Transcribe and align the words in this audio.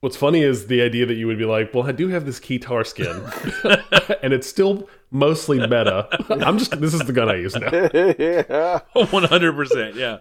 What's 0.00 0.16
funny 0.16 0.42
is 0.42 0.68
the 0.68 0.80
idea 0.80 1.04
that 1.04 1.16
you 1.16 1.26
would 1.26 1.36
be 1.36 1.44
like, 1.44 1.74
well, 1.74 1.86
I 1.86 1.92
do 1.92 2.08
have 2.08 2.24
this 2.24 2.40
Keytar 2.40 2.86
skin, 2.86 3.22
and 4.22 4.32
it's 4.32 4.46
still 4.46 4.88
mostly 5.10 5.58
meta. 5.58 6.08
I'm 6.30 6.56
just 6.56 6.80
this 6.80 6.94
is 6.94 7.00
the 7.00 7.12
gun 7.12 7.28
I 7.28 7.34
use 7.34 7.54
now. 7.54 7.68
yeah. 8.18 8.80
One 9.10 9.24
hundred 9.24 9.56
percent. 9.56 9.96
Yeah, 9.96 10.18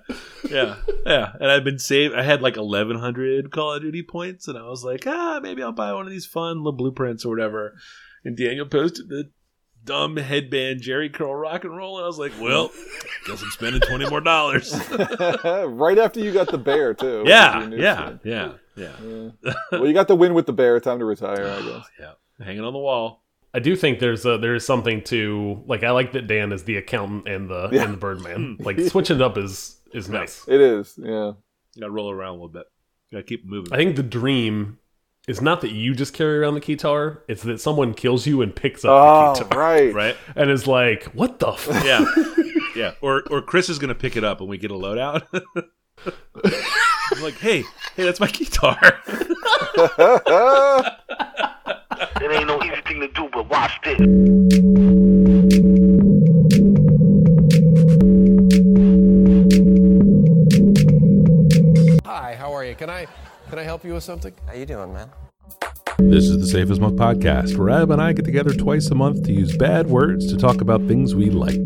yeah, 0.49 0.75
yeah. 1.05 1.31
And 1.39 1.49
I've 1.49 1.63
been 1.63 1.79
saved. 1.79 2.13
I 2.13 2.23
had 2.23 2.41
like 2.41 2.57
eleven 2.57 2.99
hundred 2.99 3.51
Call 3.51 3.73
of 3.73 3.81
Duty 3.81 4.03
points, 4.03 4.49
and 4.49 4.57
I 4.57 4.63
was 4.63 4.83
like, 4.83 5.07
ah, 5.07 5.39
maybe 5.41 5.63
I'll 5.63 5.71
buy 5.71 5.93
one 5.93 6.05
of 6.05 6.11
these 6.11 6.25
fun 6.25 6.57
little 6.57 6.73
blueprints 6.73 7.23
or 7.23 7.29
whatever. 7.29 7.75
And 8.25 8.35
Daniel 8.35 8.65
posted 8.65 9.07
the 9.07 9.31
dumb 9.89 10.15
headband 10.17 10.81
Jheri 10.81 11.11
curl 11.11 11.33
rock 11.33 11.63
and 11.63 11.75
roll, 11.75 11.97
and 11.97 12.03
I 12.03 12.07
was 12.07 12.19
like, 12.19 12.31
well, 12.39 12.69
guess 13.25 13.41
I'm 13.41 13.49
spending 13.49 13.81
twenty 13.81 14.07
more 14.09 14.21
dollars. 14.21 14.71
right 15.43 15.97
after 15.97 16.19
you 16.19 16.31
got 16.31 16.51
the 16.51 16.59
bear 16.59 16.93
too. 16.93 17.23
yeah, 17.27 17.67
yeah, 17.69 18.13
yeah, 18.23 18.51
yeah, 18.75 18.91
Yeah. 19.43 19.51
Well, 19.71 19.87
you 19.87 19.93
got 19.93 20.07
the 20.07 20.15
win 20.15 20.33
with 20.33 20.45
the 20.45 20.53
bear. 20.53 20.79
Time 20.79 20.99
to 20.99 21.05
retire, 21.05 21.45
I 21.47 21.61
guess. 21.61 21.85
yeah. 21.99 22.11
Hanging 22.45 22.63
on 22.63 22.73
the 22.73 22.79
wall. 22.79 23.23
I 23.53 23.59
do 23.59 23.75
think 23.75 23.99
there's 23.99 24.25
a, 24.25 24.37
there 24.37 24.53
is 24.55 24.65
something 24.65 25.01
to 25.05 25.63
like. 25.65 25.83
I 25.83 25.89
like 25.91 26.11
that 26.13 26.27
Dan 26.27 26.51
is 26.51 26.63
the 26.63 26.77
accountant 26.77 27.27
and 27.27 27.49
the 27.49 27.69
Yeah. 27.71 27.83
and 27.83 27.93
the 27.93 27.97
Birdman. 27.97 28.57
Like 28.59 28.79
switching 28.81 29.17
it 29.17 29.21
up 29.21 29.37
is 29.37 29.77
is 29.93 30.07
nice. 30.07 30.47
It 30.47 30.61
is. 30.61 30.93
Yeah. 31.01 31.33
Got 31.79 31.87
to 31.87 31.91
roll 31.91 32.11
around 32.11 32.29
a 32.29 32.33
little 32.33 32.49
bit. 32.49 32.65
Got 33.11 33.17
to 33.19 33.23
keep 33.23 33.45
moving. 33.45 33.73
I 33.73 33.77
think 33.77 33.95
the 33.95 34.03
dream 34.03 34.77
is 35.29 35.41
not 35.41 35.61
that 35.61 35.71
you 35.71 35.93
just 35.93 36.13
carry 36.13 36.39
around 36.39 36.55
the 36.55 36.61
Keytar; 36.61 37.19
it's 37.27 37.43
that 37.43 37.61
someone 37.61 37.93
kills 37.93 38.25
you 38.25 38.41
and 38.41 38.53
picks 38.55 38.83
up 38.83 38.91
Oh, 38.91 39.35
the 39.35 39.45
Keytar 39.45 39.55
right. 39.57 39.93
right? 39.93 40.17
and 40.35 40.49
is 40.49 40.65
like, 40.67 41.03
"What 41.13 41.37
the?" 41.39 41.49
F 41.51 41.67
Yeah, 41.85 42.03
yeah. 42.75 42.93
Or 43.01 43.23
or 43.29 43.41
Chris 43.41 43.69
is 43.69 43.77
gonna 43.79 43.95
pick 43.95 44.15
it 44.17 44.23
up 44.23 44.39
when 44.41 44.49
we 44.49 44.57
get 44.57 44.71
a 44.71 44.73
loadout. 44.73 45.23
I'm 46.05 47.21
like, 47.23 47.35
hey, 47.35 47.63
hey, 47.95 48.03
that's 48.05 48.19
my 48.19 48.27
guitar. 48.27 48.79
It 52.21 52.31
ain't 52.31 52.47
no 52.47 52.61
easy 52.63 52.81
thing 52.85 52.99
to 53.01 53.07
do, 53.09 53.29
but 53.33 53.49
watch 53.49 53.71
this. 53.83 53.99
Hi, 62.05 62.35
how 62.37 62.51
are 62.53 62.65
you? 62.65 62.75
Can 62.75 62.89
I 62.89 63.07
can 63.59 63.65
I 63.65 63.67
help 63.67 63.83
you 63.83 63.93
with 63.93 64.05
something? 64.05 64.33
How 64.47 64.53
you 64.53 64.65
doing, 64.65 64.93
man? 64.93 65.09
This 65.97 66.29
is 66.29 66.39
the 66.39 66.47
Safe 66.47 66.71
as 66.71 66.79
Milk 66.79 66.93
podcast, 66.93 67.57
where 67.57 67.69
Ab 67.69 67.91
and 67.91 68.01
I 68.01 68.13
get 68.13 68.23
together 68.23 68.53
twice 68.53 68.87
a 68.87 68.95
month 68.95 69.25
to 69.25 69.33
use 69.33 69.57
bad 69.57 69.87
words 69.87 70.31
to 70.31 70.37
talk 70.37 70.61
about 70.61 70.87
things 70.87 71.13
we 71.13 71.29
like. 71.29 71.57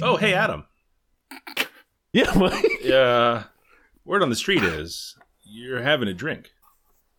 oh, 0.00 0.16
hey, 0.16 0.32
Adam. 0.32 0.64
Yeah, 2.12 2.32
Mike. 2.36 2.86
Uh, 2.88 3.42
word 4.04 4.22
on 4.22 4.30
the 4.30 4.36
street 4.36 4.62
is 4.62 5.16
you're 5.42 5.82
having 5.82 6.06
a 6.06 6.14
drink. 6.14 6.52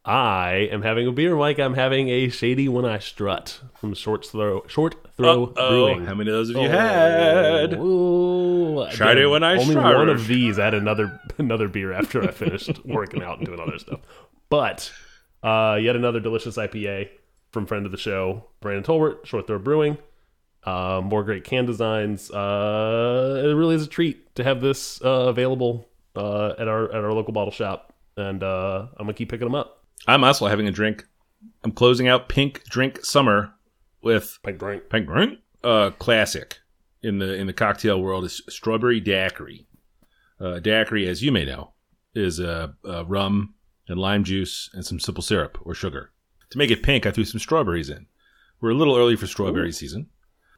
I 0.08 0.70
am 0.72 0.82
having 0.84 1.06
a 1.06 1.12
beer, 1.12 1.36
Mike. 1.36 1.60
I'm 1.60 1.74
having 1.74 2.08
a 2.08 2.30
shady 2.30 2.70
when 2.70 2.86
I 2.86 2.98
strut 3.00 3.60
from 3.76 3.94
Short 3.94 4.26
Throw 4.26 4.64
Short 4.68 4.96
Throw 5.18 5.48
Uh-oh. 5.48 5.70
Brewing. 5.70 6.06
How 6.06 6.16
many 6.16 6.30
of 6.30 6.36
those 6.38 6.48
have 6.56 6.64
you 6.64 6.70
had? 6.70 7.74
Ooh, 7.74 8.88
Tried 8.92 9.18
it 9.18 9.28
when 9.28 9.44
I 9.44 9.54
only 9.58 9.66
strut. 9.72 9.96
one 9.98 10.08
of 10.08 10.26
these. 10.28 10.58
I 10.60 10.64
had 10.66 10.74
another 10.76 11.20
another 11.38 11.68
beer 11.68 11.92
after 11.92 12.24
I 12.24 12.32
finished 12.32 12.80
working 12.86 13.22
out 13.22 13.40
and 13.40 13.46
doing 13.48 13.60
other 13.60 13.78
stuff. 13.78 14.00
But 14.50 14.90
uh, 15.44 15.78
yet 15.82 15.98
another 15.98 16.22
delicious 16.22 16.56
IPA 16.56 17.10
from 17.52 17.66
friend 17.66 17.86
of 17.86 17.92
the 17.92 17.98
show, 17.98 18.46
Brandon 18.62 18.84
Tolbert, 18.86 19.26
Short 19.26 19.46
Throw 19.46 19.60
Brewing. 19.60 19.98
Uh, 20.64 21.02
more 21.04 21.24
great 21.26 21.44
can 21.44 21.66
designs. 21.66 22.32
Uh, 22.32 23.42
it 23.46 23.54
really 23.54 23.76
is 23.76 23.84
a 23.84 23.88
treat 23.90 24.36
to 24.36 24.44
have 24.46 24.62
this 24.62 25.02
uh, 25.04 25.08
available 25.28 25.86
uh, 26.16 26.54
at 26.58 26.70
our 26.70 26.86
at 26.90 27.04
our 27.04 27.12
local 27.12 27.34
bottle 27.34 27.52
shop, 27.52 27.94
and 28.16 28.42
uh, 28.42 28.88
I'm 28.98 29.06
gonna 29.06 29.14
keep 29.14 29.30
picking 29.30 29.46
them 29.46 29.56
up. 29.56 29.77
I'm 30.08 30.24
also 30.24 30.48
having 30.48 30.68
a 30.68 30.72
drink. 30.72 31.06
I'm 31.64 31.72
closing 31.72 32.08
out 32.08 32.30
Pink 32.30 32.64
Drink 32.66 33.04
Summer 33.04 33.54
with 34.02 34.40
Pink 34.44 34.58
drink. 34.60 34.90
Pink 34.90 35.08
Drink. 35.08 35.40
Uh, 35.64 35.90
classic 35.92 36.60
in 37.04 37.20
the 37.20 37.34
in 37.34 37.48
the 37.48 37.54
cocktail 37.54 38.02
world 38.02 38.24
is 38.24 38.42
strawberry 38.50 39.00
daiquiri. 39.00 39.68
Uh, 40.40 40.60
daiquiri, 40.60 41.08
as 41.08 41.24
you 41.24 41.32
may 41.32 41.46
know, 41.46 41.74
is 42.14 42.40
a, 42.40 42.74
uh 42.88 43.06
rum 43.06 43.54
and 43.88 44.00
lime 44.00 44.24
juice 44.24 44.70
and 44.74 44.86
some 44.86 45.00
simple 45.00 45.24
syrup 45.24 45.58
or 45.64 45.74
sugar. 45.74 46.12
To 46.52 46.58
make 46.58 46.72
it 46.72 46.84
pink, 46.84 47.06
I 47.06 47.12
threw 47.12 47.26
some 47.26 47.40
strawberries 47.40 47.90
in. 47.90 48.06
We're 48.62 48.70
a 48.72 48.76
little 48.76 48.96
early 48.96 49.16
for 49.16 49.28
strawberry 49.28 49.72
season, 49.72 50.08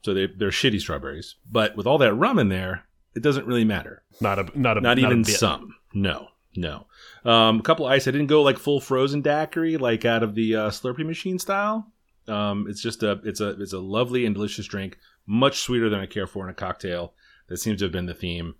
so 0.03 0.13
they 0.13 0.27
they're 0.27 0.49
shitty 0.49 0.79
strawberries. 0.81 1.35
But 1.49 1.75
with 1.75 1.87
all 1.87 1.97
that 1.99 2.13
rum 2.13 2.39
in 2.39 2.49
there, 2.49 2.85
it 3.15 3.23
doesn't 3.23 3.47
really 3.47 3.65
matter. 3.65 4.03
Not 4.21 4.37
a 4.39 4.59
not 4.59 4.77
a 4.77 4.81
Not 4.81 4.97
a 4.99 5.01
even 5.01 5.23
bit. 5.23 5.35
some. 5.35 5.75
No, 5.93 6.27
no. 6.55 6.85
Um, 7.25 7.59
a 7.59 7.61
couple 7.63 7.85
ice. 7.85 8.07
I 8.07 8.11
didn't 8.11 8.27
go 8.27 8.41
like 8.41 8.57
full 8.57 8.79
frozen 8.79 9.21
daiquiri, 9.21 9.77
like 9.77 10.05
out 10.05 10.23
of 10.23 10.35
the 10.35 10.55
uh, 10.55 10.69
Slurpee 10.69 11.05
machine 11.05 11.37
style. 11.39 11.91
Um, 12.27 12.67
it's 12.69 12.81
just 12.81 13.03
a 13.03 13.19
it's 13.23 13.41
a 13.41 13.49
it's 13.61 13.73
a 13.73 13.79
lovely 13.79 14.25
and 14.25 14.35
delicious 14.35 14.67
drink, 14.67 14.97
much 15.25 15.59
sweeter 15.59 15.89
than 15.89 15.99
I 15.99 16.05
care 16.05 16.27
for 16.27 16.43
in 16.45 16.49
a 16.49 16.53
cocktail. 16.53 17.13
That 17.47 17.57
seems 17.57 17.79
to 17.79 17.85
have 17.85 17.91
been 17.91 18.05
the 18.05 18.13
theme, 18.13 18.53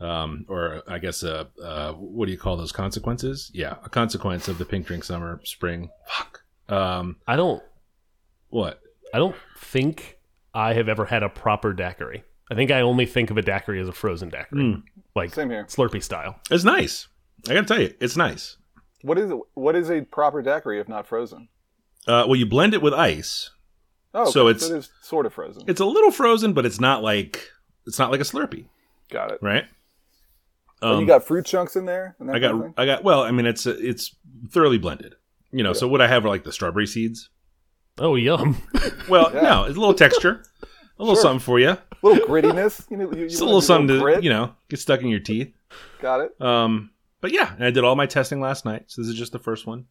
um, 0.00 0.44
or 0.48 0.82
I 0.86 0.98
guess 0.98 1.24
uh, 1.24 1.44
uh, 1.62 1.92
what 1.94 2.26
do 2.26 2.32
you 2.32 2.38
call 2.38 2.56
those 2.56 2.72
consequences? 2.72 3.50
Yeah, 3.54 3.76
a 3.84 3.88
consequence 3.88 4.46
of 4.48 4.58
the 4.58 4.64
pink 4.66 4.86
drink 4.86 5.04
summer 5.04 5.40
spring. 5.44 5.88
Fuck. 6.06 6.42
Um, 6.68 7.16
I 7.26 7.36
don't 7.36 7.62
what? 8.50 8.80
I 9.12 9.18
don't 9.18 9.36
think 9.58 10.18
I 10.52 10.74
have 10.74 10.88
ever 10.88 11.06
had 11.06 11.22
a 11.22 11.28
proper 11.28 11.72
daiquiri. 11.72 12.24
I 12.50 12.54
think 12.54 12.70
I 12.70 12.82
only 12.82 13.06
think 13.06 13.30
of 13.30 13.38
a 13.38 13.42
daiquiri 13.42 13.80
as 13.80 13.88
a 13.88 13.92
frozen 13.92 14.28
daiquiri, 14.28 14.62
Mm. 14.62 14.82
like 15.16 15.32
Same 15.32 15.48
here. 15.50 15.64
Slurpee 15.64 16.02
style. 16.02 16.36
It's 16.50 16.64
nice. 16.64 17.08
I 17.48 17.54
gotta 17.54 17.66
tell 17.66 17.80
you, 17.80 17.94
it's 18.00 18.16
nice. 18.16 18.56
What 19.02 19.18
is 19.18 19.32
what 19.54 19.76
is 19.76 19.90
a 19.90 20.00
proper 20.02 20.40
daiquiri 20.42 20.80
if 20.80 20.88
not 20.88 21.06
frozen? 21.06 21.48
Uh, 22.06 22.24
well, 22.26 22.36
you 22.36 22.46
blend 22.46 22.74
it 22.74 22.82
with 22.82 22.94
ice. 22.94 23.50
Oh, 24.14 24.30
So 24.30 24.42
okay, 24.48 24.56
it's- 24.56 24.70
it 24.70 24.76
is 24.76 24.90
sort 25.02 25.26
of 25.26 25.32
frozen. 25.34 25.64
It's 25.66 25.80
a 25.80 25.84
little 25.86 26.10
frozen, 26.10 26.52
but 26.52 26.64
it's 26.66 26.80
not 26.80 27.02
like 27.02 27.50
it's 27.86 27.98
not 27.98 28.10
like 28.10 28.20
a 28.20 28.24
Slurpee, 28.24 28.66
got 29.10 29.30
it. 29.32 29.38
right? 29.42 29.64
And 30.82 31.00
you 31.00 31.06
got 31.06 31.24
fruit 31.24 31.46
chunks 31.46 31.76
in 31.76 31.86
there. 31.86 32.14
And 32.18 32.28
that 32.28 32.36
Um, 32.36 32.42
I 32.44 32.46
kind 32.48 32.64
of 32.64 32.74
got? 32.76 32.82
I 32.82 32.86
got 32.86 33.04
well, 33.04 33.22
I 33.22 33.30
mean 33.30 33.46
it's 33.46 33.66
it's 33.66 34.14
thoroughly 34.50 34.78
blended. 34.78 35.14
You 35.50 35.62
know, 35.62 35.72
so 35.72 35.86
what 35.86 36.00
I 36.00 36.08
have 36.08 36.24
are 36.24 36.28
like 36.28 36.44
the 36.44 36.52
strawberry 36.52 36.86
seeds. 36.86 37.30
Oh, 37.98 38.16
yum! 38.16 38.56
Well, 39.08 39.30
Yeah. 39.32 39.42
no, 39.42 39.64
it's 39.64 39.76
a 39.76 39.80
little 39.80 39.94
texture, 39.94 40.42
a 40.62 40.66
little 41.02 41.14
Sure. 41.14 41.22
something 41.22 41.38
for 41.40 41.58
you. 41.60 41.70
A 41.70 41.78
little 42.02 42.26
grittiness. 42.26 42.90
You 42.90 42.96
know, 42.96 43.10
you, 43.12 43.18
you 43.20 43.24
It's 43.26 43.40
a 43.40 43.44
little 43.44 43.60
something 43.60 43.88
to 43.88 44.00
grit. 44.00 44.24
you 44.24 44.30
know 44.30 44.54
get 44.68 44.80
stuck 44.80 45.00
in 45.00 45.08
your 45.08 45.20
teeth. 45.20 45.52
Got 46.00 46.20
it. 46.22 46.40
Um, 46.40 46.90
but 47.24 47.32
yeah, 47.32 47.54
and 47.54 47.64
I 47.64 47.70
did 47.70 47.84
all 47.84 47.96
my 47.96 48.04
testing 48.04 48.38
last 48.38 48.66
night, 48.66 48.84
so 48.88 49.00
this 49.00 49.08
is 49.08 49.16
just 49.16 49.32
the 49.32 49.38
first 49.38 49.66
one, 49.66 49.86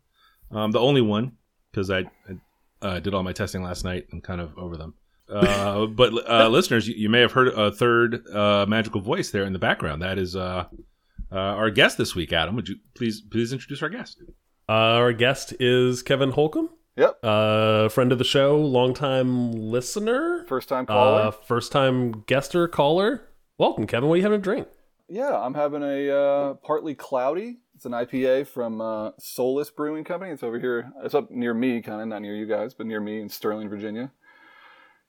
um, 0.51 0.69
the 0.69 0.79
only 0.79 1.01
one 1.01 1.31
because 1.71 1.89
I, 1.89 2.01
I 2.29 2.37
uh, 2.83 2.99
did 2.99 3.15
all 3.15 3.23
my 3.23 3.33
testing 3.33 3.63
last 3.63 3.83
night 3.83 4.05
and 4.11 4.23
kind 4.23 4.39
of 4.39 4.55
over 4.55 4.77
them. 4.77 4.93
Uh, 5.27 5.85
but 6.01 6.13
uh, 6.29 6.47
listeners, 6.49 6.87
you, 6.87 6.93
you 6.93 7.09
may 7.09 7.21
have 7.21 7.31
heard 7.31 7.47
a 7.47 7.71
third 7.71 8.27
uh, 8.27 8.67
magical 8.69 9.01
voice 9.01 9.31
there 9.31 9.45
in 9.45 9.51
the 9.53 9.57
background. 9.57 10.03
That 10.03 10.19
is 10.19 10.35
uh, 10.35 10.65
uh, 11.31 11.35
our 11.35 11.71
guest 11.71 11.97
this 11.97 12.13
week. 12.13 12.31
Adam, 12.31 12.55
would 12.55 12.69
you 12.69 12.75
please 12.93 13.19
please 13.19 13.51
introduce 13.51 13.81
our 13.81 13.89
guest? 13.89 14.21
Uh, 14.69 14.71
our 15.01 15.11
guest 15.11 15.55
is 15.59 16.03
Kevin 16.03 16.29
Holcomb, 16.29 16.69
Yep. 16.97 17.17
uh, 17.23 17.89
friend 17.89 18.11
of 18.11 18.19
the 18.19 18.23
show, 18.25 18.61
longtime 18.61 19.53
listener, 19.53 20.45
First 20.47 20.69
time 20.69 20.85
caller. 20.85 21.21
uh, 21.23 21.31
first 21.31 21.71
time 21.71 22.23
guester 22.27 22.67
caller. 22.67 23.23
Welcome, 23.57 23.87
Kevin. 23.87 24.07
What 24.07 24.13
are 24.13 24.17
you 24.17 24.23
having 24.23 24.37
to 24.39 24.43
drink? 24.43 24.67
Yeah, 25.09 25.37
I'm 25.37 25.53
having 25.53 25.83
a 25.83 26.09
uh, 26.09 26.53
partly 26.55 26.95
cloudy. 26.95 27.57
It's 27.75 27.85
an 27.85 27.91
IPA 27.91 28.47
from 28.47 28.81
uh, 28.81 29.11
Solace 29.19 29.69
Brewing 29.69 30.03
Company. 30.03 30.31
It's 30.31 30.43
over 30.43 30.59
here. 30.59 30.91
It's 31.03 31.13
up 31.13 31.29
near 31.29 31.53
me, 31.53 31.81
kind 31.81 32.01
of 32.01 32.07
not 32.07 32.21
near 32.21 32.35
you 32.35 32.45
guys, 32.45 32.73
but 32.73 32.85
near 32.87 33.01
me 33.01 33.19
in 33.19 33.29
Sterling, 33.29 33.69
Virginia. 33.69 34.11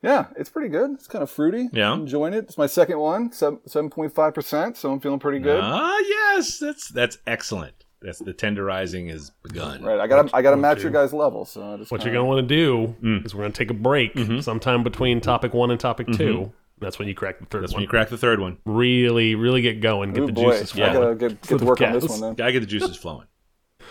Yeah, 0.03 0.27
it's 0.37 0.51
pretty 0.51 0.69
good. 0.69 0.91
It's 0.93 1.07
kind 1.07 1.23
of 1.23 1.31
fruity. 1.31 1.69
Yeah. 1.73 1.93
I'm 1.93 2.01
enjoying 2.01 2.35
it. 2.35 2.45
It's 2.45 2.59
my 2.59 2.67
second 2.67 2.99
one, 2.99 3.33
seven 3.33 3.89
point 3.91 4.15
five 4.15 4.35
percent. 4.35 4.77
So 4.77 4.93
I'm 4.93 5.01
feeling 5.01 5.19
pretty 5.19 5.39
good. 5.39 5.61
Ah, 5.63 5.99
yes, 6.07 6.59
that's 6.59 6.89
that's 6.89 7.17
excellent. 7.27 7.85
That's 8.03 8.19
the 8.19 8.35
tenderizing 8.35 9.11
is 9.11 9.31
begun. 9.43 9.83
Right, 9.83 9.99
I 9.99 10.07
got 10.07 10.29
to 10.29 10.37
I 10.37 10.43
got 10.43 10.51
to 10.51 10.59
match 10.59 10.83
your 10.83 10.91
guys' 10.93 11.15
level. 11.15 11.47
So 11.47 11.73
I 11.73 11.77
just 11.79 11.91
What 11.91 12.05
you're 12.05 12.13
gonna 12.13 12.27
want 12.27 12.47
to 12.47 12.55
do 12.55 12.95
Mm. 13.03 13.25
is 13.25 13.35
we're 13.35 13.45
gonna 13.45 13.55
take 13.55 13.71
a 13.71 13.75
break 13.75 14.13
sometime 14.43 14.83
between 14.83 15.23
topic 15.23 15.55
one 15.55 15.71
and 15.71 15.81
topic 15.81 16.09
two. 16.13 16.53
That's 16.85 16.99
when 16.99 17.09
you 17.09 17.15
crack 17.15 17.39
the 17.41 17.47
third 17.47 17.63
That's 17.63 17.73
one. 17.73 17.79
when 17.79 17.83
you 17.85 17.89
crack 17.89 18.09
the 18.11 18.19
third 18.19 18.41
one. 18.41 18.59
really, 18.65 19.35
really 19.35 19.63
get 19.63 19.81
going, 19.81 20.13
get 20.13 20.23
Ooh, 20.23 20.27
the 20.27 20.33
boy, 20.33 20.53
juices 20.53 20.73
I 20.73 20.77
flowing. 20.77 20.93
gotta 20.93 21.15
get, 21.17 21.31
get 21.41 21.49
to 21.49 21.59
the 21.59 21.65
work 21.65 21.81
on 21.81 21.93
this 21.93 22.09
one 22.09 22.21
then. 22.21 22.35
Gotta 22.35 22.53
get 22.53 22.61
the 22.61 22.67
juices 22.67 22.97
flowing. 22.97 23.27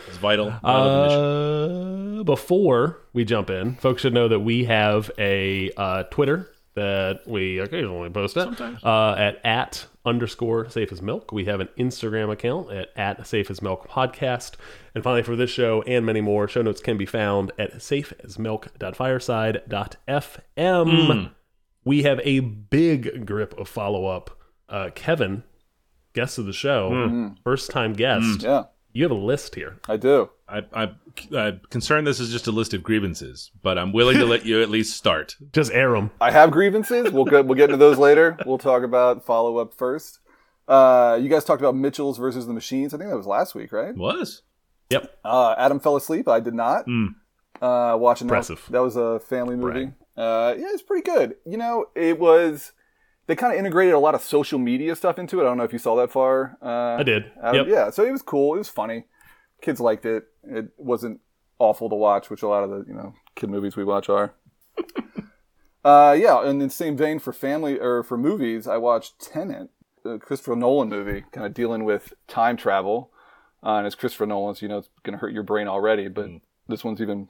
It's 0.07 0.17
vital. 0.17 0.49
vital. 0.63 2.19
Uh, 2.19 2.23
before 2.23 2.99
we 3.13 3.25
jump 3.25 3.49
in, 3.49 3.75
folks 3.75 4.01
should 4.01 4.13
know 4.13 4.27
that 4.27 4.39
we 4.39 4.65
have 4.65 5.11
a 5.17 5.71
uh, 5.77 6.03
Twitter 6.03 6.49
that 6.75 7.21
we 7.27 7.59
occasionally 7.59 8.09
post 8.09 8.35
at 8.35 8.59
uh, 8.83 9.15
at 9.17 9.39
at 9.45 9.85
underscore 10.05 10.69
safe 10.69 10.91
as 10.91 11.01
milk. 11.01 11.31
We 11.31 11.45
have 11.45 11.59
an 11.59 11.69
Instagram 11.77 12.31
account 12.31 12.71
at 12.71 12.89
at 12.95 13.27
safe 13.27 13.51
as 13.51 13.61
milk 13.61 13.87
podcast. 13.87 14.53
And 14.95 15.03
finally, 15.03 15.23
for 15.23 15.35
this 15.35 15.49
show 15.51 15.81
and 15.83 16.05
many 16.05 16.21
more, 16.21 16.47
show 16.47 16.61
notes 16.61 16.81
can 16.81 16.97
be 16.97 17.05
found 17.05 17.51
at 17.59 17.81
safe 17.81 18.13
as 18.23 18.37
safeasmilk.fireside.fm. 18.37 21.31
we 21.85 22.03
have 22.03 22.19
a 22.23 22.39
big 22.39 23.25
grip 23.25 23.57
of 23.57 23.67
follow 23.67 24.05
up. 24.05 24.39
Uh, 24.69 24.89
Kevin, 24.95 25.43
guest 26.13 26.37
of 26.37 26.45
the 26.45 26.53
show, 26.53 27.33
first 27.43 27.69
time 27.71 27.93
guest. 27.93 28.41
Yeah, 28.41 28.63
You 28.93 29.03
have 29.03 29.11
a 29.11 29.15
list 29.15 29.55
here. 29.55 29.77
I 29.87 29.97
do. 29.97 30.29
I, 30.47 30.63
I, 30.73 30.91
I'm 31.35 31.61
concerned 31.69 32.05
this 32.07 32.19
is 32.19 32.31
just 32.31 32.47
a 32.47 32.51
list 32.51 32.73
of 32.73 32.83
grievances, 32.83 33.51
but 33.61 33.77
I'm 33.77 33.91
willing 33.91 34.17
to 34.17 34.25
let 34.25 34.45
you 34.45 34.61
at 34.61 34.69
least 34.69 34.95
start. 34.97 35.35
Just 35.53 35.71
air 35.71 35.91
them. 35.91 36.11
I 36.21 36.31
have 36.31 36.51
grievances. 36.51 37.11
We'll 37.11 37.25
get 37.25 37.45
we'll 37.45 37.55
get 37.55 37.65
into 37.65 37.77
those 37.77 37.97
later. 37.97 38.37
We'll 38.45 38.57
talk 38.57 38.83
about 38.83 39.25
follow 39.25 39.57
up 39.57 39.73
first. 39.73 40.19
Uh, 40.67 41.17
you 41.21 41.29
guys 41.29 41.43
talked 41.43 41.61
about 41.61 41.75
Mitchell's 41.75 42.17
versus 42.17 42.45
the 42.45 42.53
Machines. 42.53 42.93
I 42.93 42.97
think 42.97 43.09
that 43.09 43.17
was 43.17 43.25
last 43.27 43.55
week, 43.55 43.71
right? 43.71 43.95
Was 43.95 44.43
Yep. 44.91 45.19
Uh, 45.25 45.55
Adam 45.57 45.79
fell 45.79 45.95
asleep. 45.95 46.27
I 46.27 46.39
did 46.39 46.53
not. 46.53 46.85
Uh, 47.61 47.95
watching 47.97 48.27
Impressive. 48.27 48.63
that 48.69 48.81
was 48.81 48.95
a 48.95 49.19
family 49.21 49.55
movie. 49.55 49.91
Uh, 50.15 50.53
yeah, 50.57 50.67
it's 50.69 50.83
pretty 50.83 51.03
good. 51.03 51.35
You 51.45 51.57
know, 51.57 51.85
it 51.95 52.19
was. 52.19 52.71
They 53.25 53.35
kind 53.37 53.53
of 53.53 53.59
integrated 53.59 53.93
a 53.93 53.99
lot 53.99 54.15
of 54.15 54.21
social 54.21 54.59
media 54.59 54.95
stuff 54.97 55.17
into 55.17 55.39
it. 55.39 55.43
I 55.43 55.45
don't 55.45 55.57
know 55.57 55.63
if 55.63 55.71
you 55.71 55.79
saw 55.79 55.95
that 55.95 56.11
far. 56.11 56.57
Uh, 56.61 56.99
I 56.99 57.03
did. 57.03 57.31
Yep. 57.41 57.67
Yeah, 57.69 57.89
so 57.89 58.03
it 58.03 58.11
was 58.11 58.21
cool. 58.21 58.55
It 58.55 58.57
was 58.57 58.67
funny. 58.67 59.05
Kids 59.61 59.79
liked 59.79 60.05
it. 60.05 60.25
It 60.43 60.71
wasn't 60.77 61.21
awful 61.57 61.89
to 61.89 61.95
watch, 61.95 62.29
which 62.29 62.43
a 62.43 62.47
lot 62.47 62.63
of 62.63 62.69
the 62.69 62.83
you 62.87 62.93
know 62.93 63.13
kid 63.35 63.49
movies 63.49 63.75
we 63.75 63.85
watch 63.85 64.09
are. 64.09 64.33
uh, 65.85 66.15
yeah, 66.19 66.41
and 66.41 66.61
in 66.61 66.67
the 66.67 66.69
same 66.69 66.97
vein 66.97 67.19
for 67.19 67.31
family 67.31 67.79
or 67.79 68.03
for 68.03 68.17
movies, 68.17 68.67
I 68.67 68.77
watched 68.77 69.19
Tenet, 69.19 69.69
a 70.03 70.19
Christopher 70.19 70.55
Nolan 70.55 70.89
movie, 70.89 71.23
kind 71.31 71.47
of 71.47 71.53
dealing 71.53 71.85
with 71.85 72.13
time 72.27 72.57
travel. 72.57 73.11
Uh, 73.65 73.77
and 73.77 73.87
it's 73.87 73.95
Christopher 73.95 74.25
Nolan, 74.25 74.55
so 74.55 74.65
you 74.65 74.69
know 74.69 74.79
it's 74.79 74.89
going 75.03 75.13
to 75.13 75.19
hurt 75.19 75.31
your 75.33 75.43
brain 75.43 75.67
already, 75.67 76.09
but 76.09 76.27
this 76.67 76.83
one's 76.83 77.01
even 77.01 77.29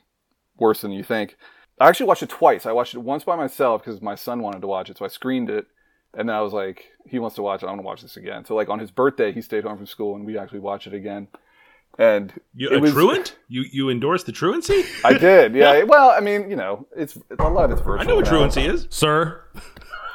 worse 0.58 0.82
than 0.82 0.92
you 0.92 1.04
think. 1.04 1.38
I 1.80 1.90
actually 1.90 2.06
watched 2.08 2.24
it 2.24 2.30
twice. 2.30 2.66
I 2.66 2.72
watched 2.72 2.94
it 2.94 3.00
once 3.00 3.24
by 3.24 3.36
myself 3.36 3.84
because 3.84 4.02
my 4.02 4.16
son 4.16 4.42
wanted 4.42 4.62
to 4.62 4.68
watch 4.68 4.90
it, 4.90 4.98
so 4.98 5.06
I 5.06 5.08
screened 5.10 5.50
it. 5.50 5.66
And 6.16 6.30
then 6.30 6.36
I 6.36 6.42
was 6.42 6.54
like, 6.54 6.86
he 7.08 7.18
wants 7.18 7.36
to 7.38 7.42
watch 7.42 7.64
it. 7.64 7.66
I 7.66 7.70
want 7.70 7.80
to 7.82 7.86
watch 7.86 8.02
this 8.04 8.18
again. 8.18 8.46
So 8.46 8.54
like 8.56 8.70
on 8.70 8.78
his 8.80 8.92
birthday, 8.92 9.32
he 9.32 9.42
stayed 9.42 9.64
home 9.64 9.78
from 9.78 9.88
school, 9.88 10.16
and 10.16 10.26
we 10.26 10.38
actually 10.38 10.60
watched 10.60 10.86
it 10.88 10.94
again. 10.94 11.28
And 11.98 12.32
you 12.56 12.70
it 12.70 12.78
a 12.78 12.80
was- 12.80 12.92
truant? 12.92 13.36
You 13.48 13.64
you 13.72 13.90
endorse 13.90 14.24
the 14.24 14.32
truancy? 14.32 14.84
I 15.04 15.14
did, 15.18 15.56
yeah. 15.56 15.84
Well, 15.84 16.10
I 16.12 16.20
mean, 16.20 16.50
you 16.50 16.56
know, 16.56 16.88
it's 16.96 17.18
a 17.40 17.50
lot 17.50 17.66
of 17.66 17.72
it's 17.72 17.82
virtual. 17.82 18.02
I 18.02 18.04
know 18.04 18.16
what 18.18 18.26
now. 18.26 18.32
truancy 18.32 18.62
is. 18.66 18.88
Sir, 18.92 19.42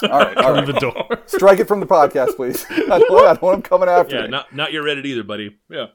All 0.03 0.09
right, 0.11 0.37
all 0.37 0.55
from 0.55 0.65
right. 0.65 0.67
the 0.67 0.73
door. 0.81 1.19
Strike 1.27 1.59
it 1.61 1.67
from 1.69 1.81
the 1.81 1.87
podcast, 1.87 2.37
please. 2.37 2.65
I 2.71 2.77
don't, 2.99 3.11
I 3.13 3.33
don't 3.35 3.43
want 3.43 3.57
him 3.57 3.63
coming 3.63 3.89
after 3.89 4.17
Yeah, 4.17 4.23
me. 4.23 4.29
not 4.29 4.55
not 4.55 4.73
your 4.73 4.85
Reddit 4.85 5.05
either, 5.05 5.23
buddy. 5.25 5.57
Yeah. 5.69 5.87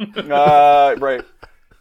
uh, 0.00 0.96
right. 0.98 1.24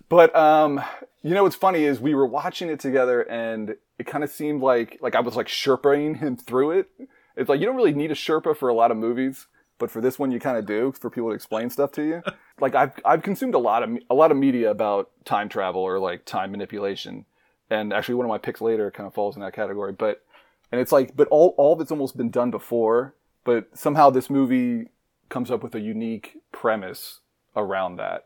But 0.09 0.35
um, 0.35 0.81
you 1.23 1.35
know 1.35 1.43
what's 1.43 1.55
funny 1.55 1.83
is 1.83 1.99
we 1.99 2.15
were 2.15 2.25
watching 2.25 2.69
it 2.69 2.79
together, 2.79 3.21
and 3.21 3.75
it 3.99 4.07
kind 4.07 4.23
of 4.23 4.31
seemed 4.31 4.61
like 4.61 4.97
like 5.01 5.15
I 5.15 5.19
was 5.19 5.35
like 5.35 5.47
sherpaing 5.47 6.17
him 6.17 6.35
through 6.35 6.71
it. 6.71 6.89
It's 7.35 7.49
like 7.49 7.59
you 7.59 7.65
don't 7.65 7.75
really 7.75 7.93
need 7.93 8.11
a 8.11 8.15
sherpa 8.15 8.57
for 8.57 8.69
a 8.69 8.73
lot 8.73 8.91
of 8.91 8.97
movies, 8.97 9.47
but 9.77 9.91
for 9.91 10.01
this 10.01 10.17
one 10.17 10.31
you 10.31 10.39
kind 10.39 10.57
of 10.57 10.65
do 10.65 10.91
for 10.99 11.09
people 11.09 11.29
to 11.29 11.35
explain 11.35 11.69
stuff 11.69 11.91
to 11.93 12.03
you. 12.03 12.23
like 12.59 12.75
I've 12.75 12.93
I've 13.05 13.21
consumed 13.21 13.53
a 13.53 13.59
lot 13.59 13.83
of 13.83 13.97
a 14.09 14.15
lot 14.15 14.31
of 14.31 14.37
media 14.37 14.71
about 14.71 15.11
time 15.23 15.47
travel 15.47 15.81
or 15.81 15.99
like 15.99 16.25
time 16.25 16.51
manipulation, 16.51 17.25
and 17.69 17.93
actually 17.93 18.15
one 18.15 18.25
of 18.25 18.29
my 18.29 18.39
picks 18.39 18.61
later 18.61 18.89
kind 18.89 19.05
of 19.05 19.13
falls 19.13 19.35
in 19.35 19.41
that 19.41 19.53
category. 19.53 19.91
But 19.91 20.23
and 20.71 20.81
it's 20.81 20.91
like, 20.91 21.15
but 21.15 21.27
all 21.27 21.53
all 21.57 21.73
of 21.73 21.81
it's 21.81 21.91
almost 21.91 22.17
been 22.17 22.31
done 22.31 22.49
before, 22.49 23.13
but 23.43 23.77
somehow 23.77 24.09
this 24.09 24.29
movie 24.29 24.87
comes 25.29 25.51
up 25.51 25.61
with 25.61 25.75
a 25.75 25.79
unique 25.79 26.37
premise 26.51 27.19
around 27.55 27.97
that 27.97 28.25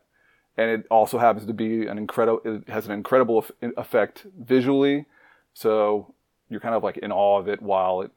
and 0.58 0.70
it 0.70 0.86
also 0.90 1.18
happens 1.18 1.46
to 1.48 1.54
be 1.54 1.88
an 1.88 1.98
incredible 1.98 2.42
it 2.46 2.70
has 2.70 2.86
an 2.86 2.92
incredible 2.92 3.46
effect 3.62 4.26
visually. 4.40 5.06
So 5.54 6.14
you're 6.50 6.60
kind 6.60 6.76
of 6.76 6.84
like 6.84 6.98
in 6.98 7.12
awe 7.12 7.40
of 7.40 7.48
it 7.48 7.62
while 7.62 8.02
it 8.02 8.12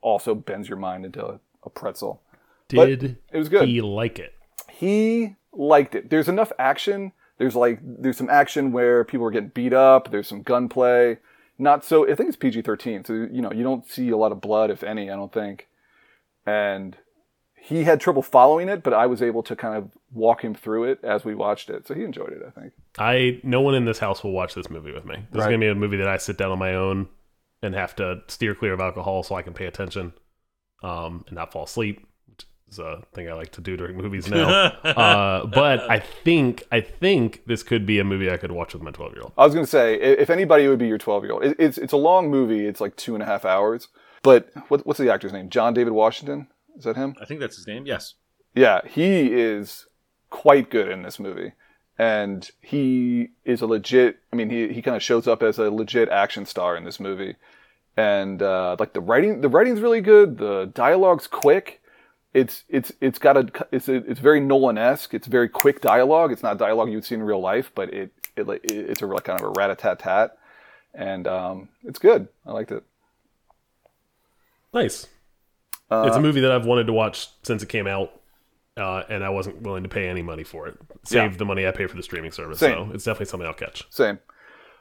also 0.00 0.34
bends 0.34 0.68
your 0.68 0.78
mind 0.78 1.04
into 1.04 1.24
a, 1.24 1.40
a 1.64 1.70
pretzel. 1.70 2.20
But 2.68 2.86
Did 2.86 3.18
it 3.32 3.38
was 3.38 3.48
good. 3.48 3.68
he 3.68 3.80
like 3.80 4.18
it? 4.18 4.34
he 4.70 5.36
liked 5.52 5.94
it. 5.94 6.10
There's 6.10 6.28
enough 6.28 6.52
action. 6.58 7.12
There's 7.38 7.54
like 7.54 7.78
there's 7.82 8.16
some 8.16 8.30
action 8.30 8.72
where 8.72 9.04
people 9.04 9.26
are 9.26 9.30
getting 9.30 9.50
beat 9.50 9.72
up. 9.72 10.10
There's 10.10 10.28
some 10.28 10.42
gunplay. 10.42 11.18
Not 11.56 11.84
so 11.84 12.10
i 12.10 12.16
think 12.16 12.26
it's 12.28 12.36
pg-13 12.36 13.06
so 13.06 13.12
you 13.12 13.40
know 13.40 13.52
you 13.52 13.62
don't 13.62 13.88
see 13.88 14.08
a 14.10 14.16
lot 14.16 14.32
of 14.32 14.40
blood 14.40 14.70
if 14.72 14.82
any 14.82 15.08
i 15.08 15.14
don't 15.14 15.32
think. 15.32 15.68
And 16.44 16.96
he 17.64 17.84
had 17.84 18.00
trouble 18.00 18.22
following 18.22 18.68
it 18.68 18.82
but 18.82 18.92
i 18.92 19.06
was 19.06 19.22
able 19.22 19.42
to 19.42 19.56
kind 19.56 19.76
of 19.76 19.90
walk 20.12 20.44
him 20.44 20.54
through 20.54 20.84
it 20.84 20.98
as 21.02 21.24
we 21.24 21.34
watched 21.34 21.70
it 21.70 21.86
so 21.86 21.94
he 21.94 22.04
enjoyed 22.04 22.32
it 22.32 22.42
i 22.46 22.50
think 22.60 22.72
I 22.98 23.40
no 23.42 23.60
one 23.60 23.74
in 23.74 23.84
this 23.84 23.98
house 23.98 24.22
will 24.22 24.32
watch 24.32 24.54
this 24.54 24.70
movie 24.70 24.92
with 24.92 25.04
me. 25.04 25.16
This 25.32 25.40
is 25.40 25.46
gonna 25.46 25.58
be 25.58 25.68
a 25.68 25.74
movie 25.74 25.96
that 25.96 26.08
I 26.08 26.16
sit 26.16 26.38
down 26.38 26.50
on 26.50 26.58
my 26.58 26.74
own 26.74 27.08
and 27.62 27.74
have 27.74 27.96
to 27.96 28.22
steer 28.28 28.54
clear 28.54 28.72
of 28.72 28.80
alcohol 28.80 29.22
so 29.22 29.34
I 29.34 29.42
can 29.42 29.52
pay 29.52 29.66
attention, 29.66 30.12
um, 30.82 31.24
and 31.26 31.34
not 31.34 31.52
fall 31.52 31.64
asleep. 31.64 32.06
Which 32.28 32.46
is 32.68 32.78
a 32.78 33.02
thing 33.14 33.28
I 33.28 33.32
like 33.32 33.52
to 33.52 33.60
do 33.60 33.76
during 33.76 33.96
movies 33.96 34.28
now. 34.28 34.48
uh, 34.84 35.46
but 35.46 35.90
I 35.90 35.98
think 35.98 36.64
I 36.70 36.80
think 36.80 37.42
this 37.46 37.62
could 37.62 37.84
be 37.84 37.98
a 37.98 38.04
movie 38.04 38.30
I 38.30 38.36
could 38.36 38.52
watch 38.52 38.74
with 38.74 38.82
my 38.82 38.92
twelve 38.92 39.14
year 39.14 39.22
old. 39.22 39.32
I 39.36 39.44
was 39.44 39.54
going 39.54 39.66
to 39.66 39.70
say, 39.70 39.94
if 39.94 40.30
anybody, 40.30 40.68
would 40.68 40.78
be 40.78 40.86
your 40.88 40.98
12 40.98 41.24
year 41.24 41.32
old. 41.32 41.44
It, 41.44 41.56
it's, 41.58 41.78
it's 41.78 41.92
a 41.92 41.96
long 41.96 42.30
movie. 42.30 42.66
It's 42.66 42.80
like 42.80 42.96
two 42.96 43.14
and 43.14 43.22
a 43.22 43.26
half 43.26 43.44
hours. 43.44 43.88
But 44.22 44.50
what, 44.68 44.86
what's 44.86 44.98
the 44.98 45.12
actor's 45.12 45.32
name? 45.32 45.50
John 45.50 45.74
David 45.74 45.92
Washington? 45.92 46.48
Is 46.76 46.84
that 46.84 46.96
him? 46.96 47.14
I 47.20 47.24
think 47.24 47.40
that's 47.40 47.56
his 47.56 47.66
name. 47.66 47.86
Yes. 47.86 48.14
Yeah, 48.54 48.80
he 48.86 49.32
is 49.32 49.86
quite 50.30 50.70
good 50.70 50.88
in 50.88 51.02
this 51.02 51.18
movie. 51.18 51.52
And 51.96 52.50
he 52.60 53.28
is 53.44 53.60
a 53.60 53.66
legit, 53.66 54.18
I 54.32 54.36
mean, 54.36 54.50
he, 54.50 54.72
he 54.72 54.82
kind 54.82 54.96
of 54.96 55.02
shows 55.02 55.28
up 55.28 55.44
as 55.44 55.58
a 55.58 55.70
legit 55.70 56.08
action 56.08 56.44
star 56.44 56.76
in 56.76 56.82
this 56.82 56.98
movie. 56.98 57.36
And, 57.96 58.42
uh, 58.42 58.74
like 58.80 58.94
the 58.94 59.00
writing, 59.00 59.40
the 59.42 59.48
writing's 59.48 59.80
really 59.80 60.00
good. 60.00 60.38
The 60.38 60.72
dialogue's 60.74 61.28
quick. 61.28 61.80
It's, 62.32 62.64
it's, 62.68 62.90
it's 63.00 63.20
got 63.20 63.36
a, 63.36 63.66
it's, 63.70 63.88
a, 63.88 63.94
it's 63.94 64.18
very 64.18 64.40
Nolan-esque. 64.40 65.14
It's 65.14 65.28
very 65.28 65.48
quick 65.48 65.80
dialogue. 65.80 66.32
It's 66.32 66.42
not 66.42 66.58
dialogue 66.58 66.88
you 66.88 66.96
would 66.96 67.04
see 67.04 67.14
in 67.14 67.22
real 67.22 67.40
life, 67.40 67.70
but 67.76 67.94
it, 67.94 68.10
it, 68.34 68.48
like, 68.48 68.62
it's 68.64 69.02
a 69.02 69.06
kind 69.06 69.40
of 69.40 69.46
a 69.46 69.50
rat-a-tat-tat. 69.50 70.36
And, 70.94 71.28
um, 71.28 71.68
it's 71.84 72.00
good. 72.00 72.26
I 72.44 72.50
liked 72.50 72.72
it. 72.72 72.82
Nice. 74.72 75.06
Uh, 75.90 76.04
it's 76.06 76.16
a 76.16 76.20
movie 76.20 76.40
that 76.40 76.50
I've 76.52 76.66
wanted 76.66 76.86
to 76.86 76.92
watch 76.92 77.28
since 77.42 77.62
it 77.62 77.68
came 77.68 77.86
out, 77.86 78.12
uh, 78.76 79.02
and 79.08 79.22
I 79.24 79.28
wasn't 79.30 79.62
willing 79.62 79.82
to 79.82 79.88
pay 79.88 80.08
any 80.08 80.22
money 80.22 80.44
for 80.44 80.66
it. 80.66 80.76
Save 81.04 81.32
Yeah. 81.32 81.36
the 81.38 81.44
money 81.44 81.66
I 81.66 81.70
pay 81.70 81.86
for 81.86 81.96
the 81.96 82.02
streaming 82.02 82.32
service. 82.32 82.58
Same. 82.58 82.88
So 82.88 82.94
it's 82.94 83.04
definitely 83.04 83.26
something 83.26 83.46
I'll 83.46 83.54
catch. 83.54 83.84
Same. 83.90 84.18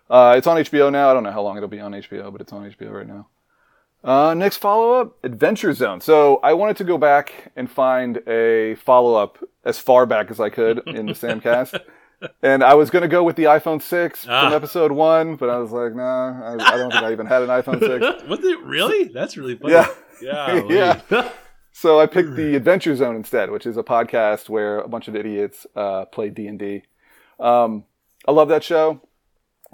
Uh, 0.09 0.35
it's 0.37 0.47
on 0.47 0.57
HBO 0.57 0.91
now. 0.91 1.09
I 1.09 1.13
don't 1.13 1.23
know 1.23 1.31
how 1.31 1.41
long 1.41 1.57
it'll 1.57 1.69
be 1.69 1.79
on 1.79 1.91
HBO, 1.93 2.31
but 2.31 2.41
it's 2.41 2.51
on 2.53 2.63
HBO 2.69 2.91
right 2.91 3.07
now. 3.07 3.27
Uh, 4.03 4.33
next 4.33 4.57
follow 4.57 4.93
up 4.99 5.17
Adventure 5.23 5.73
Zone. 5.73 6.01
So 6.01 6.37
I 6.43 6.53
wanted 6.53 6.75
to 6.77 6.83
go 6.83 6.97
back 6.97 7.51
and 7.55 7.71
find 7.71 8.17
a 8.27 8.75
follow 8.75 9.15
up 9.15 9.37
as 9.63 9.79
far 9.79 10.05
back 10.05 10.29
as 10.29 10.39
I 10.41 10.49
could 10.49 10.79
in 10.87 11.05
the 11.05 11.13
Samcast. 11.13 11.79
And 12.41 12.63
I 12.63 12.73
was 12.75 12.89
going 12.89 13.01
to 13.01 13.09
go 13.09 13.21
with 13.21 13.35
the 13.35 13.43
iPhone 13.45 13.81
6 13.81 14.27
Ah. 14.29 14.43
from 14.45 14.53
episode 14.53 14.93
one, 14.93 15.35
but 15.35 15.49
I 15.49 15.57
was 15.57 15.71
like, 15.73 15.93
nah, 15.93 16.53
I, 16.53 16.73
I 16.73 16.77
don't 16.77 16.89
think 16.89 17.03
I 17.03 17.11
even 17.11 17.25
had 17.25 17.41
an 17.41 17.49
iPhone 17.49 17.81
6. 17.81 18.23
Was 18.29 18.39
it 18.45 18.59
really? 18.61 19.09
That's 19.09 19.35
really 19.35 19.57
funny. 19.57 19.73
Yeah. 19.73 19.87
Yeah. 20.69 21.31
So 21.75 21.99
I 21.99 22.05
picked 22.05 22.35
the 22.35 22.55
Adventure 22.55 22.95
Zone 22.95 23.15
instead, 23.15 23.49
which 23.49 23.65
is 23.65 23.77
a 23.77 23.83
podcast 23.83 24.47
where 24.47 24.77
a 24.77 24.87
bunch 24.87 25.07
of 25.07 25.15
idiots 25.15 25.65
uh, 25.75 26.05
play 26.05 26.29
D 26.29 26.45
and 26.45 26.59
D. 26.59 26.83
Um, 27.39 27.85
I 28.27 28.31
love 28.31 28.47
that 28.49 28.63
show. 28.63 29.01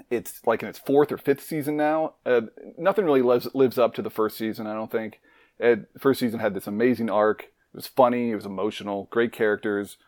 It's 0.08 0.40
like 0.46 0.62
in 0.62 0.68
its 0.68 0.78
fourth 0.78 1.12
or 1.12 1.18
fifth 1.18 1.42
season 1.42 1.76
now. 1.76 2.14
Uh, 2.24 2.40
nothing 2.78 3.04
really 3.04 3.20
lives 3.20 3.48
lives 3.52 3.76
up 3.76 3.92
to 3.94 4.02
the 4.02 4.08
first 4.08 4.38
season. 4.38 4.66
I 4.66 4.72
don't 4.72 4.90
think. 4.90 5.20
It, 5.58 5.90
first 5.98 6.20
season 6.20 6.40
had 6.40 6.54
this 6.54 6.66
amazing 6.66 7.10
arc. 7.10 7.42
It 7.42 7.76
was 7.76 7.86
funny. 7.86 8.30
It 8.30 8.34
was 8.34 8.46
emotional. 8.46 9.08
Great 9.10 9.32
characters. 9.32 9.98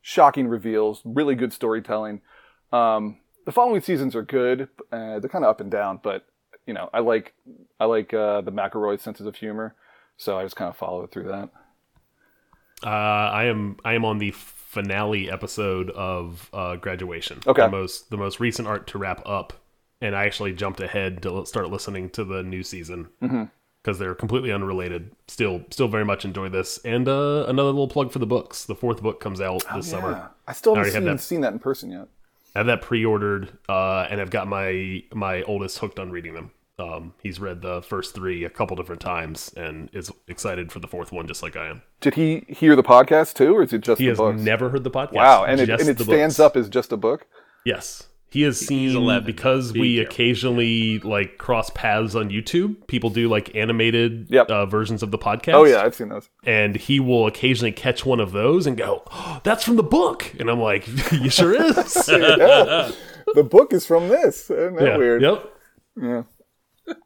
Shocking 0.00 0.48
reveals. 0.48 1.02
Really 1.04 1.34
good 1.34 1.52
storytelling. 1.52 2.22
Um, 2.72 3.18
the 3.44 3.52
following 3.52 3.82
seasons 3.82 4.16
are 4.16 4.22
good. 4.22 4.70
Uh, 4.90 5.18
they're 5.20 5.28
kind 5.28 5.44
of 5.44 5.50
up 5.50 5.60
and 5.60 5.70
down, 5.70 6.00
but 6.02 6.24
you 6.66 6.72
know, 6.72 6.88
I 6.94 7.00
like 7.00 7.34
I 7.78 7.84
like 7.84 8.14
uh, 8.14 8.40
the 8.40 8.52
McElroy 8.52 8.98
senses 8.98 9.26
of 9.26 9.36
humor. 9.36 9.74
So 10.22 10.38
I 10.38 10.44
just 10.44 10.54
kind 10.54 10.68
of 10.68 10.76
followed 10.76 11.10
through 11.10 11.24
that. 11.24 11.48
Uh, 12.84 12.88
I 12.88 13.44
am 13.46 13.76
I 13.84 13.94
am 13.94 14.04
on 14.04 14.18
the 14.18 14.30
finale 14.30 15.28
episode 15.30 15.90
of 15.90 16.48
uh, 16.52 16.76
graduation. 16.76 17.40
Okay. 17.46 17.62
The 17.62 17.68
most 17.70 18.10
the 18.10 18.16
most 18.16 18.38
recent 18.38 18.68
art 18.68 18.86
to 18.88 18.98
wrap 18.98 19.20
up, 19.26 19.52
and 20.00 20.14
I 20.14 20.24
actually 20.26 20.52
jumped 20.52 20.80
ahead 20.80 21.22
to 21.22 21.44
start 21.46 21.70
listening 21.70 22.08
to 22.10 22.24
the 22.24 22.42
new 22.44 22.62
season 22.62 23.08
because 23.82 23.98
they're 23.98 24.14
completely 24.14 24.52
unrelated. 24.52 25.10
Still 25.26 25.64
still 25.70 25.88
very 25.88 26.04
much 26.04 26.24
enjoy 26.24 26.48
this. 26.48 26.78
And 26.84 27.08
uh, 27.08 27.44
another 27.48 27.70
little 27.70 27.88
plug 27.88 28.12
for 28.12 28.20
the 28.20 28.26
books. 28.26 28.64
The 28.64 28.76
fourth 28.76 29.02
book 29.02 29.18
comes 29.20 29.40
out 29.40 29.64
this 29.74 29.90
Yeah. 29.90 30.00
summer. 30.00 30.30
I 30.46 30.52
still 30.52 30.76
haven't 30.76 30.92
have 30.92 31.02
seen, 31.02 31.04
that. 31.04 31.20
seen 31.20 31.40
that 31.40 31.52
in 31.52 31.58
person 31.58 31.90
yet. 31.90 32.06
I 32.54 32.60
have 32.60 32.66
that 32.66 32.82
pre-ordered, 32.82 33.50
uh, 33.68 34.06
and 34.10 34.20
I've 34.20 34.30
got 34.30 34.46
my 34.46 35.02
my 35.12 35.42
oldest 35.42 35.78
hooked 35.78 35.98
on 35.98 36.10
reading 36.12 36.34
them. 36.34 36.52
Um, 36.82 37.14
he's 37.22 37.38
read 37.38 37.62
the 37.62 37.80
first 37.82 38.14
three 38.14 38.44
a 38.44 38.50
couple 38.50 38.76
different 38.76 39.00
times 39.00 39.52
and 39.56 39.88
is 39.92 40.10
excited 40.26 40.72
for 40.72 40.80
the 40.80 40.88
fourth 40.88 41.12
one, 41.12 41.26
just 41.28 41.42
like 41.42 41.54
I 41.56 41.68
am. 41.68 41.82
Did 42.00 42.14
he 42.14 42.44
hear 42.48 42.74
the 42.74 42.82
podcast 42.82 43.34
too, 43.34 43.54
or 43.54 43.62
is 43.62 43.72
it 43.72 43.82
just 43.82 43.98
He 44.00 44.06
the 44.06 44.10
has 44.12 44.18
books? 44.18 44.40
never 44.40 44.70
heard 44.70 44.82
the 44.84 44.90
podcast. 44.90 45.12
wow, 45.12 45.44
and 45.44 45.60
it, 45.60 45.68
and 45.70 45.88
it 45.88 45.98
stands 46.00 46.36
books. 46.36 46.40
up 46.40 46.56
as 46.56 46.68
just 46.68 46.90
a 46.92 46.96
book. 46.96 47.26
Yes, 47.64 48.08
he 48.30 48.42
has 48.42 48.58
seen 48.58 48.96
11. 48.96 49.26
because 49.26 49.72
Be 49.72 49.80
we 49.80 49.96
careful. 49.96 50.12
occasionally 50.12 50.98
like 51.00 51.36
cross 51.38 51.68
paths 51.70 52.14
on 52.16 52.30
YouTube. 52.30 52.86
People 52.86 53.10
do 53.10 53.28
like 53.28 53.54
animated 53.54 54.26
Yep. 54.30 54.50
uh, 54.50 54.66
versions 54.66 55.02
of 55.02 55.10
the 55.10 55.18
podcast. 55.18 55.52
Oh 55.54 55.64
yeah, 55.64 55.82
I've 55.82 55.94
seen 55.94 56.08
those. 56.08 56.30
and 56.44 56.74
he 56.74 56.98
will 56.98 57.26
occasionally 57.26 57.72
catch 57.72 58.04
one 58.06 58.18
of 58.20 58.32
those 58.32 58.66
and 58.66 58.76
go, 58.76 59.02
oh, 59.12 59.40
"That's 59.44 59.62
from 59.62 59.76
the 59.76 59.82
book," 59.82 60.34
and 60.40 60.48
I'm 60.50 60.60
like, 60.60 60.88
"You 61.12 61.28
sure 61.30 61.52
is." 61.54 62.08
yeah. 62.10 62.90
The 63.34 63.44
book 63.44 63.72
is 63.72 63.86
from 63.86 64.08
this. 64.08 64.50
Isn't 64.50 64.76
that 64.76 64.84
yeah. 64.84 64.96
weird? 64.96 65.22
Yep. 65.22 65.48
Yeah. 66.02 66.22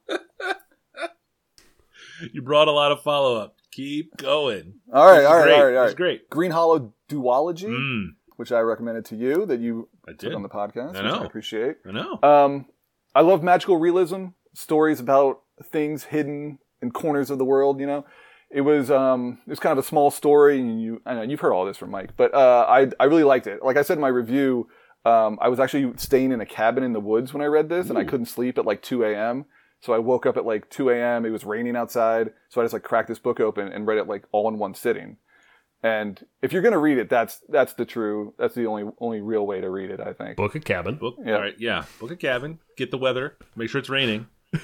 You 2.33 2.41
brought 2.41 2.67
a 2.69 2.73
lot 2.73 2.93
of 2.93 3.03
follow 3.03 3.37
up. 3.37 3.57
Keep 3.73 4.17
going. 4.17 4.75
All 4.93 5.07
right, 5.07 5.25
all 5.25 5.37
right, 5.37 5.43
great. 5.45 5.55
all 5.55 5.65
right, 5.67 5.77
all 5.77 5.85
right. 5.85 5.97
great. 5.97 6.31
Green 6.31 6.51
Hollow 6.51 6.95
Duology, 7.11 7.67
Mm, 7.69 8.15
which 8.37 8.53
I 8.53 8.61
recommended 8.61 9.05
to 9.07 9.17
you 9.17 9.45
that 9.45 9.61
you 9.61 9.89
I 10.09 10.13
put 10.13 10.21
did. 10.21 10.35
on 10.35 10.43
the 10.43 10.49
podcast, 10.49 10.97
I 10.97 11.03
which 11.03 11.13
know. 11.13 11.19
I 11.21 11.25
appreciate. 11.27 11.77
I 11.87 11.93
know. 11.93 12.19
Um, 12.23 12.67
I 13.15 13.21
love 13.21 13.43
magical 13.43 13.77
realism 13.77 14.29
stories 14.55 14.99
about 14.99 15.43
things 15.65 16.05
hidden 16.05 16.59
in 16.81 16.91
corners 16.91 17.31
of 17.31 17.37
the 17.37 17.45
world. 17.45 17.81
You 17.81 17.87
know, 17.87 18.07
it 18.51 18.63
was 18.63 18.91
um, 18.91 19.41
it 19.47 19.51
was 19.51 19.61
kind 19.61 19.73
of 19.79 19.85
a 19.85 19.87
small 19.87 20.11
story, 20.11 20.59
and 20.59 20.81
you 20.81 21.03
I 21.05 21.15
know 21.17 21.23
you've 21.23 21.41
heard 21.41 21.53
all 21.53 21.67
this 21.67 21.77
from 21.77 21.91
Mike, 21.91 22.17
but 22.17 22.33
uh, 22.35 22.65
I 22.67 22.89
I 22.99 23.05
really 23.05 23.25
liked 23.25 23.47
it. 23.47 23.63
Like 23.63 23.77
I 23.77 23.83
said 23.83 23.99
in 23.99 24.01
my 24.01 24.09
review, 24.09 24.69
um, 25.05 25.39
I 25.43 25.49
was 25.51 25.61
actually 25.61 25.93
staying 25.99 26.33
in 26.33 26.41
a 26.41 26.47
cabin 26.47 26.83
in 26.83 26.95
the 26.95 27.01
woods 27.01 27.35
when 27.35 27.43
I 27.43 27.47
read 27.47 27.69
this, 27.69 27.91
and 27.91 27.99
I 27.99 28.05
couldn't 28.05 28.27
sleep 28.27 28.57
at 28.57 28.65
like 28.65 28.81
2 28.81 29.05
a.m. 29.05 29.45
So 29.81 29.93
I 29.93 29.99
woke 29.99 30.27
up 30.27 30.37
at 30.37 30.45
like 30.47 30.69
2 30.71 30.91
a.m. 30.91 31.25
It 31.25 31.31
was 31.31 31.45
raining 31.45 31.77
outside, 31.77 32.31
so 32.49 32.61
I 32.61 32.65
just 32.65 32.73
like 32.73 32.83
cracked 32.83 33.09
this 33.09 33.19
book 33.19 33.39
open 33.41 33.69
and 33.69 33.87
read 33.87 33.99
it 33.99 34.09
like 34.09 34.25
all 34.33 34.49
in 34.49 34.59
one 34.59 34.75
sitting. 34.75 35.19
And 35.83 36.25
if 36.43 36.53
you're 36.53 36.63
gonna 36.63 36.79
read 36.79 36.99
it, 36.99 37.09
that's 37.11 37.41
that's 37.49 37.75
the 37.75 37.85
true, 37.85 38.35
that's 38.39 38.55
the 38.55 38.67
only 38.67 38.91
only 38.99 39.21
real 39.21 39.47
way 39.47 39.61
to 39.61 39.71
read 39.71 39.91
it. 39.91 40.01
I 40.01 40.13
think. 40.15 40.37
Book 40.37 40.55
a 40.55 40.61
cabin. 40.61 40.97
Book. 40.97 41.17
Yeah. 41.25 41.35
All 41.35 41.41
right. 41.41 41.55
Yeah. 41.59 41.85
Book 42.01 42.11
a 42.11 42.17
cabin. 42.17 42.59
Get 42.77 42.91
the 42.91 42.99
weather. 42.99 43.37
Make 43.55 43.69
sure 43.71 43.79
it's 43.79 43.89
raining. 43.91 44.27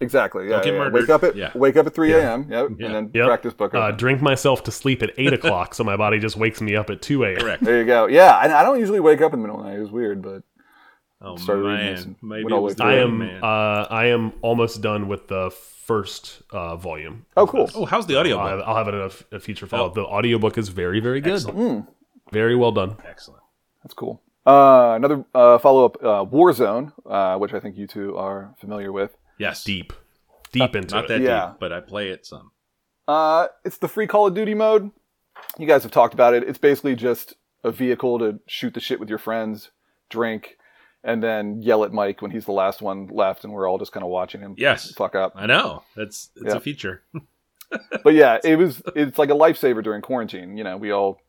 Exactly. 0.00 0.44
Yeah. 0.44 0.50
Don't 0.56 0.64
get 0.64 0.72
yeah. 0.74 0.78
murdered. 0.78 0.94
Wake 0.94 1.08
up 1.08 1.24
at 1.24 1.34
Yeah. 1.34 1.50
wake 1.56 1.76
up 1.76 1.86
at 1.86 1.94
3 1.94 2.12
a.m. 2.12 2.46
Yep. 2.48 2.68
Yeah. 2.78 2.86
And 2.86 2.94
then 2.94 3.10
Yep. 3.12 3.26
practice 3.26 3.52
book. 3.54 3.74
Uh, 3.74 3.78
open. 3.78 3.96
drink 3.96 4.22
myself 4.22 4.62
to 4.64 4.70
sleep 4.70 5.02
at 5.02 5.10
eight 5.18 5.32
o'clock, 5.32 5.74
so 5.74 5.82
my 5.82 5.96
body 5.96 6.20
just 6.20 6.36
wakes 6.36 6.60
me 6.60 6.76
up 6.76 6.88
at 6.88 7.02
two 7.02 7.24
a.m. 7.24 7.36
Correct. 7.40 7.64
there 7.64 7.80
you 7.80 7.84
go. 7.84 8.06
Yeah. 8.06 8.38
And 8.44 8.52
I 8.52 8.62
don't 8.62 8.78
usually 8.78 9.00
wake 9.00 9.20
up 9.20 9.32
in 9.34 9.40
the 9.40 9.46
middle 9.48 9.58
of 9.60 9.64
the 9.66 9.70
night. 9.72 9.78
It 9.78 9.82
was 9.82 9.90
weird, 9.90 10.22
but 10.22 10.42
Oh 11.20 11.36
Started 11.36 11.64
man. 11.64 12.16
Maybe 12.22 12.52
it 12.54 12.60
was 12.60 12.74
way 12.74 12.76
the 12.76 12.84
I 12.84 12.94
am. 13.02 13.18
man. 13.18 13.42
Uh, 13.42 13.86
I 13.90 14.06
am 14.06 14.32
almost 14.42 14.82
done 14.82 15.08
with 15.08 15.28
the 15.28 15.50
first 15.50 16.42
uh, 16.50 16.76
volume. 16.76 17.24
oh, 17.36 17.46
cool. 17.46 17.70
oh, 17.74 17.86
how's 17.86 18.06
the 18.06 18.18
audio? 18.18 18.36
I'll 18.38 18.48
have, 18.48 18.60
I'll 18.66 18.76
have 18.76 18.88
it 18.88 18.94
in 18.94 19.36
a 19.36 19.40
future 19.40 19.66
follow. 19.66 19.86
Up. 19.86 19.94
The 19.94 20.04
audiobook 20.04 20.58
is 20.58 20.68
very, 20.68 21.00
very 21.00 21.20
good. 21.20 21.34
Excellent. 21.34 21.88
Very 22.32 22.56
well 22.56 22.72
done. 22.72 22.96
Excellent. 23.06 23.42
That's 23.82 23.94
cool. 23.94 24.20
Uh, 24.44 24.94
another 24.96 25.24
uh, 25.34 25.58
follow 25.58 25.84
up, 25.86 25.96
uh, 26.02 26.24
Warzone, 26.24 26.92
uh, 27.08 27.38
which 27.38 27.54
I 27.54 27.60
think 27.60 27.76
you 27.76 27.86
two 27.86 28.16
are 28.16 28.54
familiar 28.58 28.92
with. 28.92 29.16
Yes. 29.38 29.64
Deep, 29.64 29.92
deep 30.52 30.76
into 30.76 30.94
Not 30.96 31.04
it. 31.04 31.08
that 31.08 31.20
Yeah. 31.20 31.46
deep, 31.48 31.56
but 31.60 31.72
I 31.72 31.80
play 31.80 32.10
it 32.10 32.26
some. 32.26 32.50
Uh, 33.08 33.46
it's 33.64 33.78
the 33.78 33.88
free 33.88 34.06
Call 34.06 34.26
of 34.26 34.34
Duty 34.34 34.54
mode. 34.54 34.90
You 35.58 35.66
guys 35.66 35.82
have 35.84 35.92
talked 35.92 36.14
about 36.14 36.34
it. 36.34 36.42
It's 36.44 36.58
basically 36.58 36.94
just 36.96 37.34
a 37.64 37.70
vehicle 37.70 38.18
to 38.18 38.40
shoot 38.46 38.74
the 38.74 38.80
shit 38.80 38.98
with 39.00 39.08
your 39.08 39.18
friends, 39.18 39.70
drink, 40.10 40.55
and 41.06 41.22
then 41.22 41.62
yell 41.62 41.84
at 41.84 41.92
Mike 41.92 42.20
when 42.20 42.30
he's 42.30 42.44
the 42.44 42.52
last 42.52 42.82
one 42.82 43.06
left, 43.06 43.44
and 43.44 43.52
we're 43.52 43.66
all 43.66 43.78
just 43.78 43.92
kind 43.92 44.04
of 44.04 44.10
watching 44.10 44.40
him 44.42 44.54
Yes. 44.58 44.92
fuck 44.92 45.14
up. 45.14 45.32
I 45.34 45.46
know. 45.46 45.82
That's 45.96 46.30
it's 46.36 46.46
Yeah. 46.52 46.56
a 46.56 46.60
feature. 46.60 47.02
but 48.04 48.12
yeah, 48.14 48.38
it 48.44 48.56
was 48.56 48.82
it's 48.94 49.18
like 49.18 49.30
a 49.30 49.34
lifesaver 49.34 49.82
during 49.82 50.02
quarantine. 50.02 50.56
You 50.58 50.64
know, 50.64 50.76
we 50.76 50.90
all 50.90 51.20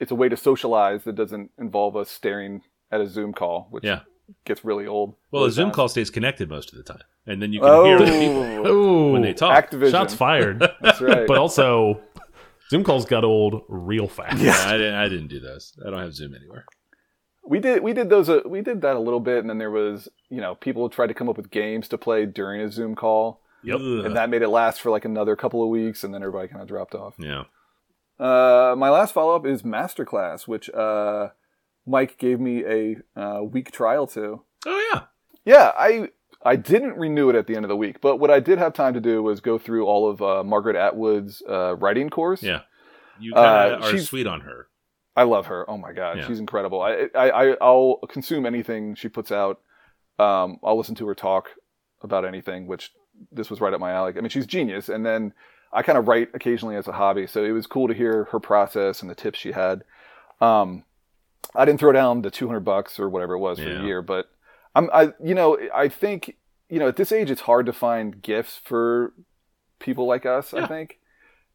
it's 0.00 0.10
a 0.10 0.14
way 0.14 0.28
to 0.28 0.36
socialize 0.36 1.04
that 1.04 1.14
doesn't 1.14 1.50
involve 1.58 1.96
us 1.96 2.10
staring 2.10 2.62
at 2.90 3.00
a 3.00 3.06
Zoom 3.06 3.32
call, 3.32 3.68
which 3.70 3.84
Yeah. 3.84 4.00
gets 4.44 4.64
really 4.64 4.86
old. 4.86 5.14
Well, 5.30 5.44
a 5.44 5.50
Zoom 5.50 5.68
fast. 5.68 5.76
call 5.76 5.88
stays 5.88 6.10
connected 6.10 6.48
most 6.48 6.72
of 6.72 6.78
the 6.78 6.84
time, 6.84 7.02
and 7.26 7.40
then 7.42 7.52
you 7.52 7.60
can 7.60 7.68
Oh, 7.68 7.84
hear 7.84 7.98
the 7.98 8.04
people 8.06 9.12
when 9.12 9.22
they 9.22 9.32
talk. 9.34 9.70
Activision. 9.70 9.90
shots 9.90 10.14
fired. 10.14 10.60
That's 10.80 11.00
right. 11.00 11.26
but 11.26 11.36
also, 11.38 12.00
Zoom 12.70 12.84
calls 12.84 13.04
got 13.06 13.24
old 13.24 13.62
real 13.68 14.08
fast. 14.08 14.38
Yeah, 14.42 14.54
I 14.66 14.72
didn't. 14.76 14.94
I 14.94 15.08
didn't 15.08 15.28
do 15.28 15.40
those. 15.40 15.72
I 15.86 15.90
don't 15.90 16.00
have 16.00 16.14
Zoom 16.14 16.34
anywhere. 16.34 16.64
We 17.48 17.58
did 17.60 17.82
we 17.82 17.92
did 17.92 18.08
those 18.10 18.28
uh, 18.28 18.40
we 18.46 18.60
did 18.60 18.82
that 18.82 18.96
a 18.96 19.00
little 19.00 19.20
bit, 19.20 19.38
and 19.38 19.48
then 19.50 19.58
there 19.58 19.70
was 19.70 20.08
you 20.28 20.40
know 20.40 20.54
people 20.54 20.88
tried 20.88 21.08
to 21.08 21.14
come 21.14 21.28
up 21.28 21.36
with 21.36 21.50
games 21.50 21.88
to 21.88 21.98
play 21.98 22.26
during 22.26 22.60
a 22.60 22.70
Zoom 22.70 22.94
call, 22.94 23.40
Yep. 23.64 23.80
And 23.80 24.16
that 24.16 24.30
made 24.30 24.42
it 24.42 24.48
last 24.48 24.80
for 24.80 24.90
like 24.90 25.04
another 25.04 25.34
couple 25.34 25.62
of 25.62 25.68
weeks, 25.68 26.04
and 26.04 26.14
then 26.14 26.22
everybody 26.22 26.48
kind 26.48 26.62
of 26.62 26.68
dropped 26.68 26.94
off. 26.94 27.14
yeah. 27.18 27.44
Uh, 28.20 28.74
my 28.76 28.90
last 28.90 29.14
follow 29.14 29.34
up 29.36 29.46
is 29.46 29.62
Masterclass, 29.62 30.46
which 30.48 30.68
uh, 30.70 31.28
Mike 31.86 32.18
gave 32.18 32.40
me 32.40 32.64
a 32.64 32.96
uh, 33.20 33.42
week 33.42 33.70
trial 33.70 34.06
to. 34.08 34.42
Oh 34.66 34.90
yeah. 34.92 35.02
Yeah, 35.44 35.72
I 35.78 36.08
I 36.44 36.56
didn't 36.56 36.96
renew 36.98 37.30
it 37.30 37.36
at 37.36 37.46
the 37.46 37.56
end 37.56 37.64
of 37.64 37.68
the 37.68 37.76
week, 37.76 38.00
but 38.00 38.16
what 38.18 38.30
I 38.30 38.40
did 38.40 38.58
have 38.58 38.72
time 38.74 38.94
to 38.94 39.00
do 39.00 39.22
was 39.22 39.40
go 39.40 39.58
through 39.58 39.86
all 39.86 40.08
of 40.08 40.20
uh, 40.22 40.42
Margaret 40.44 40.76
Atwood's 40.76 41.42
uh, 41.48 41.74
writing 41.76 42.10
course. 42.10 42.42
Yeah. 42.42 42.60
You 43.20 43.32
kind 43.34 43.72
of 43.74 43.82
Uh, 43.82 43.86
are 43.86 43.90
she's- 43.90 44.06
sweet 44.06 44.26
on 44.26 44.42
her. 44.42 44.67
I 45.18 45.24
love 45.24 45.46
her. 45.46 45.68
Oh 45.68 45.76
my 45.78 45.92
god, 45.92 46.18
Yeah. 46.18 46.26
she's 46.26 46.38
incredible. 46.40 46.80
I, 46.80 47.08
I 47.14 47.30
I 47.30 47.56
I'll 47.60 47.96
consume 48.08 48.46
anything 48.46 48.94
she 48.94 49.08
puts 49.08 49.30
out. 49.32 49.60
Um, 50.18 50.58
I'll 50.64 50.76
listen 50.78 50.94
to 50.96 51.06
her 51.08 51.14
talk 51.14 51.50
about 52.02 52.24
anything, 52.24 52.66
which 52.66 52.92
this 53.32 53.50
was 53.50 53.60
right 53.60 53.72
up 53.74 53.80
my 53.80 53.92
alley. 53.92 54.12
I 54.16 54.20
mean, 54.20 54.30
she's 54.30 54.46
genius. 54.46 54.88
And 54.88 55.04
then 55.04 55.32
I 55.72 55.82
kind 55.82 55.98
of 55.98 56.08
write 56.08 56.28
occasionally 56.34 56.76
as 56.76 56.88
a 56.88 56.92
hobby, 56.92 57.26
so 57.26 57.42
it 57.44 57.50
was 57.52 57.66
cool 57.66 57.88
to 57.88 57.94
hear 57.94 58.24
her 58.32 58.40
process 58.40 59.02
and 59.02 59.10
the 59.10 59.14
tips 59.14 59.38
she 59.38 59.52
had. 59.52 59.82
Um, 60.40 60.84
I 61.54 61.64
didn't 61.64 61.80
throw 61.80 61.92
down 61.92 62.22
the 62.22 62.30
two 62.30 62.46
hundred 62.46 62.60
bucks 62.64 62.98
or 63.00 63.08
whatever 63.08 63.34
it 63.34 63.38
was 63.40 63.58
for 63.58 63.70
a 63.70 63.82
year, 63.82 64.02
but 64.02 64.30
I'm 64.74 64.88
I 64.92 65.12
you 65.22 65.34
know 65.34 65.58
I 65.74 65.88
think 65.88 66.36
you 66.68 66.78
know 66.78 66.88
at 66.88 66.96
this 66.96 67.10
age 67.12 67.30
it's 67.30 67.40
hard 67.42 67.66
to 67.66 67.72
find 67.72 68.22
gifts 68.22 68.60
for 68.64 69.12
people 69.80 70.06
like 70.06 70.26
us. 70.26 70.54
I 70.54 70.66
think. 70.66 70.98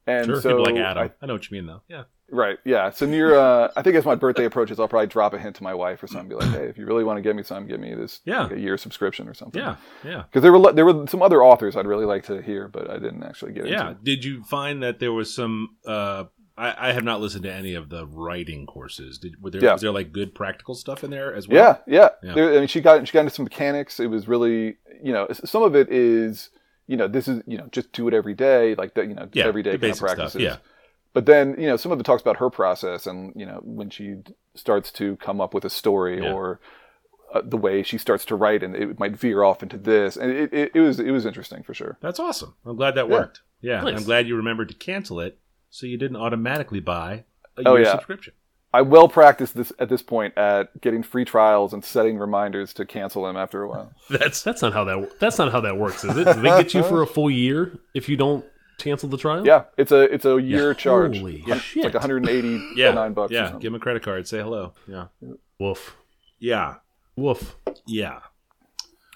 And 0.06 0.26
Sure. 0.26 0.42
so 0.42 0.50
People 0.58 0.66
like 0.66 0.84
Adam. 0.84 1.04
I- 1.04 1.24
I, 1.24 1.26
know 1.28 1.34
what 1.34 1.50
you 1.50 1.56
mean, 1.56 1.66
though. 1.66 1.82
Yeah. 1.88 2.04
Right. 2.32 2.58
Yeah. 2.66 2.90
So 2.90 3.06
near, 3.06 3.36
uh, 3.36 3.72
I 3.76 3.82
think 3.84 3.96
as 3.96 4.06
my 4.06 4.16
birthday 4.16 4.46
approaches, 4.46 4.80
I'll 4.80 4.88
probably 4.88 5.08
drop 5.08 5.34
a 5.34 5.40
hint 5.40 5.56
to 5.58 5.64
my 5.64 5.74
wife 5.74 6.02
or 6.02 6.08
something. 6.08 6.30
Be 6.30 6.36
like, 6.36 6.50
hey, 6.50 6.66
if 6.66 6.78
you 6.78 6.86
really 6.86 7.04
want 7.04 7.18
to 7.18 7.22
get 7.22 7.36
me 7.36 7.44
some, 7.44 7.68
get 7.68 7.80
me 7.80 7.94
this 7.94 8.22
Yeah. 8.26 8.44
like 8.44 8.54
a 8.54 8.60
year 8.60 8.78
subscription 8.78 9.28
or 9.28 9.34
something. 9.34 9.62
Yeah. 9.62 9.76
Yeah. 10.04 10.24
Because 10.24 10.42
there 10.42 10.52
were 10.52 10.72
there 10.74 10.86
were 10.86 11.06
some 11.08 11.22
other 11.22 11.44
authors 11.44 11.76
I'd 11.76 11.86
really 11.86 12.06
like 12.06 12.24
to 12.26 12.42
hear, 12.42 12.68
but 12.68 12.90
I 12.90 12.94
didn't 12.98 13.24
actually 13.24 13.54
get 13.54 13.68
Yeah. 13.68 13.90
into. 13.90 14.04
Did 14.04 14.26
you 14.26 14.44
find 14.44 14.82
that 14.82 15.00
there 15.00 15.14
was 15.14 15.34
some? 15.34 15.76
Uh, 15.86 16.26
I, 16.58 16.90
I 16.90 16.94
have 16.94 17.04
not 17.04 17.20
listened 17.20 17.44
to 17.44 17.52
any 17.54 17.74
of 17.76 17.90
the 17.90 18.06
writing 18.08 18.66
courses. 18.68 19.18
Did 19.20 19.42
were 19.42 19.50
there 19.52 19.64
Yeah. 19.64 19.74
was 19.74 19.82
there 19.82 19.92
like 19.92 20.12
good 20.12 20.34
practical 20.34 20.76
stuff 20.76 21.04
in 21.04 21.12
there 21.12 21.34
as 21.36 21.48
well? 21.48 21.82
Yeah. 21.88 21.94
Yeah. 22.02 22.10
Yeah. 22.24 22.34
There, 22.36 22.54
I 22.54 22.60
mean, 22.60 22.68
she 22.68 22.80
got 22.82 23.08
she 23.08 23.12
got 23.14 23.22
into 23.22 23.32
some 23.34 23.44
mechanics. 23.44 24.00
It 24.00 24.08
was 24.08 24.28
really, 24.28 24.78
you 25.04 25.12
know, 25.14 25.28
some 25.32 25.62
of 25.64 25.76
it 25.76 25.92
is, 25.92 26.50
you 26.88 26.96
know, 26.98 27.08
this 27.08 27.28
is, 27.28 27.44
you 27.48 27.58
know, 27.58 27.68
just 27.72 27.92
do 27.92 28.08
it 28.08 28.14
every 28.14 28.34
day, 28.34 28.76
like 28.76 28.94
that, 28.96 29.08
you 29.08 29.14
know, 29.16 29.28
Yeah, 29.34 29.46
everyday 29.46 29.72
the 29.72 29.78
kind 29.78 29.84
of 29.84 29.90
basic 29.92 29.98
stuff, 29.98 30.16
practices. 30.16 30.42
yeah. 30.42 30.58
But 31.14 31.26
then, 31.28 31.56
you 31.60 31.68
know, 31.68 31.78
some 31.78 31.92
of 31.92 32.00
it 32.00 32.04
talks 32.04 32.22
about 32.22 32.38
her 32.38 32.50
process 32.50 33.06
and, 33.06 33.34
you 33.36 33.46
know, 33.46 33.60
when 33.64 33.90
she 33.90 34.16
starts 34.56 34.92
to 34.94 35.16
come 35.18 35.40
up 35.40 35.54
with 35.54 35.64
a 35.66 35.70
story 35.70 36.22
Yeah. 36.24 36.34
or 36.34 36.60
uh, 37.34 37.42
the 37.44 37.58
way 37.58 37.84
she 37.84 37.98
starts 37.98 38.26
to 38.26 38.36
write 38.36 38.64
and 38.64 38.76
it 38.76 39.00
might 39.00 39.16
veer 39.18 39.44
off 39.44 39.62
into 39.64 39.78
this. 39.78 40.18
And 40.18 40.32
it, 40.32 40.54
it, 40.54 40.72
it 40.76 40.80
was 40.80 41.00
it 41.00 41.12
was 41.12 41.26
interesting 41.26 41.64
for 41.64 41.74
sure. 41.74 41.98
That's 42.02 42.20
awesome. 42.20 42.56
I'm 42.66 42.76
glad 42.76 42.96
that 42.96 43.08
Yeah. 43.08 43.14
worked. 43.14 43.42
Yeah. 43.62 43.82
Nice. 43.82 43.98
I'm 44.00 44.04
glad 44.04 44.28
you 44.28 44.36
remembered 44.36 44.70
to 44.70 44.76
cancel 44.76 45.20
it 45.20 45.40
so 45.70 45.86
you 45.86 45.98
didn't 45.98 46.18
automatically 46.18 46.80
buy 46.80 47.26
a 47.58 47.64
Oh, 47.66 47.76
year 47.76 47.86
yeah. 47.86 47.92
subscription. 47.92 48.34
I 48.76 48.82
well 48.82 49.08
practiced 49.08 49.56
this 49.56 49.72
at 49.78 49.90
this 49.90 50.02
point 50.02 50.36
at 50.36 50.82
getting 50.82 51.04
free 51.04 51.26
trials 51.26 51.74
and 51.74 51.86
setting 51.86 52.18
reminders 52.18 52.74
to 52.74 52.86
cancel 52.86 53.24
them 53.26 53.38
after 53.38 53.62
a 53.62 53.70
while. 53.70 53.92
That's 54.10 54.42
That's 54.42 54.64
not 54.64 54.74
how 54.74 54.84
that. 54.86 55.20
That's 55.20 55.38
not 55.38 55.52
how 55.52 55.62
that 55.62 55.78
works, 55.78 56.04
is 56.04 56.18
it? 56.18 56.26
Do 56.26 56.34
they 56.42 56.50
get 56.50 56.74
you 56.74 56.82
for 56.82 57.04
a 57.04 57.08
full 57.08 57.30
year 57.30 57.78
if 57.94 58.10
you 58.10 58.18
don't 58.18 58.44
cancel 58.78 59.10
the 59.10 59.18
trial? 59.18 59.46
Yeah, 59.46 59.66
it's 59.78 59.92
a 59.92 60.02
it's 60.02 60.26
a 60.26 60.42
year 60.42 60.74
charge. 60.74 61.18
Holy 61.20 61.40
Hun- 61.42 61.60
shit. 61.60 61.86
It's 61.86 61.94
like 61.94 62.04
189 62.04 62.74
yeah. 62.76 62.92
nine 62.92 63.14
bucks. 63.14 63.32
Yeah. 63.32 63.46
something. 63.46 63.60
Give 63.60 63.72
him 63.72 63.76
a 63.76 63.80
credit 63.80 64.04
card. 64.04 64.28
Say 64.28 64.40
hello. 64.40 64.74
Yeah. 64.88 65.08
Woof. 65.60 65.96
Yeah. 66.40 66.76
Woof. 67.16 67.56
Yeah. 67.86 68.20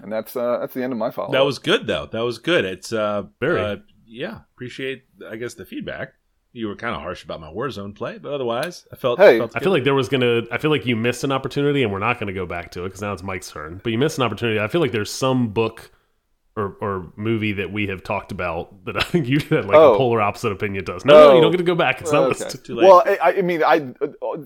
and 0.02 0.12
that's 0.12 0.36
uh, 0.36 0.60
that's 0.60 0.74
the 0.74 0.84
end 0.84 0.94
of 0.94 1.00
my 1.00 1.12
follow. 1.12 1.32
That 1.32 1.46
was 1.46 1.60
good 1.60 1.88
though. 1.88 2.08
That 2.12 2.22
was 2.22 2.38
good. 2.40 2.66
It's 2.66 2.94
uh 2.94 3.24
Very. 3.40 3.60
uh, 3.62 3.76
yeah. 4.06 4.40
Appreciate 4.56 5.04
I 5.30 5.36
guess 5.36 5.54
the 5.56 5.66
feedback. 5.66 6.14
You 6.54 6.68
were 6.70 6.76
kind 6.76 6.96
of 6.96 7.02
harsh 7.02 7.24
about 7.24 7.40
my 7.40 7.52
Warzone 7.52 7.94
play, 7.96 8.18
but 8.18 8.32
otherwise 8.34 8.88
I 8.92 8.96
felt. 8.96 9.20
Hey. 9.20 9.38
felt 9.38 9.56
I 9.56 9.60
feel 9.60 9.72
like 9.72 9.84
there 9.84 9.94
was 9.94 10.10
gonna. 10.10 10.42
I 10.52 10.58
feel 10.58 10.72
like 10.72 10.86
you 10.86 10.96
missed 10.96 11.24
an 11.24 11.32
opportunity, 11.32 11.84
and 11.84 11.92
we're 11.92 12.00
not 12.00 12.20
gonna 12.20 12.34
go 12.34 12.46
back 12.48 12.72
to 12.72 12.82
it 12.82 12.86
because 12.86 13.02
now 13.02 13.14
it's 13.14 13.22
Mike's 13.22 13.52
turn. 13.52 13.80
But 13.84 13.92
you 13.92 13.98
missed 14.00 14.18
an 14.18 14.24
opportunity. 14.24 14.60
I 14.60 14.68
feel 14.68 14.82
like 14.82 14.92
there's 14.92 15.12
some 15.12 15.50
book 15.50 15.92
or, 16.58 16.76
or 16.82 17.14
movie 17.16 17.54
that 17.54 17.72
we 17.72 17.88
have 17.88 18.04
talked 18.04 18.32
about 18.32 18.84
that 18.86 18.98
I 18.98 19.02
think 19.02 19.28
you 19.28 19.40
had 19.40 19.66
like 19.66 19.76
Oh. 19.78 19.94
a 19.94 19.98
polar 19.98 20.22
opposite 20.22 20.52
opinion 20.52 20.84
does. 20.84 21.06
No, 21.06 21.14
no, 21.14 21.30
Oh. 21.32 21.36
you 21.36 21.42
don't 21.42 21.52
get 21.52 21.58
to 21.58 21.64
go 21.64 21.76
back. 21.76 22.02
It's 22.02 22.12
not 22.12 22.24
Okay. 22.32 22.44
listed. 22.44 22.66
too 22.66 22.76
late. 22.76 22.88
Well, 22.88 23.04
I, 23.06 23.34
I 23.38 23.42
mean, 23.44 23.64
I 23.64 23.94
uh, 24.02 24.38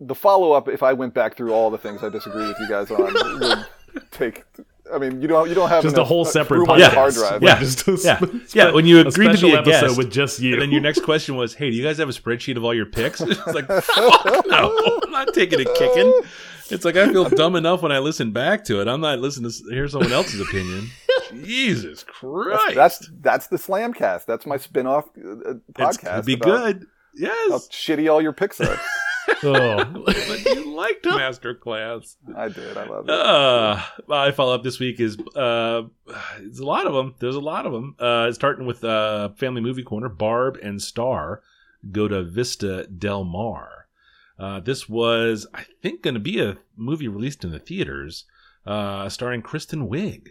the 0.00 0.14
follow 0.14 0.52
up. 0.52 0.68
If 0.68 0.82
I 0.82 0.92
went 0.92 1.12
back 1.12 1.36
through 1.36 1.52
all 1.52 1.70
the 1.70 1.78
things 1.78 2.02
I 2.02 2.08
disagree 2.08 2.46
with 2.46 2.56
you 2.60 2.68
guys 2.68 2.90
on, 2.90 3.12
would 3.40 3.66
take 4.12 4.44
I 4.92 4.98
mean, 4.98 5.22
you 5.22 5.28
don't 5.28 5.48
you 5.48 5.54
don't 5.54 5.68
have 5.68 5.82
Just 5.84 5.96
a 5.98 6.04
whole 6.04 6.24
separate 6.24 6.66
podcast. 6.66 6.88
on 6.88 6.94
hard 6.94 7.14
drive. 7.14 7.42
Yeah. 7.42 7.58
just 7.60 7.86
a 7.86 7.92
Yeah. 8.02 8.18
sp- 8.18 8.54
Yeah, 8.56 8.70
when 8.72 8.86
you 8.86 8.98
a 8.98 9.06
agreed 9.06 9.36
to 9.36 9.40
be 9.40 9.52
a 9.52 9.58
episode 9.58 9.86
guest. 9.86 9.98
with 9.98 10.10
just 10.10 10.40
you. 10.40 10.54
And 10.54 10.62
then 10.62 10.70
your 10.72 10.80
next 10.80 11.02
question 11.04 11.36
was, 11.36 11.54
"Hey, 11.54 11.70
do 11.70 11.76
you 11.76 11.82
guys 11.84 11.98
have 11.98 12.08
a 12.08 12.12
spreadsheet 12.12 12.56
of 12.56 12.64
all 12.64 12.74
your 12.74 12.86
picks?" 12.86 13.20
It's 13.24 13.46
like, 13.46 13.66
"Fuck 13.68 14.46
no, 14.46 15.00
I'm 15.04 15.10
not 15.12 15.32
taking 15.34 15.60
a 15.60 15.64
kicking." 15.64 16.12
It's 16.70 16.84
like 16.84 16.96
I 16.96 17.08
feel 17.12 17.28
dumb 17.28 17.56
enough 17.56 17.82
when 17.82 17.90
I 17.92 17.98
listen 17.98 18.30
back 18.32 18.64
to 18.66 18.80
it. 18.80 18.86
I'm 18.88 19.00
not 19.00 19.18
listening 19.18 19.50
to 19.50 19.70
hear 19.74 19.88
someone 19.88 20.12
else's 20.12 20.40
opinion. 20.40 20.88
Jesus 21.32 22.04
Christ, 22.04 22.74
That's 22.74 23.10
that's 23.20 23.46
the 23.48 23.56
Slamcast. 23.56 24.26
That's 24.26 24.46
my 24.46 24.56
spin-off 24.56 25.06
uh, 25.16 25.30
uh, 25.30 25.34
It's- 25.50 25.96
podcast. 25.96 26.12
it'd 26.14 26.26
be 26.26 26.34
about 26.34 26.44
good. 26.44 26.76
How 26.80 26.86
Yes, 27.48 27.68
shitty 27.68 28.10
all 28.10 28.22
your 28.22 28.32
picks 28.32 28.60
are. 28.60 28.78
oh. 29.42 29.84
but 30.06 30.44
you 30.44 30.74
liked 30.76 31.04
Masterclass. 31.04 32.14
I 32.36 32.48
did. 32.48 32.76
I 32.76 32.84
love 32.86 33.08
it. 33.08 33.10
Uh, 33.10 33.80
my 34.06 34.30
follow 34.30 34.54
up 34.54 34.62
this 34.62 34.78
week 34.78 35.00
is 35.00 35.18
uh, 35.34 35.82
it's 36.38 36.60
a 36.60 36.64
lot 36.64 36.86
of 36.86 36.92
them. 36.94 37.16
There's 37.18 37.34
a 37.34 37.40
lot 37.40 37.66
of 37.66 37.72
them. 37.72 37.96
Uh, 37.98 38.30
starting 38.32 38.64
with 38.64 38.84
uh, 38.84 39.30
Family 39.30 39.60
Movie 39.60 39.82
Corner, 39.82 40.08
Barb 40.08 40.56
and 40.62 40.80
Star 40.80 41.42
go 41.90 42.06
to 42.06 42.22
Vista 42.22 42.86
Del 42.86 43.24
Mar. 43.24 43.86
Uh, 44.38 44.60
this 44.60 44.88
was, 44.88 45.46
I 45.52 45.64
think, 45.82 46.02
going 46.02 46.14
to 46.14 46.20
be 46.20 46.40
a 46.40 46.58
movie 46.76 47.08
released 47.08 47.44
in 47.44 47.50
the 47.50 47.58
theaters, 47.58 48.24
uh, 48.66 49.08
starring 49.08 49.42
Kristen 49.42 49.88
Wiig. 49.88 50.28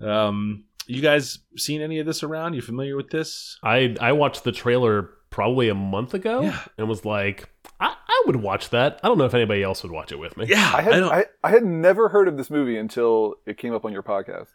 Um, 0.00 0.64
you 0.86 1.02
guys 1.02 1.38
seen 1.56 1.80
any 1.82 1.98
of 1.98 2.06
this 2.06 2.22
around? 2.22 2.54
You 2.54 2.62
familiar 2.62 2.96
with 2.96 3.10
this? 3.10 3.58
I 3.62 3.96
I 4.00 4.12
watched 4.12 4.44
the 4.44 4.52
trailer 4.52 5.10
probably 5.30 5.68
a 5.68 5.74
month 5.74 6.14
ago 6.14 6.42
Yeah. 6.42 6.60
and 6.78 6.88
was 6.88 7.04
like, 7.04 7.48
I, 7.80 7.94
I 8.08 8.22
would 8.26 8.36
watch 8.36 8.70
that. 8.70 9.00
I 9.02 9.08
don't 9.08 9.18
know 9.18 9.24
if 9.24 9.34
anybody 9.34 9.62
else 9.62 9.82
would 9.82 9.92
watch 9.92 10.12
it 10.12 10.18
with 10.18 10.36
me. 10.36 10.46
Yeah, 10.48 10.72
I 10.74 10.80
had 10.82 10.90
don't- 11.00 11.12
I, 11.12 11.24
I 11.42 11.50
had 11.50 11.64
never 11.64 12.08
heard 12.08 12.28
of 12.28 12.36
this 12.36 12.48
movie 12.50 12.78
until 12.78 13.34
it 13.46 13.58
came 13.58 13.74
up 13.74 13.84
on 13.84 13.92
your 13.92 14.02
podcast. 14.02 14.48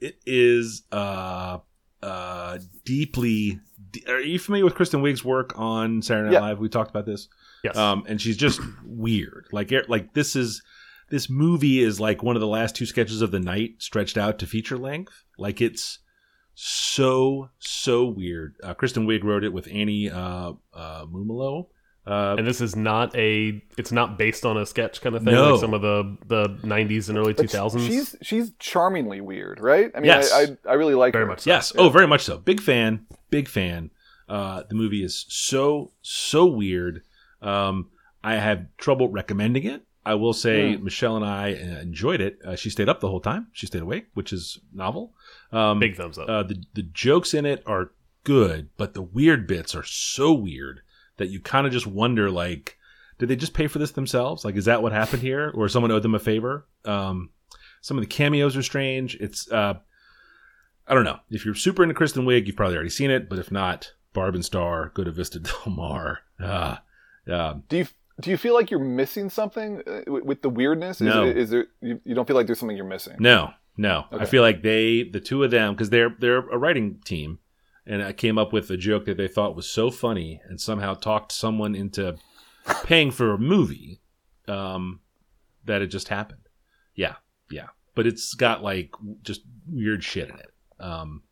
it 0.00 0.16
is 0.26 0.82
uh 0.92 1.58
uh 2.02 2.58
deeply 2.84 3.58
are 4.06 4.20
you 4.20 4.38
familiar 4.38 4.64
with 4.64 4.76
kristen 4.76 5.02
wiig's 5.02 5.24
work 5.24 5.52
on 5.58 6.00
saturday 6.02 6.26
night 6.28 6.32
Yeah. 6.34 6.40
live 6.40 6.60
we 6.60 6.68
talked 6.68 6.90
about 6.90 7.04
this 7.06 7.26
Yes. 7.64 7.76
um 7.76 8.04
and 8.06 8.20
she's 8.20 8.36
just 8.36 8.60
weird 8.84 9.46
like 9.50 9.72
like 9.88 10.14
this 10.14 10.36
is 10.36 10.62
this 11.10 11.28
movie 11.30 11.80
is 11.82 11.98
like 12.00 12.22
one 12.22 12.36
of 12.36 12.40
the 12.40 12.46
last 12.46 12.74
two 12.76 12.86
sketches 12.86 13.22
of 13.22 13.30
the 13.30 13.40
night 13.40 13.70
stretched 13.78 14.16
out 14.18 14.38
to 14.38 14.46
feature 14.46 14.76
length 14.78 15.24
like 15.38 15.60
it's 15.60 15.98
so 16.54 17.48
so 17.58 18.04
weird 18.04 18.54
uh, 18.64 18.74
kristen 18.74 19.06
wiig 19.06 19.22
wrote 19.22 19.44
it 19.44 19.52
with 19.52 19.68
annie 19.72 20.10
uh 20.10 20.52
uh 20.74 21.06
mumolo 21.06 21.66
uh 22.06 22.34
and 22.38 22.46
this 22.46 22.62
is 22.62 22.74
not 22.74 23.14
a. 23.16 23.62
It's 23.76 23.92
not 23.92 24.16
based 24.16 24.46
on 24.46 24.56
a 24.56 24.64
sketch 24.64 25.02
kind 25.02 25.14
of 25.14 25.24
thing, 25.24 25.34
No. 25.34 25.50
like 25.52 25.60
some 25.60 25.74
of 25.74 25.82
the 25.82 26.16
the 26.26 26.44
'90s 26.66 27.10
and 27.10 27.18
early 27.18 27.34
But 27.34 27.44
2000s. 27.48 27.86
She's 27.86 28.16
she's 28.22 28.52
charmingly 28.58 29.20
weird, 29.20 29.60
right? 29.60 29.90
I 29.94 29.98
mean, 30.00 30.06
Yes. 30.06 30.32
I, 30.32 30.42
I 30.44 30.56
I 30.70 30.72
really 30.74 30.94
like 30.94 31.12
Very 31.12 31.26
her. 31.26 31.30
much 31.30 31.40
so. 31.40 31.50
Yes. 31.50 31.70
Oh, 31.76 31.90
very 31.90 32.06
much 32.06 32.22
so. 32.22 32.38
Big 32.38 32.62
fan. 32.62 33.04
Big 33.28 33.46
fan. 33.46 33.90
Uh, 34.26 34.62
the 34.70 34.74
movie 34.74 35.04
is 35.04 35.26
so 35.28 35.92
so 36.00 36.46
weird. 36.46 37.02
Um, 37.42 37.90
I 38.24 38.36
have 38.36 38.74
trouble 38.78 39.10
recommending 39.10 39.64
it. 39.66 39.82
I 40.10 40.14
will 40.14 40.32
say. 40.32 40.76
Michelle 40.76 41.16
and 41.16 41.24
I 41.24 41.52
uh, 41.52 41.80
enjoyed 41.80 42.20
it. 42.20 42.38
Uh, 42.44 42.56
she 42.56 42.70
stayed 42.70 42.88
up 42.88 43.00
the 43.00 43.08
whole 43.08 43.20
time. 43.20 43.48
She 43.52 43.66
stayed 43.66 43.82
awake, 43.82 44.06
which 44.14 44.32
is 44.32 44.58
novel. 44.72 45.14
Um, 45.52 45.78
Big 45.78 45.96
thumbs 45.96 46.18
up. 46.18 46.28
uh, 46.28 46.42
the 46.42 46.62
the 46.74 46.82
jokes 46.82 47.34
in 47.34 47.44
it 47.46 47.62
are 47.66 47.92
good, 48.24 48.70
but 48.76 48.94
the 48.94 49.02
weird 49.02 49.46
bits 49.46 49.74
are 49.74 49.84
so 49.84 50.32
weird 50.32 50.80
that 51.16 51.28
you 51.30 51.40
kind 51.40 51.66
of 51.66 51.72
just 51.72 51.86
wonder 51.86 52.30
like, 52.30 52.76
did 53.18 53.28
they 53.28 53.36
just 53.36 53.54
pay 53.54 53.66
for 53.66 53.78
this 53.78 53.92
themselves? 53.92 54.44
Like, 54.44 54.56
is 54.56 54.66
that 54.66 54.82
what 54.82 54.92
happened 54.92 55.22
here, 55.22 55.50
or 55.54 55.68
someone 55.68 55.90
owed 55.92 56.02
them 56.02 56.14
a 56.14 56.18
favor? 56.18 56.66
Um, 56.84 57.30
some 57.80 57.96
of 57.96 58.02
the 58.02 58.08
cameos 58.08 58.56
are 58.56 58.62
strange. 58.62 59.14
It's 59.16 59.50
uh, 59.50 59.74
I 60.86 60.94
don't 60.94 61.04
know. 61.04 61.18
If 61.30 61.44
you're 61.44 61.54
super 61.54 61.82
into 61.82 61.94
Kristen 61.94 62.24
Wiig, 62.24 62.46
you've 62.46 62.56
probably 62.56 62.76
already 62.76 62.90
seen 62.90 63.10
it, 63.10 63.28
but 63.28 63.38
if 63.38 63.50
not, 63.52 63.92
Barb 64.14 64.34
and 64.34 64.44
Star, 64.44 64.90
go 64.94 65.04
to 65.04 65.10
Vista 65.10 65.38
Del 65.40 65.66
Mar. 65.66 66.20
Uh, 66.42 66.76
um, 67.30 67.62
Do 67.68 67.76
you 67.78 67.86
do 68.20 68.30
you 68.30 68.36
feel 68.36 68.54
like 68.54 68.70
you're 68.70 68.80
missing 68.80 69.30
something 69.30 69.82
uh, 69.86 70.02
with, 70.06 70.42
the 70.42 70.48
weirdness? 70.48 71.00
Is, 71.00 71.06
No. 71.06 71.24
Is 71.24 71.50
there 71.50 71.66
you, 71.80 72.00
you 72.04 72.14
don't 72.14 72.26
feel 72.26 72.36
like 72.36 72.46
there's 72.46 72.58
something 72.58 72.76
you're 72.76 72.86
missing? 72.86 73.16
No, 73.18 73.50
no. 73.76 74.06
I 74.10 74.24
feel 74.24 74.42
like 74.42 74.62
they, 74.62 75.04
the 75.04 75.20
two 75.20 75.44
of 75.44 75.50
them, 75.50 75.74
because 75.74 75.90
they're 75.90 76.14
they're 76.18 76.38
a 76.38 76.58
writing 76.58 77.00
team, 77.04 77.38
and 77.86 78.02
I 78.02 78.12
came 78.12 78.38
up 78.38 78.52
with 78.52 78.70
a 78.70 78.76
joke 78.76 79.04
that 79.04 79.16
they 79.16 79.28
thought 79.28 79.56
was 79.56 79.70
so 79.70 79.90
funny, 79.90 80.40
and 80.48 80.60
somehow 80.60 80.94
talked 80.94 81.32
someone 81.32 81.74
into 81.74 82.16
paying 82.84 83.10
for 83.10 83.32
a 83.32 83.38
movie, 83.38 84.00
um, 84.48 85.00
that 85.64 85.82
it 85.82 85.88
just 85.88 86.08
happened. 86.08 86.48
Yeah, 86.94 87.16
yeah. 87.50 87.68
But 87.94 88.06
it's 88.06 88.34
got 88.34 88.62
like 88.62 88.90
just 89.22 89.42
weird 89.70 90.02
shit 90.02 90.28
in 90.28 90.36
it. 90.36 90.50
Um, 90.80 91.22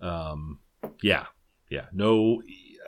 um, 0.00 0.58
yeah, 1.02 1.26
yeah. 1.70 1.86
No, 1.92 2.42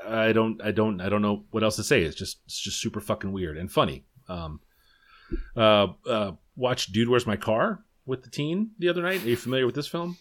I 0.06 0.32
don't, 0.32 0.62
I 0.62 0.70
don't, 0.70 1.00
I 1.00 1.08
don't 1.08 1.22
know 1.22 1.44
what 1.50 1.62
else 1.62 1.76
to 1.76 1.84
say. 1.84 2.02
It's 2.02 2.16
just, 2.16 2.38
it's 2.46 2.60
just 2.60 2.80
super 2.80 3.00
fucking 3.00 3.32
weird 3.32 3.56
and 3.58 3.70
funny. 3.70 4.04
Um, 4.28 4.60
uh, 5.56 5.88
uh, 6.08 6.32
watched 6.54 6.92
Dude, 6.92 7.08
Where's 7.08 7.26
My 7.26 7.36
Car 7.36 7.84
with 8.04 8.22
the 8.22 8.30
teen 8.30 8.70
the 8.78 8.88
other 8.88 9.02
night. 9.02 9.24
Are 9.24 9.28
you 9.28 9.36
familiar 9.36 9.66
with 9.66 9.74
this 9.74 9.88
film? 9.88 10.16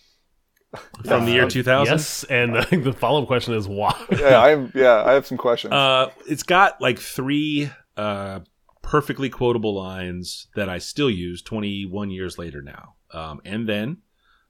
From 1.05 1.25
the 1.25 1.31
year 1.31 1.47
2000? 1.47 1.93
yes, 1.93 2.23
and 2.25 2.57
I 2.57 2.63
think 2.63 2.83
the 2.83 2.91
follow 2.91 3.21
up 3.21 3.27
question 3.27 3.53
is 3.53 3.67
why. 3.67 3.95
yeah, 4.11 4.41
I'm. 4.41 4.71
Yeah, 4.75 5.03
I 5.05 5.13
have 5.13 5.25
some 5.25 5.37
questions. 5.37 5.73
Uh, 5.73 6.09
it's 6.27 6.43
got 6.43 6.81
like 6.81 6.99
three 6.99 7.69
uh, 7.95 8.41
perfectly 8.81 9.29
quotable 9.29 9.73
lines 9.73 10.47
that 10.55 10.67
I 10.67 10.79
still 10.79 11.09
use 11.09 11.41
21 11.41 12.09
years 12.11 12.37
later 12.37 12.61
now. 12.61 12.95
Um, 13.11 13.39
and 13.45 13.69
then, 13.69 13.97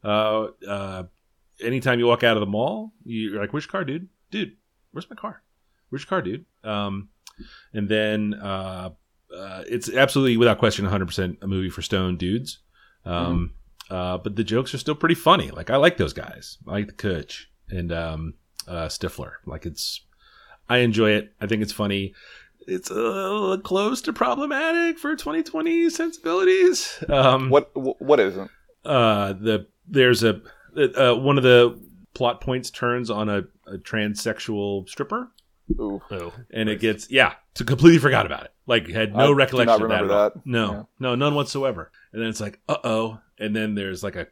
uh, 0.04 0.48
uh, 0.68 1.04
anytime 1.62 2.00
you 2.00 2.08
walk 2.08 2.24
out 2.24 2.38
of 2.38 2.42
the 2.42 2.48
mall, 2.48 2.94
you're 3.04 3.40
like, 3.40 3.54
"Which 3.54 3.70
car, 3.70 3.84
dude? 3.84 4.08
Dude, 4.32 4.54
where's 4.96 5.10
my 5.10 5.16
car? 5.16 5.42
Where's 5.90 6.04
your 6.04 6.10
car, 6.10 6.22
dude?" 6.22 6.46
Um, 6.64 7.10
and 7.74 7.90
then 7.90 8.34
uh, 8.34 8.92
uh, 9.36 9.64
it's 9.68 9.90
absolutely 9.94 10.38
without 10.38 10.58
question 10.58 10.86
100% 10.86 11.44
a 11.44 11.48
movie 11.48 11.70
for 11.70 11.82
stone 11.82 12.16
dudes. 12.18 12.60
Um, 13.04 13.54
uh, 13.90 14.18
but 14.18 14.36
the 14.36 14.44
jokes 14.44 14.74
are 14.74 14.78
still 14.78 14.96
pretty 14.96 15.16
funny. 15.16 15.52
Like 15.52 15.70
I 15.70 15.76
like 15.76 15.98
those 15.98 16.14
guys. 16.14 16.58
I 16.68 16.72
like 16.72 16.88
the 16.88 16.94
coach 16.94 17.52
and 17.70 17.92
um, 17.92 18.34
uh, 18.68 18.88
Stifler. 18.88 19.34
Like 19.46 19.66
it's, 19.66 20.02
I 20.70 20.78
enjoy 20.78 21.12
it. 21.12 21.34
I 21.42 21.48
think 21.48 21.62
it's 21.62 21.74
funny. 21.74 22.14
It's 22.68 22.90
a 22.90 22.94
little 22.96 23.60
close 23.60 24.02
to 24.04 24.14
problematic 24.14 24.98
for 24.98 25.16
2020 25.16 25.90
sensibilities. 25.92 27.04
Um, 27.10 27.50
what 27.50 27.70
what 28.02 28.20
isn't? 28.20 28.50
uh, 28.86 29.34
the 29.34 29.68
there's 29.88 30.24
a 30.24 30.42
uh, 30.76 31.16
one 31.16 31.38
of 31.38 31.44
the 31.44 31.80
plot 32.16 32.42
points 32.42 32.72
turns 32.72 33.12
on 33.12 33.30
a, 33.30 33.44
a 33.68 33.78
transsexual 33.78 34.90
stripper, 34.90 35.30
Ooh. 35.80 36.02
Oh, 36.12 36.34
and 36.52 36.70
it 36.70 36.80
gets 36.80 37.10
yeah, 37.12 37.34
to 37.56 37.64
completely 37.64 38.00
forgot 38.00 38.26
about 38.26 38.46
it. 38.46 38.54
Like 38.68 38.88
had 38.90 39.16
no 39.16 39.28
do 39.28 39.34
recollection 39.36 39.74
of 39.74 39.80
that. 39.80 39.84
remember 39.84 40.14
at 40.14 40.18
all. 40.18 40.30
that. 40.32 40.46
No, 40.46 40.72
Yeah. 40.72 40.84
no, 41.00 41.16
none 41.16 41.36
whatsoever. 41.36 41.92
And 42.14 42.22
then 42.22 42.30
it's 42.30 42.40
like, 42.42 42.60
uh 42.68 42.78
oh. 42.84 43.20
And 43.38 43.54
then 43.54 43.76
there's 43.76 44.02
like 44.02 44.16
a, 44.16 44.28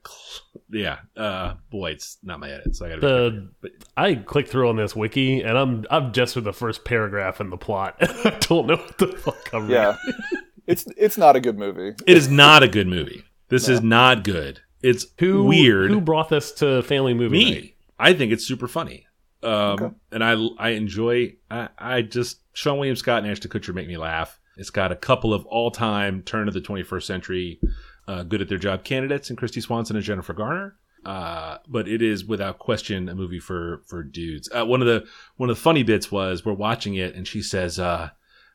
yeah, 0.72 1.00
uh, 1.17 1.56
boy, 1.69 1.91
it's 1.91 2.17
not 2.24 2.39
my 2.39 2.50
edit, 2.50 2.74
so 2.74 2.86
I 2.86 2.89
gotta. 2.89 3.02
The 3.02 3.50
But 3.62 3.72
I 3.98 4.15
clicked 4.15 4.48
through 4.50 4.69
on 4.69 4.78
this 4.78 4.96
wiki, 4.96 5.41
and 5.41 5.58
I'm 5.58 5.86
I'm 5.91 6.13
just 6.13 6.36
with 6.38 6.46
the 6.46 6.54
first 6.54 6.86
paragraph 6.86 7.41
in 7.41 7.50
the 7.50 7.58
plot. 7.58 7.98
I 8.02 8.38
don't 8.39 8.65
know 8.67 8.78
what 8.78 8.98
the 8.98 9.08
fuck 9.08 9.54
I'm 9.54 9.69
Yeah, 9.69 9.98
it's 10.67 10.86
it's 10.96 11.17
not 11.17 11.36
a 11.36 11.41
good 11.41 11.60
movie. 11.60 11.89
it 12.08 12.17
is 12.17 12.30
not 12.30 12.63
a 12.63 12.67
good 12.69 12.88
movie. 12.88 13.24
This 13.50 13.67
is 13.67 13.82
not 13.82 14.24
good. 14.24 14.62
It's 14.82 15.06
Who 15.19 15.43
weird. 15.43 15.91
Who 15.91 16.00
brought 16.00 16.30
this 16.30 16.54
to 16.54 16.82
family 16.84 17.13
movie 17.13 17.38
me 17.38 17.52
night? 17.54 17.73
I 18.04 18.13
think 18.13 18.32
it's 18.32 18.46
super 18.46 18.68
funny 18.68 19.06
um 19.44 19.52
Okay. 19.84 19.89
and 20.13 20.24
i 20.24 20.36
i 20.58 20.70
enjoy 20.70 21.34
i 21.52 21.68
i 21.78 22.02
just 22.02 22.39
seann 22.56 22.78
william 22.78 22.96
scott 22.96 23.24
and 23.24 23.30
ashton 23.32 23.52
kutcher 23.52 23.74
make 23.74 23.88
me 23.89 23.98
laugh 23.98 24.39
it's 24.56 24.70
got 24.70 24.92
a 24.94 24.96
couple 24.96 25.34
of 25.34 25.46
all-time 25.48 26.22
turn 26.24 26.48
of 26.48 26.54
the 26.54 26.62
21st 26.62 27.04
century 27.04 27.60
uh, 28.08 28.24
good 28.24 28.42
at 28.42 28.48
their 28.48 28.58
job 28.58 28.84
candidates 28.86 29.30
and 29.30 29.38
kristy 29.38 29.62
swanson 29.62 29.98
and 29.98 30.06
jennifer 30.06 30.32
garner 30.34 30.76
uh, 31.06 31.58
but 31.68 31.89
it 31.89 32.02
is 32.02 32.24
without 32.24 32.58
question 32.60 33.10
a 33.10 33.16
movie 33.16 33.39
for 33.39 33.82
for 33.88 34.02
dudes. 34.04 34.48
Uh, 34.58 34.66
one 34.66 34.80
of 34.82 34.88
the 34.88 35.06
one 35.36 35.50
of 35.50 35.58
the 35.58 35.62
funny 35.62 35.84
bits 35.84 36.10
was 36.10 36.46
we're 36.46 36.54
watching 36.54 36.96
it 36.96 37.13
and 37.13 37.28
she 37.28 37.42
says, 37.42 37.78
uh, 37.78 38.10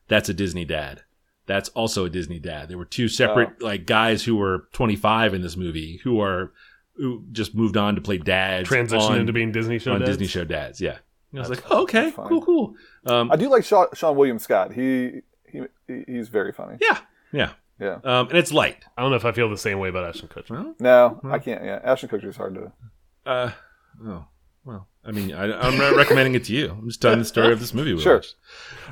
"That's 0.09 0.31
a 0.31 0.35
Disney 0.35 0.65
dad." 0.65 1.03
That's 1.45 1.69
also 1.71 2.07
a 2.07 2.09
Disney 2.11 2.39
dad. 2.39 2.71
There 2.71 2.79
were 2.79 2.87
two 2.87 3.07
separate 3.09 3.61
like 3.61 3.85
guys 3.85 4.25
who 4.25 4.35
were 4.37 4.67
25 4.73 5.35
in 5.35 5.43
this 5.43 5.59
movie 5.59 6.01
who 6.05 6.21
are 6.23 6.53
who 6.99 7.25
just 7.33 7.55
moved 7.55 7.77
on 7.77 7.95
to 7.95 8.01
play 8.01 8.19
dads. 8.19 8.69
Transition 8.69 9.13
on- 9.13 9.21
into 9.21 9.33
being 9.33 9.51
Disney 9.53 9.79
show 9.79 9.93
on 9.95 10.01
dads? 10.01 10.11
Disney 10.11 10.27
show 10.27 10.45
dads. 10.45 10.81
Yeah, 10.81 10.99
And 11.33 11.41
I 11.41 11.43
was 11.43 11.51
like, 11.51 11.63
oh, 11.71 11.83
okay, 11.83 12.13
cool, 12.13 12.43
cool. 12.43 12.75
Um, 13.07 13.31
I 13.33 13.37
do 13.37 13.49
like 13.49 13.63
Seann, 13.63 13.89
Seann 13.95 14.15
William 14.17 14.39
Scott. 14.39 14.73
He 14.73 15.23
he 15.51 15.63
he- 15.87 16.05
he's 16.07 16.29
very 16.29 16.53
funny. 16.53 16.77
yeah, 16.81 16.99
yeah, 17.33 17.53
Yeah. 17.81 17.99
um, 18.05 18.29
and 18.29 18.37
it's 18.39 18.53
light. 18.53 18.85
I 18.97 19.03
don't 19.03 19.11
know 19.11 19.17
if 19.17 19.25
I 19.25 19.33
feel 19.33 19.49
the 19.49 19.57
same 19.57 19.79
way 19.79 19.89
about 19.89 20.05
Ashton 20.05 20.29
Kutcher. 20.29 20.51
Well, 20.51 20.75
No, 20.79 21.21
I 21.31 21.39
can't. 21.39 21.65
Yeah, 21.65 21.81
Ashton 21.83 22.09
Kutcher 22.11 22.29
is 22.29 22.37
hard 22.37 22.55
to. 22.57 22.73
uh, 23.27 23.51
oh, 24.05 24.25
well. 24.65 24.89
I 25.05 25.11
mean, 25.11 25.33
I, 25.33 25.45
I'm 25.59 25.79
not 25.79 25.97
recommending 25.97 26.35
it 26.35 26.45
to 26.45 26.53
you. 26.53 26.71
I'm 26.71 26.87
just 26.89 27.01
telling 27.01 27.19
the 27.21 27.25
story 27.25 27.51
of 27.53 27.61
this 27.61 27.73
movie. 27.73 27.95
We 27.95 28.01
Sure. 28.03 28.17
watched. 28.17 28.35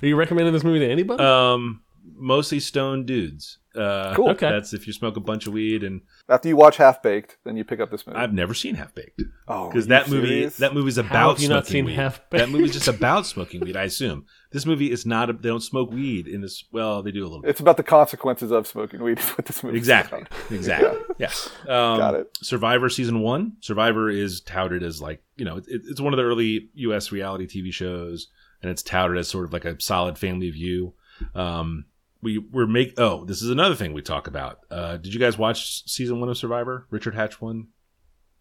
Are 0.02 0.06
you 0.06 0.16
recommending 0.16 0.54
this 0.54 0.64
movie 0.64 0.78
to 0.78 0.90
anybody? 0.90 1.22
Um, 1.22 1.82
mostly 2.14 2.58
stone 2.58 3.04
dudes. 3.04 3.58
Uh, 3.76 4.14
Cool. 4.14 4.30
Okay. 4.30 4.48
That's 4.48 4.72
if 4.72 4.86
you 4.86 4.92
smoke 4.92 5.16
a 5.16 5.20
bunch 5.20 5.46
of 5.46 5.52
weed, 5.52 5.84
and 5.84 6.00
After 6.28 6.48
you 6.48 6.56
watch 6.56 6.76
Half 6.76 7.02
Baked, 7.02 7.38
then 7.44 7.56
you 7.56 7.64
pick 7.64 7.80
up 7.80 7.90
this 7.90 8.06
movie. 8.06 8.18
I've 8.18 8.32
never 8.32 8.54
seen 8.54 8.74
Half 8.74 8.94
Baked 8.94 9.22
oh, 9.48 9.68
because 9.68 9.88
that 9.88 10.08
you 10.08 10.14
movie 10.14 10.28
serious? 10.28 10.56
that 10.58 10.74
movie's 10.74 10.96
How 10.96 11.02
about 11.02 11.34
have 11.34 11.42
you 11.42 11.48
not 11.48 11.66
smoking 11.66 11.72
seen 11.72 11.84
weed. 11.86 11.94
Half-Baked? 11.94 12.30
That 12.30 12.48
movie's 12.48 12.72
just 12.72 12.88
about 12.88 13.26
smoking 13.26 13.60
weed. 13.60 13.76
I 13.76 13.84
assume 13.84 14.26
this 14.52 14.64
movie 14.64 14.90
is 14.90 15.04
not. 15.04 15.30
A, 15.30 15.32
they 15.34 15.48
don't 15.48 15.62
smoke 15.62 15.90
weed 15.90 16.26
in 16.26 16.40
this. 16.40 16.64
Well, 16.72 17.02
they 17.02 17.10
do 17.10 17.22
a 17.22 17.28
little 17.28 17.42
bit. 17.42 17.50
It's 17.50 17.60
about 17.60 17.76
the 17.76 17.82
consequences 17.82 18.50
of 18.50 18.66
smoking 18.66 19.02
weed. 19.02 19.18
Is 19.18 19.28
what 19.30 19.46
this 19.46 19.62
movie 19.62 19.76
Exactly. 19.76 20.24
Exactly. 20.50 20.98
Yeah. 21.18 21.30
Um, 21.62 21.98
Got 21.98 22.14
it. 22.14 22.38
Survivor 22.40 22.88
season 22.88 23.20
one. 23.20 23.56
Survivor 23.60 24.08
is 24.08 24.40
touted 24.40 24.82
as 24.82 25.02
like 25.02 25.22
you 25.36 25.44
know 25.44 25.56
it, 25.58 25.64
it's 25.68 26.00
one 26.00 26.12
of 26.12 26.16
the 26.16 26.24
early 26.24 26.70
U.S. 26.74 27.12
reality 27.12 27.46
TV 27.46 27.72
shows, 27.72 28.28
and 28.62 28.70
it's 28.70 28.82
touted 28.82 29.18
as 29.18 29.28
sort 29.28 29.44
of 29.44 29.52
like 29.52 29.64
a 29.64 29.80
solid 29.80 30.18
family 30.18 30.50
view. 30.50 30.94
Um, 31.34 31.86
we 32.26 32.38
we're 32.38 32.66
make 32.66 32.98
oh 32.98 33.24
this 33.24 33.40
is 33.40 33.50
another 33.50 33.76
thing 33.76 33.92
we 33.92 34.02
talk 34.02 34.26
about. 34.26 34.58
Uh, 34.68 34.96
did 34.96 35.14
you 35.14 35.20
guys 35.20 35.38
watch 35.38 35.88
season 35.88 36.18
one 36.18 36.28
of 36.28 36.36
Survivor? 36.36 36.84
Richard 36.90 37.14
Hatch 37.14 37.40
one. 37.40 37.68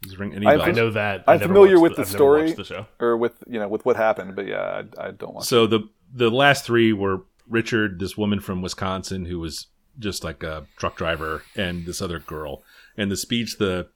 Does 0.02 0.14
it 0.14 0.20
ring 0.20 0.34
any 0.34 0.48
I've- 0.48 0.62
I 0.62 0.66
bells? 0.66 0.78
know 0.78 0.90
that. 0.92 1.24
I'm 1.28 1.40
familiar 1.40 1.80
with 1.80 1.96
the 1.96 2.02
I've 2.02 2.12
never 2.14 2.26
watched 2.40 2.50
story. 2.50 2.52
The 2.54 2.64
show. 2.64 2.88
or 3.00 3.16
with 3.16 3.44
you 3.48 3.60
know 3.60 3.68
with 3.68 3.86
what 3.86 3.96
happened, 3.96 4.36
but 4.36 4.48
yeah, 4.48 4.82
I, 5.00 5.08
I 5.08 5.12
don't 5.12 5.36
want. 5.36 5.46
So 5.46 5.68
the 5.68 5.88
the 6.12 6.32
last 6.32 6.66
three 6.66 6.94
were 6.94 7.26
Richard, 7.48 8.00
this 8.00 8.18
woman 8.18 8.40
from 8.40 8.64
Wisconsin 8.64 9.26
who 9.26 9.40
was 9.40 9.68
just 10.00 10.24
like 10.24 10.42
a 10.42 10.66
truck 10.78 10.98
driver, 10.98 11.44
and 11.56 11.86
this 11.86 12.02
other 12.02 12.18
girl. 12.18 12.64
And 12.98 13.12
the 13.12 13.16
speech 13.18 13.58
the 13.60 13.88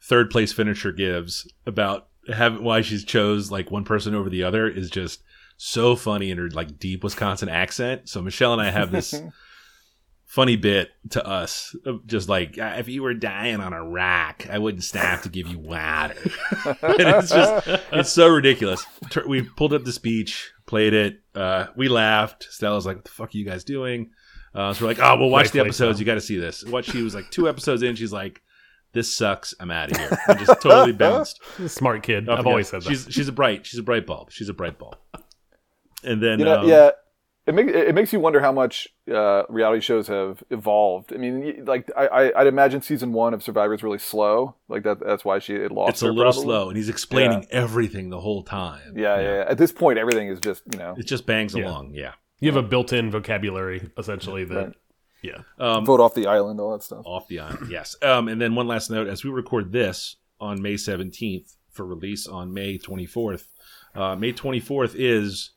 third 0.00 0.30
place 0.30 0.52
finisher 0.54 0.90
gives 0.90 1.46
about 1.66 2.08
have 2.32 2.60
why 2.60 2.80
she's 2.80 3.04
chose 3.04 3.50
like 3.50 3.70
one 3.70 3.84
person 3.84 4.14
over 4.14 4.30
the 4.30 4.42
other 4.42 4.66
is 4.68 4.88
just 4.88 5.22
so 5.56 5.94
funny 5.96 6.30
in 6.30 6.38
her 6.38 6.48
like 6.50 6.78
deep 6.78 7.04
Wisconsin 7.04 7.48
accent. 7.48 8.08
So 8.08 8.20
Michelle 8.22 8.52
and 8.52 8.62
I 8.62 8.70
have 8.70 8.90
this 8.92 9.14
funny 10.26 10.56
bit 10.56 10.88
to 11.10 11.26
us 11.26 11.74
of 11.84 12.06
just 12.06 12.28
like 12.28 12.56
"Ah, 12.60 12.76
if 12.76 12.88
you 12.88 13.02
were 13.02 13.14
dying 13.14 13.60
on 13.60 13.72
a 13.72 13.84
rock, 13.84 14.46
I 14.50 14.58
wouldn't 14.58 14.84
stop 14.84 15.22
to 15.22 15.28
give 15.28 15.46
you 15.48 15.58
water. 15.58 16.14
and 16.82 17.00
it's 17.00 17.30
just 17.30 17.66
it's 17.92 18.10
so 18.12 18.28
ridiculous. 18.28 18.84
We 19.26 19.42
pulled 19.42 19.72
up 19.74 19.84
the 19.84 19.92
speech, 19.92 20.52
played 20.66 20.94
it. 20.94 21.20
Uh, 21.34 21.66
we 21.76 21.88
laughed. 21.88 22.46
Stella's 22.50 22.86
like, 22.86 22.96
"What 22.96 23.04
the 23.04 23.10
fuck 23.10 23.34
are 23.34 23.38
you 23.38 23.44
guys 23.44 23.64
doing?" 23.64 24.10
Uh, 24.54 24.72
so 24.74 24.84
we're 24.84 24.90
like, 24.90 24.98
"Oh, 25.00 25.16
well, 25.18 25.30
watch 25.30 25.50
the 25.50 25.58
Rightfully 25.60 25.60
episodes. 25.68 25.96
so. 25.98 26.00
You 26.00 26.06
got 26.06 26.14
to 26.14 26.20
see 26.20 26.36
this." 26.38 26.64
What 26.64 26.84
she 26.84 27.02
was 27.02 27.14
like 27.14 27.30
two 27.30 27.48
episodes 27.48 27.82
in, 27.82 27.94
she's 27.96 28.12
like, 28.12 28.42
"This 28.92 29.14
sucks. 29.14 29.54
I'm 29.60 29.70
out 29.70 29.90
of 29.92 29.96
here." 29.98 30.18
And 30.28 30.38
just 30.38 30.60
totally 30.60 30.92
bounced. 31.04 31.40
Smart 31.68 32.02
kid. 32.02 32.28
Up 32.28 32.38
I've 32.38 32.46
against- 32.46 32.46
always 32.46 32.68
said 32.68 32.82
that. 32.82 32.88
She's 32.88 33.06
she's 33.10 33.28
a 33.28 33.32
bright 33.32 33.66
she's 33.66 33.78
a 33.80 33.82
bright 33.82 34.06
bulb. 34.06 34.30
She's 34.30 34.48
a 34.50 34.54
bright 34.54 34.78
bulb. 34.78 34.96
And 36.04 36.22
then 36.22 36.38
you 36.38 36.44
know, 36.44 36.60
um, 36.60 36.68
yeah, 36.68 36.90
it 37.46 37.54
makes 37.54 37.72
it 37.72 37.94
makes 37.94 38.12
you 38.12 38.20
wonder 38.20 38.40
how 38.40 38.52
much 38.52 38.88
uh, 39.12 39.42
reality 39.48 39.80
shows 39.80 40.06
have 40.08 40.42
evolved. 40.50 41.12
I 41.12 41.16
mean, 41.16 41.64
like 41.64 41.90
I, 41.96 42.06
I 42.06 42.40
I'd 42.40 42.46
imagine 42.46 42.82
season 42.82 43.12
one 43.12 43.34
of 43.34 43.42
Survivor 43.42 43.74
is 43.74 43.82
really 43.82 43.98
slow. 43.98 44.54
Like 44.68 44.84
that 44.84 45.00
that's 45.00 45.24
why 45.24 45.38
she 45.40 45.54
it 45.54 45.72
lost. 45.72 45.90
it's 45.90 46.02
a 46.02 46.06
little 46.06 46.22
probably. 46.24 46.42
slow, 46.42 46.68
and 46.68 46.76
he's 46.76 46.88
explaining 46.88 47.46
everything 47.50 48.10
the 48.10 48.20
whole 48.20 48.42
time. 48.44 48.94
Yeah, 48.96 49.20
yeah, 49.20 49.34
yeah. 49.38 49.44
At 49.48 49.58
this 49.58 49.72
point, 49.72 49.98
everything 49.98 50.28
is 50.28 50.38
just 50.40 50.62
you 50.72 50.78
know 50.78 50.94
It 50.96 51.06
just 51.06 51.26
bangs 51.26 51.54
Yeah. 51.54 51.64
along. 51.68 51.94
Yeah. 51.94 52.12
you 52.40 52.52
have 52.52 52.62
a 52.64 52.66
built-in 52.66 53.10
vocabulary 53.10 53.90
essentially 53.98 54.44
that. 54.44 54.54
Right. 54.54 54.74
Yeah. 55.22 55.38
Um, 55.60 55.86
vote 55.86 56.00
off 56.00 56.14
the 56.14 56.26
island, 56.26 56.60
all 56.60 56.72
that 56.72 56.82
stuff. 56.82 57.02
off 57.06 57.28
the 57.28 57.38
island. 57.38 57.70
Yes. 57.70 57.94
Um, 58.02 58.26
and 58.26 58.40
then 58.40 58.56
one 58.56 58.66
last 58.66 58.90
note: 58.90 59.06
as 59.06 59.22
we 59.24 59.30
record 59.30 59.70
this 59.72 60.16
on 60.40 60.60
May 60.60 60.76
seventeenth 60.76 61.56
for 61.70 61.86
release 61.86 62.26
on 62.26 62.52
May 62.52 62.76
twenty 62.78 63.06
fourth, 63.06 63.46
uh, 63.94 64.16
May 64.16 64.32
twenty 64.32 64.58
fourth 64.60 64.94
is 64.96 65.50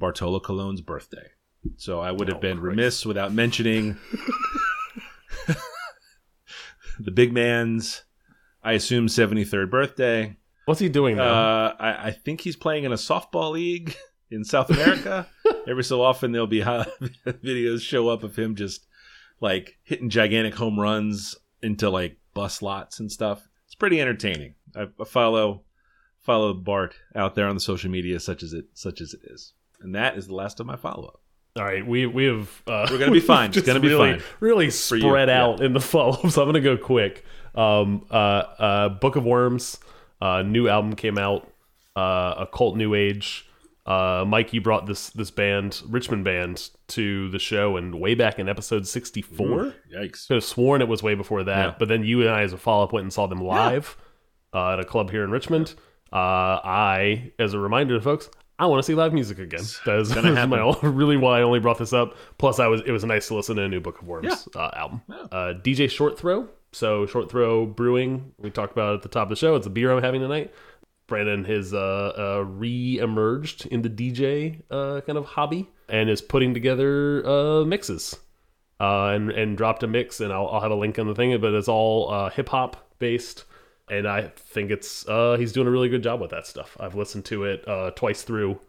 Bartolo 0.00 0.40
Colon's 0.40 0.80
birthday. 0.80 1.28
So 1.76 2.00
I 2.00 2.10
would 2.10 2.26
have 2.28 2.38
Oh, 2.38 2.40
been 2.40 2.58
Christ. 2.58 2.70
remiss 2.76 3.06
without 3.06 3.32
mentioning 3.32 3.96
the 6.98 7.10
big 7.10 7.32
man's, 7.32 8.02
I 8.62 8.72
assume, 8.72 9.08
seventy 9.08 9.44
third 9.44 9.70
birthday. 9.70 10.36
What's 10.66 10.80
he 10.80 10.88
doing 10.88 11.16
now? 11.16 11.24
Uh, 11.32 11.76
I, 11.78 12.06
I 12.08 12.10
think 12.12 12.40
he's 12.42 12.56
playing 12.56 12.84
in 12.84 12.92
a 12.92 12.96
softball 12.96 13.52
league 13.52 13.96
in 14.30 14.44
South 14.44 14.70
America. 14.70 15.26
Every 15.68 15.84
so 15.84 16.02
often, 16.02 16.32
there'll 16.32 16.46
be 16.46 16.60
videos 17.26 17.80
show 17.82 18.08
up 18.08 18.22
of 18.22 18.36
him 18.36 18.54
just 18.54 18.86
like 19.40 19.78
hitting 19.82 20.10
gigantic 20.10 20.54
home 20.54 20.78
runs 20.78 21.34
into 21.62 21.90
like 21.90 22.18
bus 22.34 22.62
lots 22.62 23.00
and 23.00 23.10
stuff. 23.10 23.46
It's 23.66 23.74
pretty 23.74 24.00
entertaining. 24.00 24.54
I, 24.76 24.86
I 25.00 25.04
follow 25.04 25.62
follow 26.20 26.52
Bart 26.54 26.94
out 27.16 27.34
there 27.34 27.46
on 27.48 27.54
the 27.56 27.60
social 27.60 27.90
media, 27.90 28.20
such 28.20 28.42
as 28.42 28.52
it 28.52 28.66
such 28.74 29.00
as 29.00 29.14
it 29.14 29.20
is, 29.24 29.52
and 29.80 29.94
that 29.94 30.16
is 30.16 30.26
the 30.26 30.34
last 30.34 30.60
of 30.60 30.66
my 30.66 30.76
follow 30.76 31.06
up. 31.08 31.20
All 31.56 31.64
right, 31.64 31.84
we 31.84 32.06
we 32.06 32.26
have 32.26 32.62
uh, 32.66 32.86
We're 32.90 32.98
gonna 32.98 33.10
be 33.12 33.20
fine. 33.20 33.50
It's 33.54 33.66
gonna 33.66 33.80
be 33.80 33.88
really, 33.88 34.14
fine. 34.14 34.22
Really 34.38 34.64
you, 34.66 34.70
spread 34.70 35.28
yeah. 35.28 35.42
out 35.42 35.60
in 35.62 35.72
the 35.72 35.80
follow-ups. 35.92 36.36
I'm 36.38 36.46
gonna 36.46 36.60
go 36.60 36.76
quick. 36.76 37.24
Um, 37.54 38.06
uh, 38.10 38.14
uh, 38.14 38.88
Book 38.90 39.16
of 39.16 39.24
Worms, 39.24 39.78
uh, 40.20 40.42
new 40.42 40.68
album 40.68 40.94
came 40.94 41.18
out. 41.18 41.50
Uh, 41.96 42.34
Occult 42.38 42.76
New 42.76 42.94
Age. 42.94 43.46
Uh, 43.84 44.24
Mike, 44.26 44.52
you 44.52 44.60
brought 44.60 44.86
this 44.86 45.10
this 45.10 45.32
band, 45.32 45.82
Richmond 45.88 46.22
band, 46.22 46.70
to 46.88 47.28
the 47.30 47.40
show, 47.40 47.76
and 47.76 47.98
way 47.98 48.14
back 48.14 48.38
in 48.38 48.48
episode 48.48 48.86
64. 48.86 49.74
Yikes! 49.92 50.28
Could 50.28 50.34
have 50.34 50.44
sworn 50.44 50.82
it 50.82 50.86
was 50.88 51.02
way 51.02 51.16
before 51.16 51.42
that, 51.44 51.66
Yeah. 51.66 51.74
but 51.78 51.88
then 51.88 52.04
you 52.04 52.20
and 52.20 52.30
I, 52.30 52.42
as 52.42 52.52
a 52.52 52.56
follow 52.58 52.84
up, 52.84 52.92
went 52.92 53.02
and 53.02 53.12
saw 53.12 53.26
them 53.26 53.40
live 53.40 53.96
uh, 54.54 54.74
at 54.74 54.80
a 54.80 54.84
club 54.84 55.10
here 55.10 55.24
in 55.24 55.30
Richmond. 55.32 55.74
Uh, 56.12 56.60
I, 56.62 57.32
as 57.40 57.54
a 57.54 57.58
reminder 57.58 57.94
to 57.96 58.00
folks, 58.00 58.30
I 58.60 58.66
want 58.66 58.80
to 58.80 58.82
see 58.82 58.94
live 58.94 59.14
music 59.14 59.38
again. 59.38 59.64
That 59.86 59.98
is, 59.98 60.12
gonna 60.12 60.32
is 60.40 60.48
my 60.48 60.76
really 60.82 61.16
why 61.16 61.38
I 61.38 61.42
only 61.42 61.60
brought 61.60 61.78
this 61.78 61.94
up. 61.94 62.14
Plus, 62.36 62.60
I 62.60 62.66
was 62.66 62.82
it 62.84 62.92
was 62.92 63.04
nice 63.04 63.28
to 63.28 63.34
listen 63.34 63.56
to 63.56 63.62
a 63.62 63.68
new 63.68 63.80
Book 63.80 64.02
of 64.02 64.06
Worms 64.06 64.46
uh, 64.54 64.70
album. 64.74 65.00
Uh, 65.08 65.54
DJ 65.62 65.90
Short 65.90 66.18
Throw. 66.18 66.46
So 66.72 67.06
Short 67.06 67.30
Throw 67.30 67.64
Brewing, 67.64 68.32
we 68.38 68.50
talked 68.50 68.72
about 68.72 68.92
it 68.92 68.96
at 68.96 69.02
the 69.02 69.08
top 69.08 69.24
of 69.24 69.28
the 69.30 69.36
show. 69.36 69.56
It's 69.56 69.66
a 69.66 69.70
beer 69.70 69.90
I'm 69.90 70.02
having 70.02 70.20
tonight. 70.20 70.52
Brandon 71.06 71.44
has 71.44 71.74
uh, 71.74 72.12
uh, 72.16 72.44
re-emerged 72.44 73.66
in 73.66 73.82
the 73.82 73.90
DJ 73.90 74.62
uh, 74.70 75.00
kind 75.00 75.18
of 75.18 75.24
hobby 75.24 75.68
and 75.88 76.08
is 76.08 76.22
putting 76.22 76.54
together 76.54 77.26
uh, 77.26 77.64
mixes 77.64 78.14
uh, 78.78 79.06
and 79.06 79.30
and 79.30 79.56
dropped 79.56 79.82
a 79.82 79.86
mix, 79.86 80.20
and 80.20 80.32
I'll, 80.32 80.48
I'll 80.48 80.60
have 80.60 80.70
a 80.70 80.76
link 80.76 80.98
on 80.98 81.06
the 81.06 81.14
thing. 81.14 81.38
But 81.40 81.54
it's 81.54 81.66
all 81.68 82.10
uh, 82.12 82.30
hip 82.30 82.50
hop 82.50 82.94
based, 82.98 83.44
and 83.90 84.06
I 84.06 84.28
think 84.36 84.70
it's 84.70 85.06
uh, 85.08 85.36
he's 85.38 85.52
doing 85.52 85.66
a 85.66 85.70
really 85.70 85.88
good 85.88 86.02
job 86.02 86.20
with 86.20 86.30
that 86.30 86.46
stuff. 86.46 86.76
I've 86.80 86.94
listened 86.94 87.24
to 87.26 87.44
it 87.44 87.66
uh, 87.68 87.90
twice 87.90 88.22
through 88.22 88.60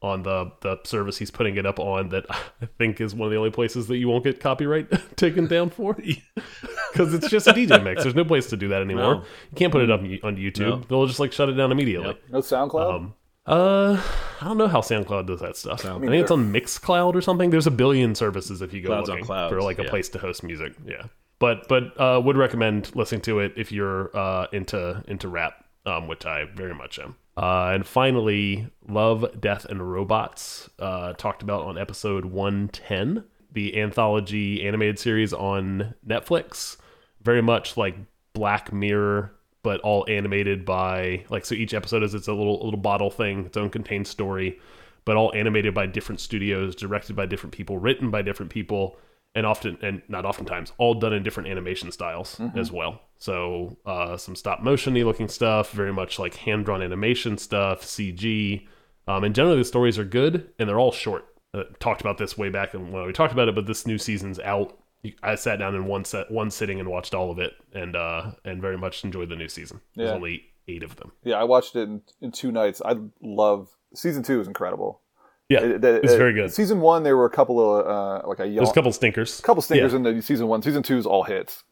on 0.00 0.22
the 0.22 0.52
the 0.60 0.78
service 0.84 1.18
he's 1.18 1.30
putting 1.30 1.56
it 1.56 1.66
up 1.66 1.80
on. 1.80 2.10
That 2.10 2.26
I 2.30 2.66
think 2.76 3.00
is 3.00 3.14
one 3.14 3.26
of 3.26 3.32
the 3.32 3.38
only 3.38 3.50
places 3.50 3.88
that 3.88 3.96
you 3.96 4.08
won't 4.08 4.24
get 4.24 4.40
copyright 4.40 4.88
taken 5.16 5.46
down 5.46 5.70
for, 5.70 5.94
because 6.92 7.14
it's 7.14 7.30
just 7.30 7.46
a 7.46 7.52
DJ 7.52 7.82
mix. 7.82 8.02
There's 8.02 8.14
no 8.14 8.24
place 8.24 8.46
to 8.48 8.56
do 8.56 8.68
that 8.68 8.82
anymore. 8.82 9.14
No. 9.14 9.20
You 9.50 9.56
can't 9.56 9.72
put 9.72 9.82
it 9.82 9.90
up 9.90 10.00
on 10.00 10.36
YouTube. 10.36 10.58
No. 10.58 10.76
They'll 10.88 11.06
just 11.06 11.18
like 11.18 11.32
shut 11.32 11.48
it 11.48 11.54
down 11.54 11.72
immediately. 11.72 12.18
No 12.30 12.40
SoundCloud. 12.40 12.94
Um, 12.94 13.14
uh, 13.46 13.98
I 14.42 14.44
don't 14.44 14.58
know 14.58 14.68
how 14.68 14.82
SoundCloud 14.82 15.26
does 15.26 15.40
that 15.40 15.56
stuff. 15.56 15.82
I 15.86 15.98
think 15.98 16.12
it's 16.12 16.30
on 16.30 16.52
Mixcloud 16.52 17.14
or 17.14 17.22
something. 17.22 17.48
There's 17.48 17.66
a 17.66 17.70
billion 17.70 18.14
services 18.14 18.60
if 18.60 18.74
you 18.74 18.82
go 18.82 18.88
Cloud's 18.88 19.08
looking 19.08 19.24
for 19.24 19.62
like 19.62 19.78
a 19.78 19.84
yeah. 19.84 19.88
place 19.88 20.10
to 20.10 20.18
host 20.18 20.42
music. 20.42 20.74
Yeah, 20.84 21.04
but 21.38 21.68
but 21.68 21.98
uh, 22.00 22.20
would 22.20 22.36
recommend 22.36 22.94
listening 22.94 23.20
to 23.22 23.40
it 23.40 23.52
if 23.56 23.70
you're 23.72 24.16
uh, 24.16 24.46
into 24.52 25.02
into 25.06 25.28
rap, 25.28 25.64
um, 25.86 26.08
which 26.08 26.26
I 26.26 26.44
very 26.44 26.74
much 26.74 26.98
am. 26.98 27.16
Uh, 27.36 27.70
and 27.72 27.86
finally, 27.86 28.68
Love, 28.88 29.40
Death, 29.40 29.64
and 29.66 29.92
Robots, 29.92 30.68
uh, 30.80 31.12
talked 31.12 31.40
about 31.42 31.62
on 31.62 31.78
episode 31.78 32.24
110, 32.24 33.22
the 33.52 33.80
anthology 33.80 34.66
animated 34.66 34.98
series 34.98 35.32
on 35.32 35.94
Netflix. 36.04 36.76
Very 37.22 37.40
much 37.40 37.76
like 37.76 37.94
Black 38.32 38.72
Mirror, 38.72 39.32
but 39.62 39.80
all 39.82 40.04
animated 40.08 40.64
by 40.64 41.24
like 41.30 41.44
so 41.44 41.54
each 41.54 41.74
episode 41.74 42.02
is 42.02 42.14
it's 42.14 42.28
a 42.28 42.32
little 42.32 42.64
little 42.64 42.80
bottle 42.80 43.10
thing, 43.10 43.46
its 43.46 43.56
own 43.56 43.70
contained 43.70 44.08
story, 44.08 44.58
but 45.04 45.16
all 45.16 45.32
animated 45.34 45.74
by 45.74 45.86
different 45.86 46.20
studios, 46.20 46.74
directed 46.74 47.14
by 47.14 47.26
different 47.26 47.54
people, 47.54 47.78
written 47.78 48.10
by 48.10 48.22
different 48.22 48.50
people, 48.50 48.98
and 49.34 49.46
often 49.46 49.78
and 49.82 50.02
not 50.08 50.24
oftentimes 50.24 50.72
all 50.78 50.94
done 50.94 51.12
in 51.12 51.22
different 51.22 51.48
animation 51.48 51.92
styles 51.92 52.40
as 52.56 52.72
well. 52.72 53.00
So 53.18 53.76
uh, 53.86 54.16
some 54.16 54.34
stop 54.36 54.60
motiony 54.60 55.04
looking 55.04 55.28
stuff, 55.28 55.72
very 55.72 55.92
much 55.92 56.18
like 56.18 56.34
hand 56.36 56.64
drawn 56.64 56.82
animation 56.82 57.36
stuff, 57.38 57.82
CG, 57.82 58.66
um, 59.06 59.24
and 59.24 59.34
generally 59.34 59.58
the 59.58 59.64
stories 59.64 59.98
are 59.98 60.04
good 60.04 60.50
and 60.58 60.68
they're 60.68 60.78
all 60.80 60.92
short. 60.92 61.26
Uh, 61.54 61.64
talked 61.78 62.00
about 62.00 62.18
this 62.18 62.36
way 62.36 62.50
back 62.50 62.74
when 62.74 62.92
we 63.06 63.12
talked 63.12 63.32
about 63.32 63.48
it, 63.48 63.54
but 63.54 63.66
this 63.66 63.86
new 63.86 63.98
season's 63.98 64.38
out. 64.40 64.78
I 65.22 65.36
sat 65.36 65.58
down 65.60 65.74
in 65.74 65.86
one 65.86 66.04
set, 66.04 66.30
one 66.30 66.50
sitting, 66.50 66.80
and 66.80 66.88
watched 66.88 67.14
all 67.14 67.30
of 67.30 67.38
it, 67.38 67.52
and 67.72 67.94
uh, 67.96 68.32
and 68.44 68.60
very 68.60 68.76
much 68.76 69.04
enjoyed 69.04 69.28
the 69.28 69.36
new 69.36 69.48
season. 69.48 69.80
There's 69.94 70.10
only 70.16 70.42
eight 70.66 70.82
of 70.82 70.96
them. 70.96 71.12
yeah, 71.24 71.36
I 71.36 71.44
watched 71.44 71.76
it 71.76 71.82
in, 71.88 72.02
in 72.20 72.32
two 72.32 72.52
nights. 72.52 72.82
I 72.84 72.96
love 73.22 73.70
season 73.94 74.22
two 74.22 74.40
is 74.40 74.48
incredible. 74.48 75.00
Yeah, 75.48 75.60
It- 75.60 75.82
it- 75.84 76.04
it's 76.04 76.12
it- 76.12 76.18
very 76.18 76.32
good. 76.34 76.52
Season 76.52 76.80
one, 76.80 77.02
there 77.04 77.16
were 77.16 77.24
a 77.24 77.30
couple 77.30 77.58
of 77.58 77.86
uh, 77.86 78.28
like 78.28 78.38
a 78.40 78.46
young, 78.46 78.56
There's 78.56 78.70
a 78.70 78.74
couple 78.74 78.92
stinkers. 78.92 79.38
a 79.38 79.42
couple 79.42 79.62
stinkers 79.62 79.92
Yeah. 79.92 79.96
in 79.96 80.02
the 80.02 80.20
season 80.22 80.46
one. 80.48 80.60
Season 80.62 80.82
two 80.82 80.98
is 80.98 81.06
all 81.06 81.22
hits. 81.24 81.64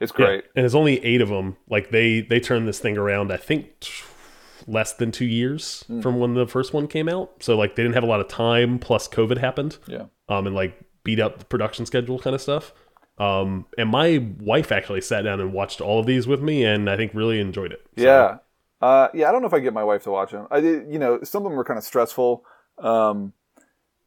It's 0.00 0.12
Yeah, 0.16 0.26
great. 0.26 0.44
and 0.54 0.62
there's 0.62 0.76
only 0.76 1.04
eight 1.04 1.20
of 1.20 1.28
them. 1.28 1.56
Like 1.68 1.90
they 1.90 2.20
they 2.20 2.38
turned 2.38 2.68
this 2.68 2.78
thing 2.78 2.96
around. 2.96 3.32
I 3.32 3.36
think 3.36 3.80
t- 3.80 3.90
less 4.68 4.92
than 4.92 5.10
two 5.10 5.24
years 5.24 5.82
Hmm. 5.88 6.00
from 6.00 6.18
when 6.20 6.34
the 6.34 6.46
first 6.46 6.72
one 6.72 6.86
came 6.86 7.08
out. 7.08 7.30
So 7.42 7.56
like 7.56 7.74
they 7.74 7.82
didn't 7.82 7.94
have 7.94 8.04
a 8.04 8.08
lot 8.08 8.20
of 8.20 8.28
time. 8.28 8.78
Plus 8.78 9.08
COVID 9.08 9.38
happened. 9.38 9.78
Yeah. 9.88 10.04
Um, 10.28 10.46
and 10.46 10.54
like 10.54 10.78
beat 11.02 11.18
up 11.18 11.38
the 11.40 11.44
production 11.44 11.86
schedule 11.86 12.18
kind 12.20 12.34
of 12.34 12.40
stuff. 12.42 12.72
Um, 13.18 13.66
and 13.76 13.90
my 13.90 14.24
wife 14.40 14.70
actually 14.70 15.00
sat 15.00 15.22
down 15.22 15.40
and 15.40 15.52
watched 15.52 15.80
all 15.80 15.98
of 15.98 16.06
these 16.06 16.28
with 16.28 16.40
me, 16.40 16.64
and 16.64 16.88
I 16.88 16.96
think 16.96 17.12
really 17.14 17.40
enjoyed 17.40 17.72
it. 17.72 17.80
So, 17.96 18.04
Yeah. 18.04 18.36
Uh, 18.80 19.08
yeah, 19.12 19.28
I 19.28 19.32
don't 19.32 19.40
know 19.40 19.48
if 19.48 19.54
I 19.54 19.58
get 19.58 19.72
my 19.72 19.82
wife 19.82 20.04
to 20.04 20.12
watch 20.12 20.30
them. 20.30 20.46
I 20.52 20.60
did, 20.60 20.86
you 20.88 21.00
know, 21.00 21.18
some 21.24 21.44
of 21.44 21.50
them 21.50 21.56
were 21.56 21.64
kind 21.64 21.78
of 21.78 21.82
stressful. 21.82 22.44
Um, 22.80 23.32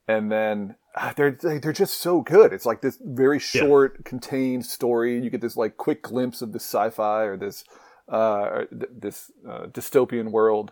and 0.07 0.31
then 0.31 0.75
ah, 0.95 1.13
they're 1.15 1.31
they're 1.31 1.73
just 1.73 1.99
so 1.99 2.21
good. 2.21 2.53
It's 2.53 2.65
like 2.65 2.81
this 2.81 2.97
very 3.03 3.39
short, 3.39 4.03
contained 4.05 4.65
story. 4.65 5.21
You 5.21 5.29
get 5.29 5.41
this 5.41 5.57
like 5.57 5.77
quick 5.77 6.03
glimpse 6.03 6.41
of 6.41 6.53
this 6.53 6.63
sci-fi 6.63 7.23
or 7.23 7.37
this 7.37 7.63
uh, 8.11 8.41
or 8.41 8.67
th- 8.67 8.91
this 8.97 9.31
uh, 9.47 9.67
dystopian 9.67 10.31
world, 10.31 10.71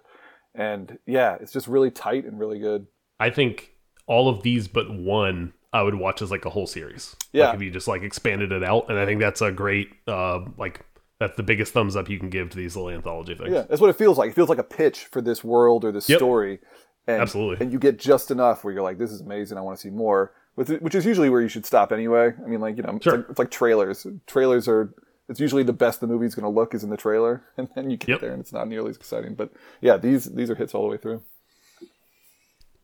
and 0.56 0.98
yeah, 1.06 1.38
it's 1.40 1.54
just 1.54 1.68
really 1.68 1.92
tight 1.92 2.26
and 2.26 2.40
really 2.40 2.60
good. 2.60 2.88
I 3.20 3.30
think 3.30 3.74
all 4.08 4.30
of 4.30 4.44
these 4.44 4.68
but 4.68 4.92
one 4.92 5.54
I 5.72 5.84
would 5.84 5.96
watch 5.96 6.22
as 6.22 6.32
like 6.32 6.46
a 6.46 6.50
whole 6.50 6.68
series. 6.68 7.16
Yeah. 7.32 7.48
Like 7.48 7.56
if 7.56 7.62
you 7.62 7.72
just 7.72 7.88
like 7.88 8.02
expanded 8.02 8.52
it 8.52 8.64
out, 8.64 8.90
and 8.90 8.98
I 8.98 9.06
think 9.06 9.20
that's 9.20 9.42
a 9.42 9.52
great 9.52 9.90
uh 10.08 10.40
like 10.58 10.86
that's 11.20 11.36
the 11.36 11.44
biggest 11.44 11.74
thumbs 11.74 11.96
up 11.96 12.10
you 12.10 12.18
can 12.18 12.30
give 12.30 12.50
to 12.50 12.58
these 12.58 12.76
little 12.76 12.90
anthology 12.90 13.36
things. 13.36 13.52
Yeah, 13.52 13.64
that's 13.70 13.82
what 13.82 13.90
it 13.90 13.98
feels 13.98 14.18
like. 14.18 14.32
It 14.32 14.36
feels 14.36 14.50
like 14.50 14.58
a 14.58 14.64
pitch 14.64 15.06
for 15.06 15.22
this 15.22 15.44
world 15.44 15.84
or 15.84 15.92
this 15.92 16.10
Yep. 16.10 16.18
story. 16.18 16.60
And, 17.08 17.22
Absolutely. 17.22 17.64
And 17.64 17.74
you 17.74 17.80
get 17.80 17.98
just 17.98 18.30
enough 18.30 18.64
where 18.64 18.74
you're 18.74 18.84
like, 18.84 18.98
this 19.00 19.12
is 19.12 19.22
amazing. 19.22 19.58
I 19.58 19.62
want 19.62 19.78
to 19.78 19.82
see 19.82 19.90
more. 19.90 20.32
With 20.56 20.70
Which 20.82 20.94
is 20.96 21.06
usually 21.06 21.30
where 21.30 21.42
you 21.42 21.48
should 21.48 21.66
stop 21.66 21.92
anyway. 21.92 22.34
I 22.44 22.48
mean, 22.48 22.60
like 22.60 22.78
you 22.78 22.84
know, 22.84 22.96
it's, 22.98 23.06
like, 23.06 23.26
it's 23.30 23.40
like 23.40 23.52
trailers. 23.52 24.06
Trailers 24.28 24.68
are. 24.68 24.94
It's 25.30 25.40
usually 25.40 25.64
the 25.64 25.74
best 25.74 26.02
the 26.02 26.08
movie's 26.08 26.34
going 26.36 26.44
to 26.44 26.50
look 26.50 26.74
is 26.74 26.84
in 26.84 26.90
the 26.90 26.98
trailer, 26.98 27.44
and 27.58 27.70
then 27.76 27.90
you 27.90 27.98
get 27.98 28.10
Yep. 28.10 28.22
there 28.22 28.32
and 28.32 28.40
it's 28.42 28.52
not 28.52 28.68
nearly 28.68 28.90
as 28.90 28.96
exciting. 28.98 29.36
But 29.36 29.52
yeah, 29.80 29.96
these 29.98 30.26
these 30.26 30.50
are 30.50 30.56
hits 30.56 30.74
all 30.76 30.82
the 30.84 30.90
way 30.90 30.98
through. 30.98 31.22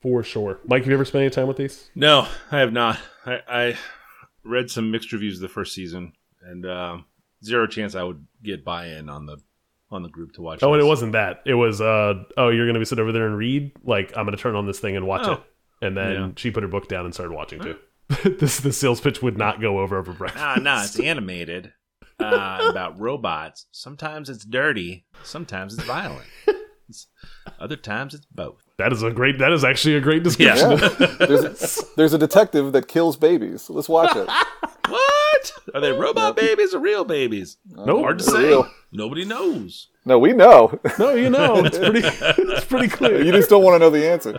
For 0.02 0.24
sure. 0.24 0.60
Mike, 0.66 0.84
have 0.84 0.88
you 0.90 0.94
ever 0.94 1.06
spent 1.06 1.22
any 1.24 1.32
time 1.32 1.48
with 1.48 1.58
these? 1.58 1.90
No, 1.96 2.28
I 2.52 2.60
have 2.60 2.72
not. 2.72 3.00
I, 3.26 3.40
I 3.48 3.78
read 4.44 4.70
some 4.70 4.92
mixed 4.92 5.12
reviews 5.12 5.38
of 5.38 5.42
the 5.42 5.48
first 5.50 5.74
season, 5.74 6.14
and 6.44 6.66
um, 6.68 7.06
zero 7.44 7.66
chance 7.66 7.96
I 7.96 8.04
would 8.04 8.26
get 8.44 8.64
buy-in 8.64 9.10
on 9.10 9.26
the 9.26 9.38
on 9.92 10.04
the 10.04 10.10
group 10.10 10.34
to 10.34 10.42
watch. 10.42 10.64
Oh, 10.64 10.74
and 10.74 10.82
it 10.82 10.86
wasn't 10.86 11.12
that. 11.14 11.42
It 11.46 11.54
was 11.54 11.82
uh 11.82 12.16
oh, 12.38 12.50
you're 12.50 12.68
gonna 12.68 12.80
be 12.80 12.86
sit 12.86 13.00
over 13.00 13.12
there 13.12 13.28
and 13.28 13.38
read? 13.38 13.72
Like 13.84 14.12
I'm 14.18 14.26
gonna 14.26 14.38
turn 14.38 14.56
on 14.56 14.66
this 14.66 14.80
thing 14.80 14.96
and 14.96 15.06
watch 15.08 15.26
Oh. 15.26 15.34
it. 15.34 15.40
And 15.82 15.96
then 15.98 16.12
Yeah. 16.14 16.30
she 16.38 16.52
put 16.52 16.64
her 16.64 16.70
book 16.70 16.88
down 16.88 17.06
and 17.06 17.14
started 17.14 17.34
watching 17.34 17.62
too. 17.62 17.78
this 18.40 18.60
the 18.60 18.72
sales 18.74 19.02
pitch 19.02 19.22
would 19.22 19.38
not 19.38 19.62
go 19.62 19.80
over 19.80 19.98
over 19.98 20.14
breakfast. 20.14 20.44
Ah, 20.44 20.56
no, 20.62 20.82
it's 20.82 21.00
animated 21.00 21.74
uh, 22.20 22.68
about 22.70 23.00
robots. 23.00 23.66
Sometimes 23.72 24.30
it's 24.30 24.46
dirty. 24.46 25.06
Sometimes 25.24 25.74
it's 25.76 25.84
violent. 25.84 26.28
It's- 26.48 27.08
other 27.60 27.76
times 27.76 28.14
it's 28.14 28.28
both. 28.28 28.62
That 28.78 28.92
is 28.94 29.02
a 29.02 29.10
great 29.10 29.40
that 29.40 29.52
is 29.52 29.64
actually 29.64 29.96
a 29.96 30.02
great 30.02 30.22
description. 30.24 30.72
Yeah, 30.72 31.16
there's 31.20 31.44
a, 31.64 31.86
there's 31.98 32.14
a 32.14 32.18
detective 32.20 32.74
that 32.74 32.88
kills 32.88 33.18
babies. 33.18 33.70
Let's 33.70 33.90
watch 33.90 34.16
it. 34.16 34.30
What? 34.88 35.52
Are 35.74 35.82
they 35.82 35.92
robot 35.92 36.36
babies 36.36 36.76
or 36.76 36.80
real 36.80 37.04
babies? 37.06 37.58
Nope. 37.68 38.02
Hard 38.02 38.20
to 38.20 38.24
say. 38.24 38.38
real. 38.50 38.70
Nobody 38.96 39.26
knows. 39.26 39.88
No, 40.06 40.18
we 40.20 40.32
know. 40.32 40.80
No, 41.00 41.14
you 41.14 41.30
know, 41.30 41.66
it's 41.66 41.78
pretty 41.78 42.02
it's 42.04 42.66
pretty 42.66 42.88
clear. 42.98 43.22
you 43.22 43.34
just 43.34 43.50
don't 43.50 43.64
want 43.64 43.76
to 43.76 43.80
know 43.80 43.90
the 43.90 44.10
answer. 44.10 44.38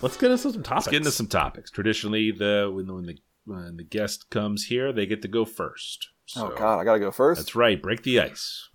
Let's 0.00 0.16
get 0.16 0.30
into 0.32 0.38
some 0.38 0.62
topics. 0.62 0.70
Let's 0.70 0.88
get 0.88 0.96
into 0.96 1.10
some 1.12 1.26
topics. 1.28 1.70
Traditionally, 1.70 2.32
the 2.32 2.70
when, 2.74 2.92
when 2.92 3.06
the 3.06 3.18
when 3.44 3.76
the 3.76 3.84
guest 3.84 4.30
comes 4.30 4.64
here, 4.64 4.92
they 4.92 5.06
get 5.06 5.22
to 5.22 5.28
go 5.28 5.44
first. 5.44 6.08
Oh 6.36 6.54
God, 6.56 6.80
I 6.80 6.84
gotta 6.84 6.98
go 6.98 7.10
first. 7.12 7.40
That's 7.40 7.54
right. 7.54 7.80
Break 7.80 8.02
the 8.02 8.18
ice. 8.20 8.68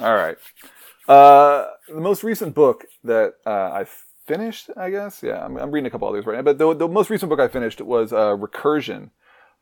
All 0.00 0.14
right. 0.14 0.36
Uh, 1.08 1.66
the 1.88 2.00
most 2.00 2.22
recent 2.22 2.54
book 2.54 2.84
that 3.04 3.34
uh, 3.46 3.50
I 3.50 3.86
finished, 4.26 4.70
I 4.76 4.90
guess. 4.90 5.22
Yeah, 5.22 5.44
I'm, 5.44 5.56
I'm 5.56 5.70
reading 5.70 5.86
a 5.86 5.90
couple 5.90 6.08
others 6.08 6.26
right 6.26 6.36
now, 6.36 6.42
but 6.42 6.58
the, 6.58 6.74
the 6.74 6.88
most 6.88 7.10
recent 7.10 7.30
book 7.30 7.40
I 7.40 7.48
finished 7.48 7.80
was 7.80 8.12
uh, 8.12 8.36
Recursion 8.36 9.10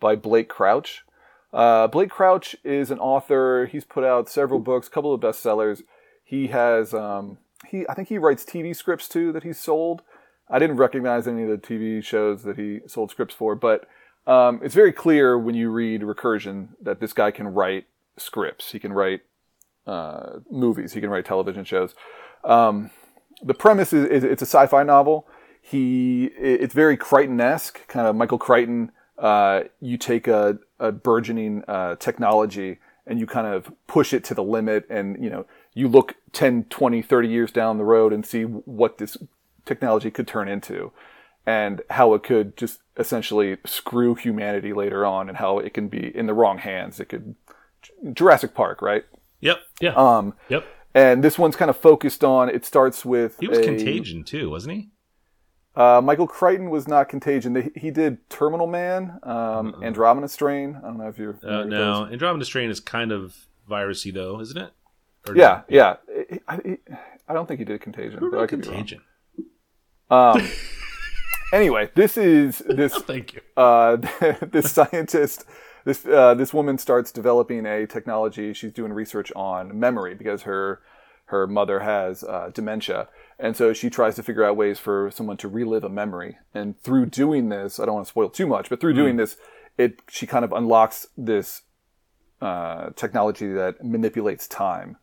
by 0.01 0.17
Blake 0.17 0.49
Crouch. 0.49 1.05
Uh, 1.53 1.87
Blake 1.87 2.11
Crouch 2.11 2.57
is 2.65 2.91
an 2.91 2.99
author. 2.99 3.67
He's 3.67 3.85
put 3.85 4.05
out 4.05 4.29
several 4.29 4.59
books, 4.59 4.89
a 4.89 4.91
couple 4.91 5.15
of 5.15 5.21
bestsellers. 5.21 5.83
He 6.25 6.49
has, 6.49 6.95
um, 6.95 7.39
he 7.69 7.87
I 7.89 7.95
think 7.95 8.09
he 8.09 8.19
writes 8.19 8.45
TV 8.45 8.75
scripts 8.75 9.09
too 9.09 9.33
that 9.33 9.45
he's 9.45 9.59
sold. 9.59 10.03
I 10.51 10.59
didn't 10.59 10.77
recognize 10.77 11.29
any 11.29 11.43
of 11.45 11.49
the 11.49 11.59
TV 11.59 12.03
shows 12.03 12.43
that 12.43 12.59
he 12.59 12.81
sold 12.87 13.11
scripts 13.11 13.35
for, 13.35 13.55
but 13.55 13.89
um, 14.27 14.61
it's 14.63 14.75
very 14.75 14.93
clear 14.93 15.39
when 15.39 15.55
you 15.55 15.71
read 15.71 16.03
Recursion 16.03 16.69
that 16.83 17.01
this 17.01 17.13
guy 17.13 17.31
can 17.31 17.49
write 17.49 17.87
scripts. 18.17 18.73
He 18.73 18.79
can 18.79 18.93
write 18.93 19.21
uh, 19.87 20.39
movies. 20.51 20.93
He 20.93 21.01
can 21.01 21.11
write 21.11 21.25
television 21.25 21.65
shows. 21.65 21.95
Um, 22.45 22.91
the 23.43 23.55
premise 23.55 23.93
is, 23.93 24.07
is 24.07 24.25
it's 24.25 24.43
a 24.43 24.47
sci-fi 24.47 24.83
novel. 24.83 25.27
He 25.61 26.27
it's 26.37 26.75
very 26.75 26.97
Crichton-esque, 26.97 27.87
kind 27.89 28.07
of 28.07 28.15
Michael 28.17 28.39
Crichton. 28.39 28.93
Uh, 29.19 29.63
you 29.81 29.97
take 29.97 30.27
a, 30.27 30.59
a 30.79 30.93
burgeoning 30.93 31.63
uh, 31.69 31.97
technology 31.97 32.79
and 33.07 33.19
you 33.19 33.27
kind 33.27 33.47
of 33.47 33.73
push 33.87 34.13
it 34.13 34.25
to 34.25 34.35
the 34.35 34.43
limit, 34.43 34.87
and 34.89 35.23
you 35.23 35.31
know 35.31 35.47
you 35.75 35.89
look 35.89 36.17
10, 36.33 36.65
20, 36.65 37.03
30 37.03 37.29
years 37.29 37.51
down 37.51 37.79
the 37.79 37.85
road 37.85 38.13
and 38.13 38.25
see 38.25 38.43
what 38.43 38.99
this 38.99 39.17
technology 39.65 40.11
could 40.11 40.27
turn 40.27 40.49
into, 40.49 40.93
and 41.47 41.83
how 41.91 42.15
it 42.15 42.23
could 42.23 42.57
just 42.57 42.81
essentially 42.97 43.57
screw 43.67 44.15
humanity 44.15 44.73
later 44.73 45.05
on, 45.05 45.29
and 45.29 45.39
how 45.39 45.59
it 45.59 45.75
can 45.75 45.89
be 45.89 46.17
in 46.17 46.27
the 46.27 46.35
wrong 46.35 46.59
hands. 46.59 46.99
It 47.01 47.07
could 47.07 47.35
Jurassic 48.13 48.55
Park, 48.55 48.81
right? 48.81 49.05
Yep. 49.45 49.59
Yeah. 49.81 49.95
Um, 49.95 50.35
yep. 50.49 50.65
and 50.95 51.23
this 51.23 51.39
one's 51.39 51.55
kind 51.55 51.71
of 51.71 51.77
focused 51.77 52.25
on. 52.25 52.49
It 52.49 52.65
starts 52.65 53.05
with 53.05 53.39
He 53.39 53.47
was 53.47 53.59
a- 53.59 53.63
Contagion 53.63 54.25
too, 54.25 54.51
wasn't 54.51 54.75
he? 54.75 54.89
Uh, 55.77 56.01
Michael 56.03 56.27
Crichton 56.29 56.71
was 56.71 56.87
not 56.89 57.09
Contagion. 57.09 57.71
He 57.77 57.91
did 57.91 58.31
Terminal 58.31 58.67
Man, 58.69 59.19
um, 59.25 59.75
Andromeda 59.83 60.29
Strain. 60.29 60.77
I 60.77 60.81
don't 60.87 60.99
know 60.99 61.09
if 61.09 61.19
you're. 61.19 61.37
Uh, 61.43 61.65
no, 61.65 62.05
those. 62.05 62.13
Andromeda 62.13 62.45
Strain 62.45 62.71
is 62.71 62.79
kind 62.81 63.11
of 63.13 63.35
virusy 63.69 64.13
though, 64.15 64.41
isn't 64.41 64.57
it? 64.57 64.71
Or 65.29 65.37
Yeah, 65.37 65.63
yeah. 65.69 65.97
I, 66.47 66.57
I, 66.57 66.79
I 67.29 67.35
don't 67.35 67.47
think 67.49 67.59
he 67.59 67.65
did 67.65 67.81
Contagion, 67.81 68.19
Who 68.21 68.31
but 68.31 68.37
I 68.37 68.41
wrote 68.41 68.49
could 68.51 68.63
be 68.63 68.69
wrong. 68.69 68.77
Contagion? 68.77 69.01
Um, 70.11 70.49
anyway, 71.53 71.91
this 71.95 72.17
is 72.17 72.59
this 72.69 72.95
Thank 72.95 73.35
you. 73.35 73.41
uh, 73.57 73.97
this 74.43 74.71
scientist, 74.73 75.45
this 75.85 76.05
uh, 76.07 76.35
this 76.35 76.55
woman 76.55 76.79
starts 76.79 77.13
developing 77.13 77.67
a 77.67 77.87
technology. 77.87 78.53
She's 78.53 78.73
doing 78.73 78.93
research 78.93 79.31
on 79.37 79.79
memory 79.79 80.15
because 80.15 80.43
her 80.43 80.81
her 81.27 81.47
mother 81.47 81.81
has 81.81 82.23
uh, 82.25 82.51
dementia, 82.53 83.09
and 83.39 83.57
so 83.57 83.73
she 83.73 83.91
tries 83.91 84.15
to 84.17 84.23
figure 84.23 84.45
out 84.45 84.57
ways 84.57 84.79
for 84.79 85.11
someone 85.11 85.37
to 85.39 85.49
relive 85.49 85.85
a 85.85 85.89
memory. 85.89 86.39
And 86.53 86.79
through 86.81 87.07
doing 87.07 87.49
this, 87.49 87.79
I 87.79 87.87
don't 87.87 87.95
want 87.95 88.07
to 88.07 88.11
spoil 88.11 88.29
too 88.31 88.47
much, 88.47 88.69
but 88.69 88.81
through 88.81 88.95
doing 88.95 89.17
this, 89.17 89.37
it 89.79 90.01
she 90.09 90.27
kind 90.27 90.45
of 90.45 90.53
unlocks 90.53 91.07
this 91.17 91.63
uh, 92.41 92.91
technology 92.97 93.53
that 93.53 93.85
manipulates 93.85 94.47
time 94.47 94.97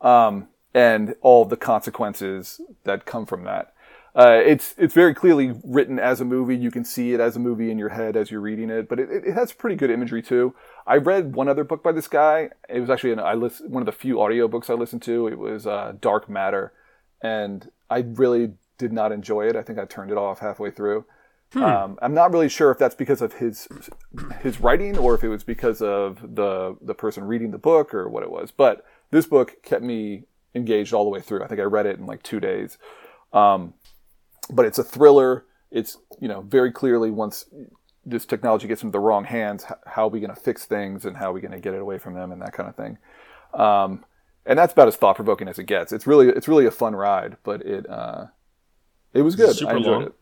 um, 0.00 0.48
and 0.72 1.14
all 1.22 1.44
the 1.44 1.56
consequences 1.56 2.60
that 2.84 3.06
come 3.06 3.26
from 3.26 3.44
that. 3.44 3.73
Uh, 4.16 4.40
it's 4.44 4.76
it's 4.78 4.94
very 4.94 5.12
clearly 5.12 5.54
written 5.64 5.98
as 5.98 6.20
a 6.20 6.24
movie. 6.24 6.56
You 6.56 6.70
can 6.70 6.84
see 6.84 7.12
it 7.14 7.20
as 7.20 7.34
a 7.34 7.40
movie 7.40 7.70
in 7.70 7.78
your 7.78 7.88
head 7.88 8.16
as 8.16 8.30
you're 8.30 8.40
reading 8.40 8.70
it, 8.70 8.88
but 8.88 9.00
it, 9.00 9.08
it 9.10 9.32
has 9.34 9.52
pretty 9.52 9.74
good 9.74 9.90
imagery 9.90 10.22
too. 10.22 10.54
I 10.86 10.96
read 10.96 11.34
one 11.34 11.48
other 11.48 11.64
book 11.64 11.82
by 11.82 11.90
this 11.90 12.06
guy. 12.06 12.50
It 12.68 12.78
was 12.78 12.90
actually 12.90 13.12
an, 13.12 13.18
I 13.18 13.34
list, 13.34 13.66
one 13.68 13.82
of 13.82 13.86
the 13.86 13.92
few 13.92 14.16
audiobooks 14.16 14.70
I 14.70 14.74
listened 14.74 15.02
to. 15.02 15.26
It 15.26 15.38
was 15.38 15.66
uh, 15.66 15.94
Dark 16.00 16.28
Matter, 16.28 16.72
and 17.22 17.70
I 17.90 18.04
really 18.06 18.52
did 18.78 18.92
not 18.92 19.10
enjoy 19.10 19.48
it. 19.48 19.56
I 19.56 19.62
think 19.62 19.80
I 19.80 19.84
turned 19.84 20.12
it 20.12 20.16
off 20.16 20.38
halfway 20.38 20.70
through. 20.70 21.06
Um, 21.56 21.98
I'm 22.02 22.14
not 22.14 22.32
really 22.32 22.48
sure 22.48 22.70
if 22.70 22.78
that's 22.78 22.96
because 22.96 23.22
of 23.22 23.34
his 23.34 23.68
his 24.42 24.60
writing 24.60 24.98
or 24.98 25.14
if 25.14 25.22
it 25.22 25.28
was 25.28 25.44
because 25.44 25.80
of 25.80 26.34
the 26.34 26.76
the 26.80 26.94
person 26.94 27.24
reading 27.24 27.52
the 27.52 27.58
book 27.58 27.94
or 27.94 28.08
what 28.08 28.22
it 28.22 28.30
was. 28.30 28.50
But 28.50 28.84
this 29.10 29.26
book 29.26 29.62
kept 29.62 29.82
me 29.82 30.24
engaged 30.54 30.92
all 30.92 31.04
the 31.04 31.10
way 31.10 31.20
through. 31.20 31.44
I 31.44 31.46
think 31.46 31.60
I 31.60 31.64
read 31.64 31.86
it 31.86 31.98
in 31.98 32.06
like 32.06 32.22
two 32.22 32.40
days. 32.40 32.78
Um, 33.32 33.74
but 34.50 34.64
it's 34.66 34.78
a 34.78 34.84
thriller. 34.84 35.44
It's 35.70 35.96
you 36.20 36.28
know 36.28 36.42
very 36.42 36.70
clearly 36.72 37.10
once 37.10 37.46
this 38.06 38.26
technology 38.26 38.68
gets 38.68 38.82
into 38.82 38.92
the 38.92 39.00
wrong 39.00 39.24
hands, 39.24 39.64
how 39.86 40.04
are 40.04 40.08
we 40.10 40.20
going 40.20 40.34
to 40.34 40.40
fix 40.40 40.66
things 40.66 41.04
and 41.06 41.16
how 41.16 41.30
are 41.30 41.32
we 41.32 41.40
going 41.40 41.52
to 41.52 41.58
get 41.60 41.72
it 41.74 41.80
away 41.80 41.98
from 41.98 42.14
them 42.14 42.32
and 42.32 42.42
that 42.42 42.52
kind 42.52 42.68
of 42.68 42.76
thing. 42.76 42.98
Um, 43.54 44.04
and 44.46 44.58
that's 44.58 44.74
about 44.74 44.88
as 44.88 44.96
thought 44.96 45.16
provoking 45.16 45.48
as 45.48 45.58
it 45.58 45.64
gets. 45.64 45.90
It's 45.92 46.06
really 46.06 46.28
it's 46.28 46.46
really 46.48 46.66
a 46.66 46.70
fun 46.70 46.94
ride, 46.94 47.36
but 47.44 47.62
it 47.62 47.88
uh, 47.88 48.26
it 49.14 49.22
was 49.22 49.36
good. 49.36 49.56
super 49.56 49.72
I 49.72 49.76
enjoyed 49.78 49.92
long? 49.92 50.02
it. 50.04 50.12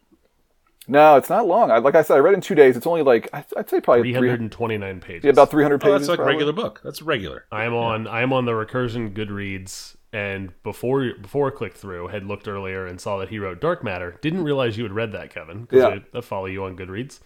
No, 0.88 1.16
it's 1.16 1.30
not 1.30 1.46
long. 1.46 1.70
I, 1.70 1.78
like 1.78 1.94
I 1.94 2.02
said, 2.02 2.16
I 2.16 2.18
read 2.18 2.34
in 2.34 2.40
two 2.40 2.54
days. 2.56 2.76
It's 2.76 2.86
only 2.86 3.02
like 3.02 3.28
I'd 3.32 3.68
say 3.70 3.80
probably 3.80 4.02
300, 4.12 4.20
329 4.20 5.00
pages. 5.00 5.24
yeah, 5.24 5.30
about 5.30 5.50
300 5.50 5.76
Oh, 5.76 5.78
pages. 5.78 5.92
that's 6.00 6.08
like 6.08 6.18
a 6.18 6.22
probably. 6.22 6.34
regular 6.34 6.52
book. 6.52 6.80
That's 6.82 7.02
regular. 7.02 7.46
I 7.52 7.64
am 7.64 7.74
on 7.74 8.06
I 8.08 8.22
am 8.22 8.32
on 8.32 8.44
the 8.46 8.52
recursion 8.52 9.12
Goodreads 9.12 9.96
and 10.12 10.52
before 10.62 11.12
before 11.20 11.48
I 11.48 11.50
clicked 11.56 11.76
through 11.76 12.08
had 12.08 12.24
looked 12.26 12.46
earlier 12.48 12.86
and 12.86 13.00
saw 13.00 13.18
that 13.18 13.28
he 13.30 13.38
wrote 13.38 13.60
Dark 13.60 13.82
Matter. 13.82 14.16
Didn't 14.20 14.44
realize 14.44 14.76
you 14.76 14.84
had 14.84 14.92
read 14.92 15.12
that, 15.12 15.30
Kevin. 15.30 15.68
Yeah. 15.70 15.98
I, 16.14 16.18
I 16.18 16.20
follow 16.20 16.46
you 16.46 16.64
on 16.64 16.76
Goodreads. 16.76 17.20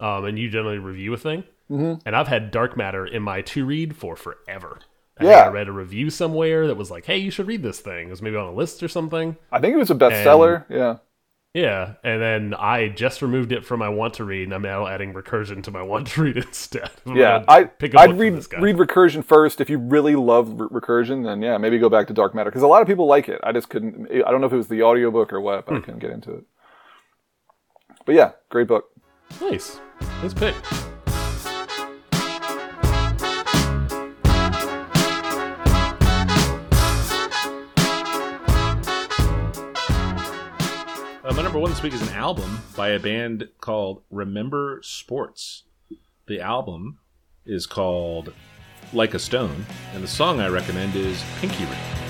Um, 0.00 0.24
and 0.26 0.38
you 0.38 0.48
generally 0.48 0.78
review 0.78 1.12
a 1.14 1.16
thing. 1.16 1.44
Mm-hmm. 1.70 2.00
and 2.06 2.16
I've 2.16 2.28
had 2.28 2.50
Dark 2.50 2.78
Matter 2.78 3.04
in 3.04 3.22
my 3.22 3.42
to 3.42 3.66
read 3.66 3.94
for 3.94 4.16
forever. 4.16 4.78
I 5.18 5.24
Yeah. 5.24 5.40
I 5.40 5.48
read 5.48 5.68
a 5.68 5.72
review 5.72 6.08
somewhere 6.08 6.66
that 6.66 6.76
was 6.76 6.90
like, 6.90 7.04
"Hey, 7.04 7.18
you 7.18 7.30
should 7.30 7.46
read 7.46 7.62
this 7.62 7.80
thing." 7.80 8.06
It 8.06 8.10
was 8.10 8.22
maybe 8.22 8.36
on 8.36 8.46
a 8.46 8.54
list 8.54 8.82
or 8.82 8.88
something. 8.88 9.36
I 9.52 9.58
think 9.60 9.74
it 9.74 9.78
was 9.78 9.90
a 9.90 9.94
bestseller. 9.94 10.64
yeah. 10.70 10.96
Yeah, 11.58 11.94
and 12.04 12.22
then 12.22 12.54
I 12.54 12.88
just 12.88 13.20
removed 13.20 13.50
it 13.50 13.64
from 13.64 13.80
my 13.80 13.88
want 13.88 14.14
to 14.14 14.24
read, 14.24 14.44
and 14.44 14.54
I'm 14.54 14.62
now 14.62 14.86
adding 14.86 15.12
recursion 15.12 15.62
to 15.64 15.70
my 15.70 15.82
want 15.82 16.06
to 16.08 16.22
read 16.22 16.36
instead. 16.48 16.90
I'm 17.06 17.16
Yeah, 17.16 17.44
I 17.48 17.64
pick 17.64 17.96
I'd 17.96 18.16
read 18.18 18.34
read 18.58 18.76
recursion 18.76 19.24
first. 19.24 19.60
If 19.60 19.68
you 19.68 19.78
really 19.78 20.14
love 20.14 20.60
re- 20.60 20.80
recursion, 20.80 21.24
then 21.24 21.42
yeah, 21.42 21.58
maybe 21.58 21.78
go 21.78 21.88
back 21.88 22.06
to 22.08 22.12
Dark 22.14 22.34
Matter 22.34 22.50
because 22.50 22.62
a 22.62 22.66
lot 22.68 22.80
of 22.82 22.86
people 22.86 23.06
like 23.06 23.28
it. 23.28 23.40
I 23.42 23.52
just 23.52 23.68
couldn't. 23.70 24.08
I 24.24 24.30
don't 24.30 24.40
know 24.40 24.46
if 24.46 24.52
it 24.52 24.56
was 24.56 24.68
the 24.68 24.82
audiobook 24.82 25.32
or 25.32 25.40
what, 25.40 25.66
but 25.66 25.72
Hmm. 25.72 25.78
I 25.78 25.80
couldn't 25.80 26.00
get 26.00 26.10
into 26.10 26.32
it. 26.34 26.44
But 28.06 28.14
yeah, 28.14 28.32
great 28.50 28.68
book. 28.68 28.90
Nice, 29.40 29.80
nice 30.22 30.34
pick. 30.34 30.54
Uh, 41.28 41.34
my 41.34 41.42
number 41.42 41.58
one 41.58 41.70
this 41.70 41.82
week 41.82 41.92
is 41.92 42.00
an 42.00 42.08
album 42.14 42.58
by 42.74 42.88
a 42.88 42.98
band 42.98 43.46
called 43.60 44.02
Remember 44.10 44.80
Sports. 44.82 45.64
The 46.26 46.40
album 46.40 47.00
is 47.44 47.66
called 47.66 48.32
Like 48.94 49.12
a 49.12 49.18
Stone, 49.18 49.66
and 49.92 50.02
the 50.02 50.08
song 50.08 50.40
I 50.40 50.48
recommend 50.48 50.96
is 50.96 51.22
Pinky 51.38 51.66
Ring. 51.66 52.07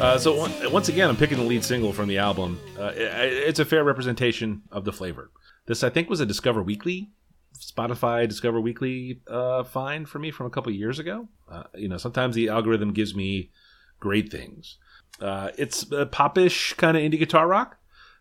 Uh, 0.00 0.16
so 0.16 0.40
on- 0.40 0.72
once 0.72 0.88
again, 0.88 1.10
I'm 1.10 1.16
picking 1.16 1.36
the 1.36 1.44
lead 1.44 1.62
single 1.62 1.92
from 1.92 2.08
the 2.08 2.16
album. 2.16 2.58
Uh, 2.78 2.92
it's 2.96 3.58
a 3.58 3.66
fair 3.66 3.84
representation 3.84 4.62
of 4.72 4.84
the 4.86 4.92
flavor. 4.92 5.30
This, 5.66 5.84
I 5.84 5.90
think, 5.90 6.08
was 6.08 6.20
a 6.20 6.26
Discover 6.26 6.62
Weekly, 6.62 7.10
Spotify 7.58 8.26
Discover 8.26 8.62
Weekly 8.62 9.20
uh, 9.28 9.62
find 9.62 10.08
for 10.08 10.18
me 10.18 10.30
from 10.30 10.46
a 10.46 10.50
couple 10.50 10.72
years 10.72 10.98
ago. 10.98 11.28
Uh, 11.50 11.64
you 11.74 11.86
know, 11.86 11.98
sometimes 11.98 12.34
the 12.34 12.48
algorithm 12.48 12.94
gives 12.94 13.14
me 13.14 13.50
great 13.98 14.30
things. 14.30 14.78
Uh, 15.20 15.50
it's 15.58 15.82
a 15.92 16.06
popish 16.06 16.72
kind 16.74 16.96
of 16.96 17.02
indie 17.02 17.18
guitar 17.18 17.46
rock. 17.46 17.76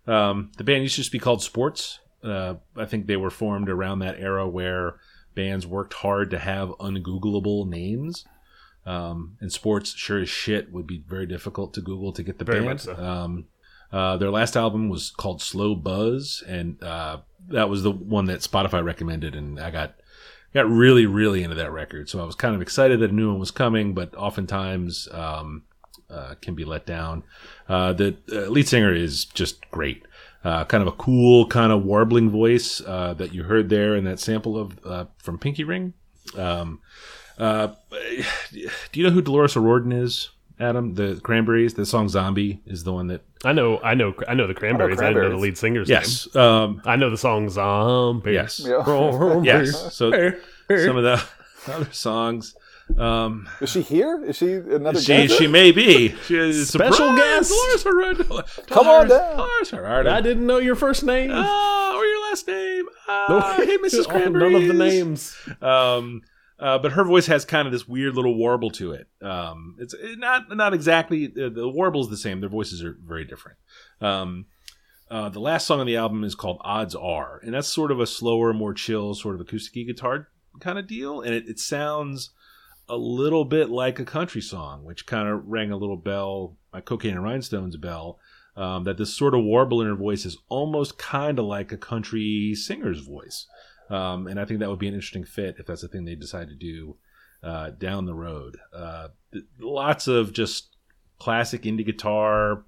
Um, 0.05 0.51
the 0.57 0.65
band 0.65 0.83
used 0.83 0.95
to 0.95 1.01
just 1.01 1.13
be 1.13 1.19
called 1.19 1.41
Sports. 1.41 1.99
I 2.21 2.57
think 2.87 3.07
they 3.07 3.15
were 3.15 3.29
formed 3.29 3.69
around 3.69 3.99
that 3.99 4.19
era 4.19 4.45
where 4.49 4.95
bands 5.33 5.65
worked 5.65 5.93
hard 5.93 6.29
to 6.31 6.39
have 6.39 6.69
ungoogleable 6.81 7.69
names. 7.69 8.25
Um, 8.89 9.37
and 9.39 9.51
sports, 9.51 9.93
sure 9.95 10.19
as 10.19 10.29
shit, 10.29 10.71
would 10.71 10.87
be 10.87 11.03
very 11.07 11.27
difficult 11.27 11.75
to 11.75 11.81
Google 11.81 12.11
to 12.13 12.23
get 12.23 12.39
the 12.39 12.45
Very 12.45 12.65
band. 12.65 12.81
so. 12.81 12.95
Um, 12.95 13.45
uh, 13.91 14.17
their 14.17 14.31
last 14.31 14.57
album 14.57 14.89
was 14.89 15.11
called 15.11 15.41
Slow 15.41 15.75
Buzz, 15.75 16.43
and 16.47 16.81
uh, 16.83 17.19
that 17.49 17.69
was 17.69 17.83
the 17.83 17.91
one 17.91 18.25
that 18.25 18.39
Spotify 18.39 18.83
recommended, 18.83 19.35
and 19.35 19.59
I 19.59 19.69
got 19.69 19.95
got 20.53 20.67
really, 20.67 21.05
really 21.05 21.43
into 21.43 21.55
that 21.55 21.71
record. 21.71 22.09
So 22.09 22.19
I 22.19 22.25
was 22.25 22.35
kind 22.35 22.55
of 22.55 22.61
excited 22.61 22.99
that 23.01 23.11
a 23.11 23.13
new 23.13 23.29
one 23.29 23.39
was 23.39 23.51
coming, 23.51 23.93
but 23.93 24.15
oftentimes 24.15 25.07
um, 25.11 25.63
uh, 26.09 26.35
can 26.41 26.55
be 26.55 26.65
let 26.65 26.85
down. 26.87 27.23
Uh, 27.67 27.93
the 27.93 28.17
uh, 28.31 28.49
lead 28.49 28.67
singer 28.67 28.93
is 28.93 29.25
just 29.25 29.69
great. 29.69 30.03
Uh, 30.43 30.65
kind 30.65 30.81
of 30.81 30.87
a 30.87 30.93
cool, 30.93 31.45
kind 31.45 31.71
of 31.71 31.83
warbling 31.83 32.29
voice 32.29 32.81
uh, 32.87 33.13
that 33.13 33.33
you 33.33 33.43
heard 33.43 33.69
there 33.69 33.95
in 33.95 34.05
that 34.05 34.19
sample 34.19 34.57
of 34.57 34.79
uh, 34.85 35.05
from 35.17 35.37
Pinky 35.37 35.63
Ring. 35.63 35.93
Um, 36.37 36.79
uh, 37.39 37.67
do 38.51 38.99
you 38.99 39.03
know 39.03 39.11
who 39.11 39.21
Dolores 39.21 39.55
O'Riordan 39.57 39.91
is, 39.91 40.29
Adam? 40.59 40.95
The 40.95 41.19
Cranberries. 41.23 41.73
The 41.73 41.85
song 41.85 42.09
"Zombie" 42.09 42.61
is 42.65 42.83
the 42.83 42.93
one 42.93 43.07
that. 43.07 43.21
I 43.45 43.53
know, 43.53 43.79
I 43.81 43.93
know, 43.95 44.13
I 44.27 44.33
know 44.33 44.47
the 44.47 44.53
Cranberries. 44.53 44.99
I, 44.99 45.07
didn't 45.09 45.23
know 45.23 45.29
the 45.29 45.37
lead 45.37 45.57
singer's 45.57 45.87
Yes. 45.89 46.33
Um. 46.35 46.81
I 46.85 46.95
know 46.97 47.09
the 47.09 47.17
song 47.17 47.49
"Zombie." 47.49 48.33
yes. 48.33 48.59
Yeah. 48.65 49.41
Yes. 49.43 49.93
So 49.95 50.11
some 50.67 50.97
of 50.97 51.03
the 51.03 51.23
other 51.67 51.91
songs. 51.91 52.55
Um, 52.97 53.47
Is 53.61 53.69
she 53.69 53.83
here? 53.83 54.23
Is 54.25 54.35
she 54.37 54.51
another 54.53 54.99
she 54.99 55.07
guest? 55.27 55.37
she 55.37 55.45
may 55.45 55.71
be. 55.71 56.09
She 56.25 56.35
is 56.35 56.69
Special 56.69 57.15
guest. 57.15 57.51
Dolores 57.51 57.85
O'Riordan. 57.85 58.25
Come 58.65 58.87
on 58.87 59.07
Dolores- 59.07 59.09
down. 59.11 59.37
Dolores 59.37 59.73
O'Riordan. 59.73 60.11
I 60.13 60.21
didn't 60.21 60.47
know 60.47 60.57
your 60.57 60.73
first 60.75 61.03
name. 61.03 61.29
Ah, 61.31 61.95
or 61.95 62.03
your 62.03 62.21
last 62.29 62.47
name. 62.47 62.85
Ah, 63.07 63.53
hey, 63.57 63.77
Mrs. 63.77 64.05
Oh, 64.07 64.09
Cranberries. 64.09 64.53
None 64.53 64.61
of 64.63 64.67
the 64.69 64.73
names. 64.73 65.37
Um, 65.61 66.23
uh, 66.59 66.77
but 66.77 66.91
her 66.91 67.03
voice 67.03 67.27
has 67.27 67.45
kind 67.45 67.67
of 67.67 67.71
this 67.71 67.87
weird 67.87 68.15
little 68.15 68.35
warble 68.35 68.69
to 68.71 68.91
it. 68.91 69.07
Um, 69.21 69.75
it's 69.79 69.95
not 70.17 70.55
not 70.55 70.73
exactly 70.73 71.27
the, 71.27 71.49
the 71.49 71.69
warble's 71.69 72.09
the 72.09 72.17
same. 72.17 72.41
Their 72.41 72.49
voices 72.49 72.83
are 72.83 72.97
very 73.01 73.23
different. 73.23 73.57
Um, 74.01 74.45
uh, 75.09 75.29
the 75.29 75.39
last 75.39 75.65
song 75.65 75.79
on 75.79 75.87
the 75.87 75.97
album 75.97 76.23
is 76.23 76.35
called 76.35 76.57
"Odds 76.61 76.95
Are," 76.95 77.39
and 77.43 77.53
that's 77.53 77.67
sort 77.67 77.91
of 77.91 77.99
a 77.99 78.05
slower, 78.05 78.53
more 78.53 78.73
chill, 78.73 79.15
sort 79.15 79.35
of 79.35 79.41
acoustic 79.41 79.73
guitar 79.73 80.27
kind 80.59 80.77
of 80.77 80.87
deal, 80.87 81.21
and 81.21 81.33
it, 81.33 81.47
it 81.47 81.59
sounds 81.59 82.31
a 82.89 82.97
little 82.97 83.45
bit 83.45 83.69
like 83.69 83.99
a 83.99 84.05
country 84.05 84.41
song, 84.41 84.83
which 84.83 85.05
kind 85.05 85.29
of 85.29 85.47
rang 85.47 85.71
a 85.71 85.77
little 85.77 85.97
bell, 85.97 86.57
my 86.73 86.81
cocaine 86.81 87.13
and 87.13 87.23
rhinestones 87.23 87.77
bell. 87.77 88.19
Um, 88.57 88.83
that 88.83 88.97
this 88.97 89.15
sort 89.15 89.35
of 89.35 89.43
warble 89.43 89.79
in 89.79 89.87
her 89.87 89.95
voice 89.95 90.25
is 90.25 90.37
almost 90.49 90.97
kind 90.97 91.39
of 91.39 91.45
like 91.45 91.71
a 91.71 91.77
country 91.77 92.53
singer's 92.55 92.99
voice. 92.99 93.47
Um, 93.89 94.27
and 94.27 94.39
I 94.39 94.45
think 94.45 94.59
that 94.59 94.69
would 94.69 94.79
be 94.79 94.87
an 94.87 94.93
interesting 94.93 95.25
fit 95.25 95.55
if 95.57 95.65
that's 95.65 95.81
the 95.81 95.87
thing 95.87 96.05
they 96.05 96.15
decide 96.15 96.49
to 96.49 96.55
do 96.55 96.97
uh, 97.43 97.71
down 97.71 98.05
the 98.05 98.13
road. 98.13 98.57
Uh, 98.73 99.09
lots 99.59 100.07
of 100.07 100.33
just 100.33 100.75
classic 101.19 101.63
indie 101.63 101.85
guitar 101.85 102.63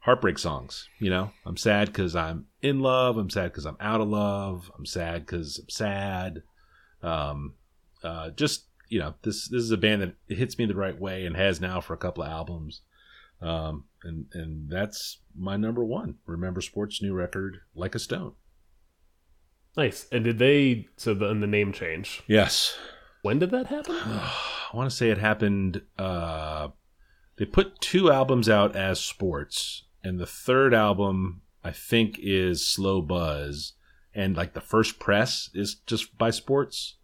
heartbreak 0.00 0.38
songs. 0.38 0.88
You 1.00 1.10
know, 1.10 1.32
I'm 1.44 1.56
sad 1.56 1.88
because 1.88 2.16
I'm 2.16 2.46
in 2.62 2.80
love. 2.80 3.18
I'm 3.18 3.28
sad 3.28 3.52
because 3.52 3.66
I'm 3.66 3.76
out 3.80 4.00
of 4.00 4.08
love. 4.08 4.70
I'm 4.78 4.86
sad 4.86 5.26
because 5.26 5.58
I'm 5.58 5.68
sad. 5.68 6.42
Um, 7.02 7.54
uh, 8.02 8.30
just 8.30 8.64
you 8.88 9.00
know, 9.00 9.14
this 9.22 9.48
this 9.48 9.62
is 9.62 9.72
a 9.72 9.76
band 9.76 10.02
that 10.02 10.14
hits 10.34 10.58
me 10.58 10.64
the 10.64 10.76
right 10.76 10.98
way 10.98 11.26
and 11.26 11.36
has 11.36 11.60
now 11.60 11.80
for 11.80 11.92
a 11.92 11.98
couple 11.98 12.22
of 12.22 12.30
albums. 12.30 12.82
Um, 13.42 13.84
and 14.02 14.26
and 14.32 14.70
that's 14.70 15.18
my 15.36 15.56
number 15.56 15.84
one. 15.84 16.16
Remember 16.24 16.60
Sports' 16.60 17.02
new 17.02 17.12
record, 17.12 17.58
Like 17.74 17.94
a 17.94 17.98
Stone. 17.98 18.34
Nice. 19.76 20.06
And 20.10 20.24
did 20.24 20.38
they? 20.38 20.88
So 20.96 21.14
the, 21.14 21.28
and 21.28 21.42
the 21.42 21.46
name 21.46 21.72
change. 21.72 22.22
Yes. 22.26 22.76
When 23.22 23.38
did 23.38 23.50
that 23.50 23.66
happen? 23.66 23.96
I 24.00 24.70
want 24.72 24.90
to 24.90 24.96
say 24.96 25.10
it 25.10 25.18
happened. 25.18 25.82
Uh, 25.98 26.68
they 27.36 27.44
put 27.44 27.80
two 27.80 28.10
albums 28.10 28.48
out 28.48 28.74
as 28.74 29.00
sports, 29.00 29.84
and 30.02 30.18
the 30.18 30.26
third 30.26 30.72
album 30.74 31.42
I 31.62 31.72
think 31.72 32.18
is 32.20 32.66
Slow 32.66 33.02
Buzz, 33.02 33.74
and 34.14 34.36
like 34.36 34.54
the 34.54 34.60
first 34.60 34.98
press 34.98 35.50
is 35.54 35.74
just 35.86 36.16
by 36.16 36.30
sports. 36.30 36.96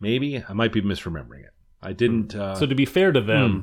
Maybe 0.00 0.42
I 0.48 0.52
might 0.52 0.72
be 0.72 0.82
misremembering 0.82 1.44
it. 1.44 1.52
I 1.82 1.92
didn't. 1.92 2.34
Uh, 2.34 2.54
so 2.54 2.66
to 2.66 2.74
be 2.74 2.84
fair 2.86 3.12
to 3.12 3.20
them, 3.20 3.50
Hmm. 3.52 3.60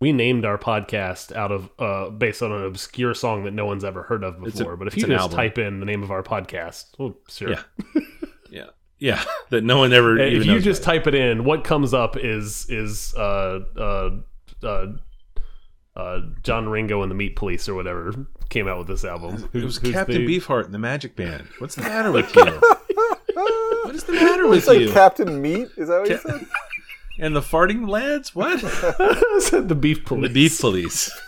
We 0.00 0.12
named 0.12 0.44
our 0.44 0.58
podcast 0.58 1.34
out 1.34 1.50
of 1.52 1.70
uh, 1.78 2.10
based 2.10 2.42
on 2.42 2.52
an 2.52 2.64
obscure 2.64 3.14
song 3.14 3.44
that 3.44 3.52
no 3.52 3.64
one's 3.66 3.84
ever 3.84 4.02
heard 4.02 4.22
of 4.24 4.42
It's 4.44 4.56
a- 4.56 4.64
before. 4.64 4.76
but 4.76 4.88
if 4.88 4.96
you 4.96 5.06
just 5.06 5.12
album. 5.22 5.36
type 5.36 5.58
in 5.58 5.80
the 5.80 5.86
name 5.86 6.02
of 6.02 6.10
our 6.10 6.22
podcast, 6.22 6.86
oh 6.98 7.16
sure. 7.28 7.50
Yeah. 7.50 7.62
yeah, 8.50 8.66
yeah, 8.98 9.24
that 9.50 9.64
no 9.64 9.78
one 9.78 9.92
ever. 9.92 10.18
If 10.18 10.44
you 10.46 10.60
just 10.60 10.82
about. 10.82 10.92
type 10.92 11.06
it 11.06 11.14
in, 11.14 11.44
what 11.44 11.64
comes 11.64 11.94
up 11.94 12.16
is 12.16 12.66
is 12.68 13.14
uh, 13.16 13.60
uh, 13.76 14.10
uh, 14.62 14.86
uh, 15.96 16.20
John 16.42 16.68
Ringo 16.68 17.00
and 17.02 17.10
the 17.10 17.14
Meat 17.14 17.36
Police 17.36 17.68
or 17.68 17.74
whatever 17.74 18.12
came 18.50 18.68
out 18.68 18.78
with 18.78 18.86
this 18.88 19.04
album. 19.04 19.48
it 19.54 19.64
was 19.64 19.78
Who's 19.78 19.92
Captain 19.94 20.24
the- 20.26 20.38
Beefheart 20.38 20.66
and 20.66 20.74
the 20.74 20.78
Magic 20.78 21.16
Band. 21.16 21.48
What's 21.58 21.74
the 21.74 21.82
matter 21.82 22.12
with 22.12 22.34
you? 22.36 22.42
what 23.84 23.94
is 23.94 24.04
the 24.04 24.12
matter 24.12 24.46
with 24.46 24.58
It's 24.58 24.66
like 24.68 24.80
you? 24.80 24.92
Captain 24.92 25.40
Meat. 25.40 25.68
Is 25.76 25.88
that 25.88 26.00
what 26.00 26.08
you 26.10 26.18
said? 26.18 26.46
And 27.18 27.34
the 27.34 27.40
farting 27.40 27.88
lads? 27.88 28.34
What? 28.34 28.60
the 28.60 29.76
beef 29.78 30.04
police. 30.04 30.28
the 30.28 30.34
beef 30.34 30.60
police. 30.60 31.10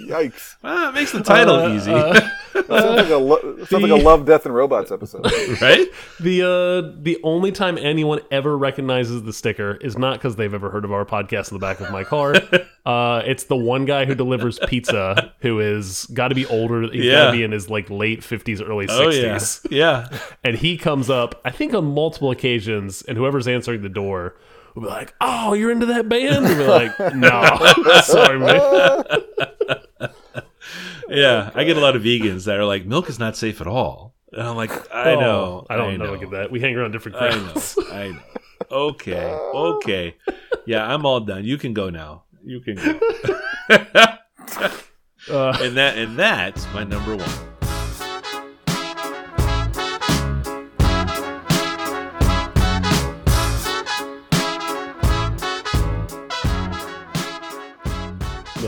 Yikes! 0.00 0.54
Well, 0.62 0.88
it 0.88 0.92
makes 0.94 1.12
the 1.12 1.22
title 1.22 1.56
Uh, 1.56 1.74
easy, 1.74 1.90
That 2.54 2.66
sounds 2.68 2.96
like 2.96 3.10
a 3.10 3.16
lo- 3.16 3.56
sounds 3.66 3.82
like 3.82 3.92
a 3.92 4.02
Love, 4.02 4.24
Death, 4.24 4.46
and 4.46 4.54
Robots 4.54 4.90
episode. 4.90 5.24
right? 5.60 5.86
The 6.20 6.42
uh, 6.42 6.96
the 7.02 7.18
only 7.22 7.52
time 7.52 7.76
anyone 7.76 8.20
ever 8.30 8.56
recognizes 8.56 9.22
the 9.24 9.32
sticker 9.34 9.76
is 9.82 9.98
not 9.98 10.14
because 10.14 10.36
they've 10.36 10.54
ever 10.54 10.70
heard 10.70 10.86
of 10.86 10.92
our 10.92 11.04
podcast 11.04 11.50
in 11.52 11.56
the 11.58 11.60
back 11.60 11.80
of 11.80 11.90
my 11.90 12.02
car. 12.02 12.34
uh, 12.86 13.22
it's 13.26 13.44
the 13.44 13.56
one 13.56 13.84
guy 13.84 14.06
who 14.06 14.14
delivers 14.14 14.58
pizza 14.68 15.34
who 15.40 15.60
is 15.60 16.06
got 16.14 16.28
to 16.28 16.34
be 16.34 16.46
older. 16.46 16.80
He's 16.82 16.90
got 16.92 16.96
Yeah. 17.04 17.26
to 17.26 17.32
be 17.32 17.42
in 17.42 17.52
his 17.52 17.68
like 17.68 17.90
late 17.90 18.24
fifties, 18.24 18.62
early 18.62 18.86
Oh 18.88 19.10
yeah, 19.10 19.36
sixties. 19.36 19.70
yeah. 19.70 20.08
and 20.42 20.56
he 20.56 20.78
comes 20.78 21.10
up, 21.10 21.38
I 21.44 21.50
think 21.50 21.74
on 21.74 21.84
multiple 21.84 22.30
occasions, 22.30 23.02
and 23.02 23.18
whoever's 23.18 23.46
answering 23.46 23.82
the 23.82 23.90
door 23.90 24.34
will 24.74 24.82
be 24.82 24.88
like, 24.88 25.14
"Oh, 25.20 25.52
you're 25.54 25.70
into 25.70 25.86
that 25.86 26.08
band?" 26.08 26.46
And 26.46 26.56
be 26.58 26.64
like, 26.66 26.98
"No, 27.14 28.00
sorry, 28.04 28.38
man." 28.38 29.04
Yeah, 31.08 31.50
I 31.56 31.64
get 31.64 31.76
a 31.76 31.80
lot 31.80 31.96
of 31.96 32.02
vegans 32.02 32.44
that 32.44 32.56
are 32.56 32.64
like, 32.64 32.86
milk 32.86 33.08
is 33.08 33.18
not 33.18 33.36
safe 33.36 33.60
at 33.60 33.66
all. 33.66 34.14
And 34.32 34.42
I'm 34.46 34.54
like, 34.54 34.70
I 34.94 35.14
Oh, 35.14 35.20
know. 35.20 35.66
I 35.68 35.74
don't 35.76 35.98
know. 35.98 36.04
know. 36.06 36.12
Look 36.12 36.22
at 36.22 36.30
that. 36.30 36.52
We 36.52 36.60
hang 36.60 36.76
around 36.76 36.92
different 36.92 37.16
I 37.20 37.30
know. 37.30 37.42
crowds. 37.50 37.78
I 37.90 38.08
know. 38.10 38.20
Okay. 38.70 39.24
Okay. 39.28 40.16
Yeah, 40.66 40.86
I'm 40.86 41.04
all 41.04 41.18
done. 41.18 41.42
You 41.44 41.58
can 41.58 41.74
go 41.74 41.90
now. 41.90 42.22
You 42.44 42.60
can 42.60 42.76
go. 42.76 43.00
Uh, 45.28 45.56
and 45.60 45.76
that 45.76 45.98
and 45.98 46.16
that's 46.16 46.64
my 46.72 46.84
number 46.84 47.16
one. 47.16 47.28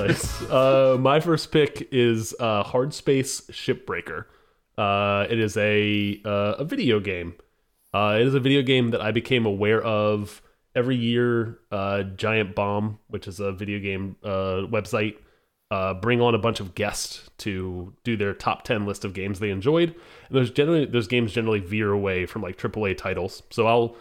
Nice. 0.06 0.42
Uh, 0.42 0.96
my 0.98 1.20
first 1.20 1.50
pick 1.50 1.88
is 1.90 2.34
uh, 2.38 2.62
Hard 2.62 2.92
Space 2.94 3.42
Shipbreaker. 3.42 4.26
Uh, 4.76 5.26
it 5.28 5.38
is 5.38 5.56
a 5.56 6.20
uh, 6.24 6.54
a 6.58 6.64
video 6.64 7.00
game. 7.00 7.34
Uh, 7.92 8.18
it 8.20 8.26
is 8.26 8.34
a 8.34 8.40
video 8.40 8.62
game 8.62 8.90
that 8.90 9.00
I 9.00 9.12
became 9.12 9.46
aware 9.46 9.82
of 9.82 10.42
every 10.74 10.96
year. 10.96 11.58
Uh, 11.70 12.02
Giant 12.02 12.54
Bomb, 12.54 12.98
which 13.08 13.28
is 13.28 13.40
a 13.40 13.52
video 13.52 13.78
game 13.78 14.16
website, 14.22 15.16
bring 16.00 16.20
on 16.20 16.34
a 16.34 16.38
bunch 16.38 16.60
of 16.60 16.74
guests 16.74 17.28
to 17.38 17.94
do 18.04 18.16
their 18.16 18.34
top 18.34 18.64
ten 18.64 18.86
list 18.86 19.04
of 19.04 19.14
games 19.14 19.40
they 19.40 19.50
enjoyed. 19.50 19.94
And 20.28 20.38
those 20.38 20.50
generally 20.50 20.86
those 20.86 21.06
games 21.06 21.32
generally 21.32 21.60
veer 21.60 21.92
away 21.92 22.26
from 22.26 22.42
like 22.42 22.56
AAA 22.56 22.96
titles. 22.96 23.42
So 23.50 23.66
I'll 23.66 23.96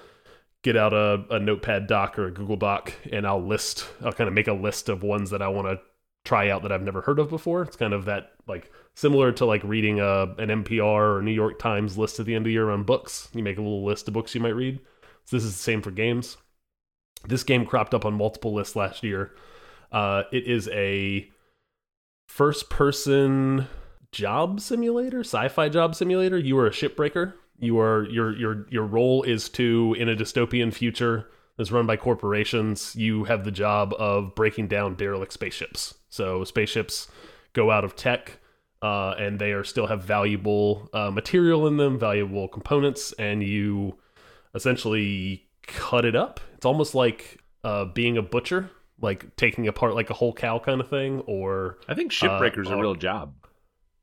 get 0.64 0.78
out 0.78 0.94
a, 0.94 1.24
a 1.32 1.40
notepad 1.40 1.88
doc 1.88 2.20
or 2.20 2.28
a 2.28 2.32
google 2.32 2.56
doc 2.56 2.94
and 3.12 3.26
i'll 3.26 3.44
list 3.44 3.88
i'll 4.04 4.12
kind 4.12 4.28
of 4.28 4.34
make 4.36 4.48
a 4.48 4.54
list 4.54 4.90
of 4.90 5.02
ones 5.02 5.32
that 5.32 5.42
i 5.42 5.48
want 5.48 5.68
to 5.68 5.80
try 6.24 6.50
out 6.50 6.62
that 6.62 6.72
i've 6.72 6.84
never 6.84 7.02
heard 7.02 7.20
of 7.20 7.30
before. 7.30 7.64
It's 7.64 7.76
kind 7.76 7.94
of 7.94 8.06
that 8.06 8.32
like 8.48 8.72
similar 8.94 9.32
to 9.34 9.46
like 9.46 9.64
reading 9.64 10.00
a 10.00 10.24
an 10.38 10.64
npr 10.64 11.18
or 11.18 11.22
new 11.22 11.32
york 11.32 11.60
times 11.60 11.98
list 11.98 12.20
at 12.20 12.26
the 12.26 12.36
end 12.36 12.44
of 12.44 12.48
the 12.48 12.54
year 12.54 12.70
on 12.70 12.84
books. 12.84 13.30
You 13.34 13.44
make 13.44 13.58
a 13.58 13.62
little 13.62 13.84
list 13.84 14.08
of 14.08 14.14
books 14.14 14.36
you 14.36 14.42
might 14.42 14.50
read. 14.50 14.80
So 15.26 15.36
this 15.36 15.44
is 15.44 15.54
the 15.54 15.64
same 15.64 15.82
for 15.82 15.92
games. 15.92 16.38
This 17.28 17.44
game 17.44 17.66
cropped 17.66 17.94
up 17.94 18.06
on 18.06 18.14
multiple 18.14 18.54
lists 18.54 18.76
last 18.76 19.04
year. 19.04 19.32
Uh, 19.92 20.24
it 20.32 20.46
is 20.48 20.68
a 20.70 21.30
first 22.28 22.70
person 22.70 23.68
job 24.12 24.60
simulator 24.60 25.22
sci-fi 25.22 25.70
job 25.70 25.96
simulator. 25.96 26.38
You 26.38 26.58
are 26.60 26.68
a 26.68 26.72
shipbreaker. 26.72 27.34
You 27.60 27.80
are 27.80 28.08
your 28.10 28.36
your 28.36 28.68
your 28.70 28.86
role 28.86 29.24
is 29.24 29.50
to 29.50 29.96
in 30.00 30.10
a 30.10 30.16
dystopian 30.16 30.74
future 30.74 31.28
that's 31.58 31.72
run 31.72 31.86
by 31.86 31.96
corporations 31.96 32.96
you 32.96 33.26
have 33.26 33.44
the 33.44 33.52
job 33.52 33.94
of 34.00 34.34
breaking 34.34 34.68
down 34.68 34.96
derelict 34.96 35.34
spaceships 35.34 35.94
so 36.12 36.44
spaceships 36.44 37.08
go 37.54 37.72
out 37.72 37.84
of 37.84 37.96
tech 37.96 38.38
uh, 38.84 39.16
and 39.18 39.40
they 39.40 39.52
are 39.54 39.64
still 39.64 39.88
have 39.88 40.04
valuable 40.04 40.88
uh, 40.94 41.10
material 41.10 41.66
in 41.68 41.78
them 41.78 41.98
valuable 41.98 42.48
components 42.48 43.12
and 43.18 43.42
you 43.44 43.98
essentially 44.56 45.48
cut 45.66 46.06
it 46.06 46.16
up 46.16 46.40
it's 46.56 46.66
almost 46.66 46.94
like 46.94 47.40
uh, 47.64 47.86
being 47.86 48.18
a 48.18 48.22
butcher 48.22 48.70
like 49.02 49.36
taking 49.36 49.68
apart 49.68 49.96
like 49.96 50.10
a 50.10 50.14
whole 50.14 50.34
cow 50.34 50.60
kind 50.60 50.82
of 50.82 50.90
thing 50.90 51.22
or 51.22 51.78
I 51.88 51.94
think 51.96 52.12
shipbreaker's 52.12 52.70
Uh, 52.70 52.76
a 52.76 52.82
real 52.82 52.96
job. 52.96 53.34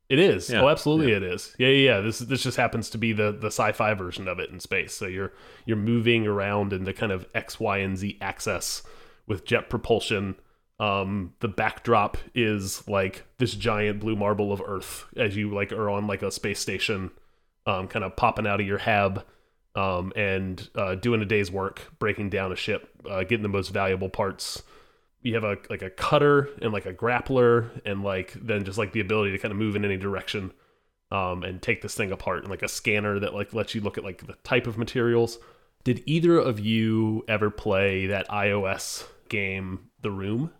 it 0.09 0.19
is. 0.19 0.49
Yeah, 0.49 0.61
oh, 0.61 0.69
absolutely, 0.69 1.13
it 1.13 1.23
is. 1.23 1.55
Yeah, 1.59 1.67
yeah, 1.69 1.93
yeah. 1.95 2.01
This 2.01 2.19
this 2.19 2.43
just 2.43 2.57
happens 2.57 2.89
to 2.89 2.97
be 2.97 3.13
the 3.13 3.31
the 3.31 3.47
sci-fi 3.47 3.93
version 3.93 4.27
of 4.27 4.39
it 4.39 4.49
in 4.49 4.59
space. 4.59 4.93
So 4.93 5.05
you're 5.05 5.31
you're 5.65 5.77
moving 5.77 6.25
around 6.27 6.73
in 6.73 6.83
the 6.83 6.91
kind 6.93 7.11
of 7.13 7.25
X, 7.33 7.59
Y, 7.61 7.77
and 7.77 7.97
Z 7.97 8.17
axis 8.19 8.81
with 9.27 9.45
jet 9.45 9.69
propulsion. 9.69 10.35
Um, 10.79 11.33
the 11.41 11.49
backdrop 11.49 12.17
is 12.33 12.87
like 12.87 13.25
this 13.37 13.53
giant 13.53 13.99
blue 13.99 14.15
marble 14.15 14.53
of 14.53 14.61
Earth 14.65 15.05
as 15.17 15.35
you 15.35 15.53
like 15.53 15.73
are 15.73 15.89
on 15.89 16.07
like 16.07 16.21
a 16.21 16.31
space 16.31 16.59
station, 16.59 17.11
um, 17.65 17.87
kind 17.87 18.05
of 18.05 18.15
popping 18.15 18.47
out 18.47 18.61
of 18.61 18.67
your 18.67 18.77
hab, 18.77 19.25
um, 19.75 20.13
and 20.15 20.69
uh, 20.75 20.95
doing 20.95 21.21
a 21.21 21.25
day's 21.25 21.51
work, 21.51 21.91
breaking 21.99 22.29
down 22.29 22.53
a 22.53 22.55
ship, 22.55 22.89
uh, 23.09 23.23
getting 23.23 23.43
the 23.43 23.49
most 23.49 23.69
valuable 23.69 24.09
parts. 24.09 24.63
You 25.21 25.33
have 25.35 25.43
a 25.43 25.57
like 25.69 25.81
a 25.81 25.89
cutter 25.89 26.47
and 26.61 26.71
like 26.71 26.85
a 26.85 26.93
grappler 26.93 27.81
and 27.85 28.01
like 28.01 28.33
then 28.41 28.63
just 28.63 28.77
like 28.77 28.93
the 28.93 29.01
ability 29.01 29.31
to 29.31 29.37
kind 29.37 29.51
of 29.51 29.57
move 29.57 29.75
in 29.75 29.83
any 29.83 29.97
direction 29.97 30.53
um 31.11 31.43
and 31.43 31.61
take 31.61 31.81
this 31.81 31.95
thing 31.95 32.11
apart 32.11 32.39
and 32.43 32.49
like 32.49 32.61
a 32.61 32.69
scanner 32.69 33.19
that 33.19 33.33
like 33.33 33.53
lets 33.53 33.75
you 33.75 33.81
look 33.81 33.97
at 33.97 34.03
like 34.05 34.25
the 34.27 34.35
type 34.45 34.65
of 34.65 34.77
materials. 34.77 35.37
Did 35.83 36.03
either 36.05 36.37
of 36.37 36.59
you 36.61 37.25
ever 37.27 37.49
play 37.49 38.05
that 38.07 38.29
ios 38.29 39.05
game 39.27 39.89
the 40.01 40.11
room 40.11 40.51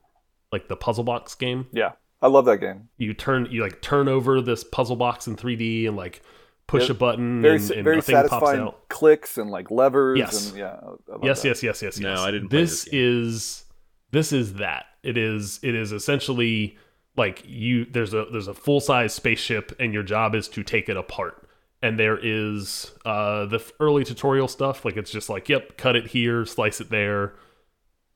like 0.52 0.68
the 0.68 0.76
puzzle 0.76 1.04
box 1.04 1.36
game 1.36 1.68
Yeah, 1.72 1.91
I 2.22 2.28
love 2.28 2.45
that 2.45 2.58
game. 2.58 2.89
you 2.97 3.14
turn 3.14 3.47
you 3.52 3.62
like 3.62 3.82
turn 3.82 4.08
over 4.08 4.41
this 4.41 4.64
puzzle 4.64 4.95
box 4.95 5.28
in 5.28 5.36
3d 5.36 5.88
and 5.88 5.95
like 5.97 6.22
push 6.68 6.86
Yeah, 6.88 6.91
a 6.91 6.95
button 6.95 7.41
Very 7.41 7.58
and, 7.58 7.72
and 7.72 7.84
very 7.84 8.00
a 8.00 8.02
thing 8.02 8.16
pops 8.16 8.30
satisfying 8.30 8.62
out 8.62 8.89
clicks 8.89 9.38
and 9.38 9.50
like 9.50 9.72
levers. 9.72 10.20
Yes. 10.20 10.50
And, 10.50 10.58
yeah. 10.60 10.80
I- 10.84 11.16
I 11.16 11.18
yes, 11.26 11.43
yes, 11.43 11.64
yes, 11.64 11.82
yes, 11.82 11.97
yes. 11.97 12.00
No, 12.00 12.16
I 12.16 12.32
didn't 12.32 12.50
play 12.50 12.62
This 12.62 12.84
this 12.84 12.91
game. 12.91 13.02
is 13.02 13.64
this 14.12 14.32
is 14.34 14.54
that. 14.56 14.86
It 15.04 15.18
is 15.18 15.60
it 15.64 15.76
is 15.76 15.91
essentially 15.91 16.78
like 17.18 17.43
you 17.47 17.86
there's 17.86 18.14
a 18.14 18.26
there's 18.32 18.47
a 18.47 18.54
full 18.54 18.80
size 18.80 19.14
spaceship 19.14 19.76
and 19.80 19.93
your 19.93 20.04
job 20.04 20.36
is 20.36 20.47
to 20.50 20.64
take 20.64 20.89
it 20.89 20.97
apart. 20.97 21.47
And 21.82 21.97
there 21.97 22.20
is 22.22 22.91
uh 23.06 23.45
the 23.45 23.64
early 23.80 24.04
tutorial 24.04 24.47
stuff 24.47 24.84
like 24.86 24.97
it's 24.97 25.12
just 25.12 25.30
like 25.30 25.47
yep, 25.50 25.78
cut 25.78 25.95
it 25.95 26.08
here, 26.08 26.45
slice 26.45 26.82
it 26.82 26.89
there, 26.89 27.34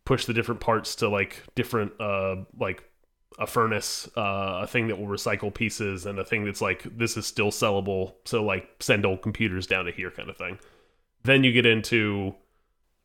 push 0.05 0.25
the 0.25 0.33
different 0.33 0.61
parts 0.61 0.95
to 0.95 1.09
like 1.09 1.43
different 1.55 1.93
uh 1.99 2.35
like 2.59 2.83
a 3.39 3.47
furnace, 3.47 4.09
uh, 4.15 4.61
a 4.63 4.67
thing 4.67 4.87
that 4.87 4.99
will 4.99 5.07
recycle 5.07 5.53
pieces, 5.53 6.05
and 6.05 6.19
a 6.19 6.25
thing 6.25 6.45
that's 6.45 6.61
like 6.61 6.83
this 6.97 7.17
is 7.17 7.25
still 7.25 7.51
sellable. 7.51 8.13
So 8.25 8.43
like 8.43 8.69
send 8.79 9.05
old 9.05 9.21
computers 9.21 9.67
down 9.67 9.85
to 9.85 9.91
here, 9.91 10.11
kind 10.11 10.29
of 10.29 10.37
thing. 10.37 10.59
Then 11.23 11.43
you 11.43 11.51
get 11.51 11.65
into 11.65 12.35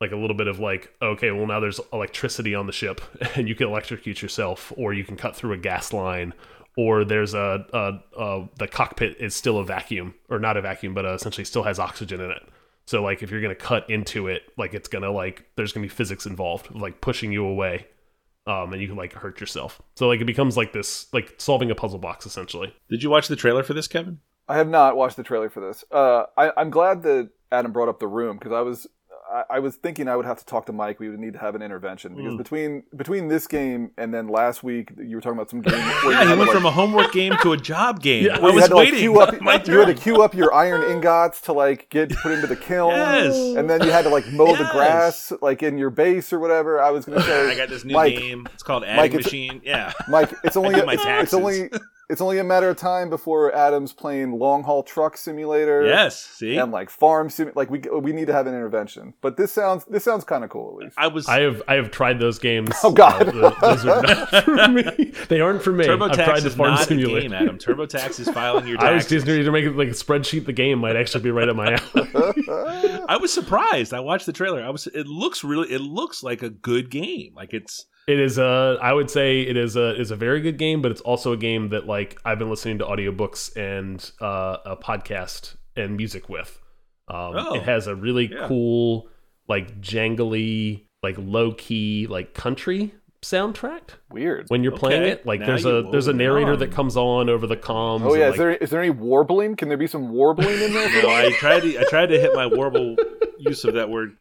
like 0.00 0.12
a 0.12 0.16
little 0.16 0.36
bit 0.36 0.48
of 0.48 0.58
like 0.58 0.92
okay, 1.00 1.30
well 1.30 1.46
now 1.46 1.60
there's 1.60 1.80
electricity 1.92 2.54
on 2.54 2.66
the 2.66 2.72
ship, 2.72 3.00
and 3.36 3.48
you 3.48 3.54
can 3.54 3.68
electrocute 3.68 4.22
yourself, 4.22 4.72
or 4.76 4.92
you 4.92 5.04
can 5.04 5.16
cut 5.16 5.34
through 5.34 5.52
a 5.52 5.58
gas 5.58 5.92
line, 5.92 6.34
or 6.76 7.04
there's 7.04 7.34
a, 7.34 7.66
a, 7.72 8.20
a 8.20 8.48
the 8.58 8.68
cockpit 8.68 9.16
is 9.18 9.34
still 9.34 9.58
a 9.58 9.64
vacuum, 9.64 10.14
or 10.28 10.38
not 10.38 10.56
a 10.56 10.62
vacuum, 10.62 10.94
but 10.94 11.04
uh, 11.04 11.14
essentially 11.14 11.44
still 11.44 11.62
has 11.62 11.78
oxygen 11.78 12.20
in 12.20 12.30
it. 12.30 12.42
So 12.88 13.02
like 13.02 13.22
if 13.22 13.30
you're 13.30 13.42
gonna 13.42 13.54
cut 13.54 13.90
into 13.90 14.28
it, 14.28 14.44
like 14.56 14.72
it's 14.72 14.88
gonna 14.88 15.10
like 15.10 15.44
there's 15.56 15.72
gonna 15.72 15.84
be 15.84 15.90
physics 15.90 16.24
involved, 16.24 16.74
like 16.74 17.02
pushing 17.02 17.30
you 17.30 17.44
away 17.44 17.86
um, 18.46 18.72
and 18.72 18.80
you 18.80 18.88
can 18.88 18.96
like 18.96 19.12
hurt 19.12 19.40
yourself. 19.40 19.82
So 19.94 20.08
like 20.08 20.22
it 20.22 20.24
becomes 20.24 20.56
like 20.56 20.72
this, 20.72 21.12
like 21.12 21.34
solving 21.36 21.70
a 21.70 21.74
puzzle 21.74 21.98
box 21.98 22.24
essentially. 22.24 22.74
Did 22.88 23.02
you 23.02 23.10
watch 23.10 23.28
the 23.28 23.36
trailer 23.36 23.62
for 23.62 23.74
this, 23.74 23.88
Kevin? 23.88 24.20
I 24.48 24.56
have 24.56 24.70
not 24.70 24.96
watched 24.96 25.18
the 25.18 25.22
trailer 25.22 25.50
for 25.50 25.60
this. 25.60 25.84
Uh, 25.92 26.24
I, 26.38 26.50
I'm 26.56 26.70
glad 26.70 27.02
that 27.02 27.28
Adam 27.52 27.72
brought 27.72 27.90
up 27.90 28.00
the 28.00 28.06
room 28.06 28.38
because 28.38 28.52
I 28.52 28.62
was 28.62 28.86
I, 29.32 29.44
I 29.50 29.58
was 29.58 29.76
thinking 29.76 30.08
I 30.08 30.16
would 30.16 30.24
have 30.26 30.38
to 30.38 30.44
talk 30.46 30.66
to 30.66 30.72
Mike. 30.72 30.98
We 31.00 31.08
would 31.10 31.18
need 31.18 31.34
to 31.34 31.38
have 31.38 31.54
an 31.54 31.62
intervention 31.62 32.14
because 32.14 32.32
Hmm. 32.32 32.36
between 32.38 32.82
between 32.96 33.28
this 33.28 33.46
game 33.46 33.90
and 33.98 34.12
then 34.14 34.28
last 34.28 34.62
week 34.62 34.92
you 34.98 35.16
were 35.16 35.20
talking 35.20 35.36
about 35.38 35.50
some 35.50 35.60
game. 35.60 35.74
Where 36.04 36.12
Yeah, 36.12 36.22
you 36.22 36.28
he 36.30 36.34
went 36.36 36.48
like- 36.48 36.50
from 36.56 36.64
a 36.66 36.70
homework 36.70 37.12
game 37.12 37.34
to 37.42 37.52
a 37.52 37.56
job 37.56 38.00
game. 38.08 38.24
Yeah, 38.26 38.36
I 38.38 38.40
was 38.40 38.60
had 38.62 38.68
to, 38.70 38.76
like, 38.76 38.84
waiting. 38.86 39.00
queue 39.00 39.20
up, 39.20 39.32
you 39.68 39.78
had 39.78 39.86
to 39.86 39.94
queue 39.94 40.22
up 40.22 40.34
your 40.34 40.54
iron 40.54 40.82
ingots 40.90 41.40
to 41.42 41.52
like 41.52 41.90
get 41.90 42.10
put 42.16 42.32
into 42.32 42.46
the 42.46 42.56
kiln, 42.56 42.90
Yes. 42.92 43.36
and 43.56 43.68
then 43.68 43.82
you 43.84 43.90
had 43.90 44.02
to 44.02 44.08
like 44.10 44.26
mow 44.32 44.56
the 44.56 44.68
grass 44.72 45.32
like 45.42 45.62
in 45.62 45.76
your 45.78 45.90
base 45.90 46.32
or 46.32 46.38
whatever. 46.38 46.80
I 46.80 46.90
was 46.90 47.04
gonna 47.04 47.22
say, 47.22 47.50
I 47.50 47.56
got 47.56 47.68
this 47.68 47.84
new 47.84 47.94
Mike, 47.94 48.16
game. 48.16 48.46
It's 48.54 48.62
called 48.62 48.84
Ag 48.84 48.96
Mike, 48.96 49.10
it's- 49.12 49.24
Machine. 49.26 49.60
Yeah. 49.64 49.92
Mike, 50.08 50.32
it's 50.44 50.56
only 50.56 50.74
do 50.74 50.86
my 50.86 50.94
it's, 50.94 51.04
it's 51.04 51.34
only 51.34 51.70
it's 52.10 52.20
only 52.20 52.38
a 52.38 52.44
matter 52.44 52.70
of 52.70 52.76
time 52.76 53.10
before 53.10 53.54
Adam's 53.54 53.92
playing 53.92 54.38
long 54.38 54.62
haul 54.62 54.82
truck 54.82 55.16
simulator. 55.16 55.84
Yes. 55.86 56.18
See, 56.18 56.56
And 56.56 56.72
like 56.72 56.88
farm 56.90 57.28
sim, 57.28 57.52
like 57.54 57.70
we 57.70 57.80
we 58.00 58.12
need 58.12 58.26
to 58.28 58.32
have 58.32 58.46
an 58.46 58.54
intervention. 58.54 59.12
But 59.20 59.36
this 59.36 59.52
sounds 59.52 59.84
this 59.84 60.04
sounds 60.04 60.24
kind 60.24 60.42
of 60.44 60.50
cool 60.50 60.70
at 60.78 60.84
least. 60.84 60.94
I 60.98 61.06
was. 61.08 61.28
I 61.28 61.40
have 61.42 61.62
I 61.68 61.74
have 61.74 61.90
tried 61.90 62.18
those 62.18 62.38
games. 62.38 62.70
Oh, 62.82 62.92
God. 62.92 63.28
Uh, 63.28 63.50
those 63.60 63.84
are 63.84 64.02
not 64.02 64.44
for 64.44 64.68
me. 64.68 65.12
They 65.28 65.40
aren't 65.40 65.62
for 65.62 65.72
me. 65.72 65.86
I've 65.86 65.98
tried 66.12 66.40
the 66.40 66.46
is 66.48 66.54
farm 66.54 66.70
not 66.74 66.88
simulator. 66.88 67.18
a 67.18 67.20
game, 67.22 67.32
Adam. 67.32 67.58
TurboTax 67.58 68.20
is 68.20 68.28
filing 68.30 68.66
your 68.66 68.78
Taxes. 68.78 68.88
I 68.90 68.94
was 68.94 69.02
taxes. 69.04 69.10
just 69.24 69.26
ready 69.28 69.44
to 69.44 69.50
make 69.52 69.64
it 69.64 69.76
like 69.76 69.88
a 69.88 69.92
spreadsheet. 69.92 70.46
The 70.46 70.52
game 70.52 70.78
might 70.78 70.96
actually 70.96 71.24
be 71.24 71.30
right 71.30 71.48
up 71.48 71.56
my 71.56 71.72
alley. 71.74 72.08
I 73.08 73.18
was 73.20 73.32
surprised. 73.32 73.92
I 73.92 74.00
watched 74.00 74.26
the 74.26 74.32
trailer. 74.32 74.62
I 74.62 74.70
was. 74.70 74.86
It 74.86 75.06
looks 75.06 75.44
really. 75.44 75.70
It 75.72 75.80
looks 75.80 76.22
like 76.22 76.42
a 76.42 76.50
good 76.50 76.90
game. 76.90 77.32
Like 77.34 77.52
it's. 77.52 77.86
It 78.08 78.18
is 78.18 78.38
a. 78.38 78.78
I 78.80 78.92
would 78.94 79.10
say 79.10 79.42
it 79.42 79.56
is 79.56 79.76
a 79.76 79.94
is 80.00 80.10
a 80.10 80.16
very 80.16 80.40
good 80.40 80.56
game, 80.56 80.80
but 80.82 80.90
it's 80.90 81.02
also 81.02 81.32
a 81.32 81.36
game 81.36 81.68
that 81.68 81.86
like 81.86 82.18
I've 82.24 82.38
been 82.38 82.48
listening 82.50 82.78
to 82.78 82.84
audiobooks 82.86 83.54
and 83.56 84.10
uh, 84.20 84.56
a 84.64 84.76
podcast 84.76 85.56
and 85.76 85.96
music 85.96 86.28
with. 86.28 86.58
Um, 87.08 87.34
Oh. 87.36 87.54
it 87.54 87.62
has 87.64 87.86
a 87.86 87.94
really 87.94 88.30
Yeah. 88.32 88.48
cool, 88.48 89.08
like 89.46 89.80
jangly, 89.80 90.84
like 91.02 91.16
low 91.18 91.52
key, 91.52 92.06
like 92.08 92.32
country 92.34 92.94
soundtrack 93.20 93.80
Weird. 94.12 94.46
when 94.48 94.62
you're 94.62 94.76
playing 94.76 95.02
it. 95.02 95.26
Like 95.26 95.40
Now 95.40 95.46
there's 95.48 95.66
a 95.66 95.82
there's 95.90 96.06
a 96.06 96.12
narrator 96.12 96.52
on. 96.52 96.58
that 96.60 96.72
comes 96.72 96.96
on 96.96 97.28
over 97.28 97.46
the 97.46 97.56
comms. 97.56 98.02
Oh 98.02 98.12
and, 98.14 98.20
yeah, 98.20 98.26
like, 98.26 98.32
is 98.34 98.38
there 98.38 98.50
is 98.52 98.70
there 98.70 98.80
any 98.80 98.90
warbling? 98.90 99.56
Can 99.56 99.68
there 99.68 99.76
be 99.76 99.86
some 99.86 100.10
warbling 100.12 100.60
in 100.62 100.72
there? 100.72 101.02
No, 101.02 101.10
I 101.10 101.30
tried 101.32 101.60
to. 101.60 101.78
I 101.78 101.84
tried 101.90 102.06
to 102.06 102.18
hit 102.20 102.32
my 102.34 102.46
warble 102.46 102.96
use 103.38 103.64
of 103.64 103.74
that 103.74 103.90
word 103.90 104.16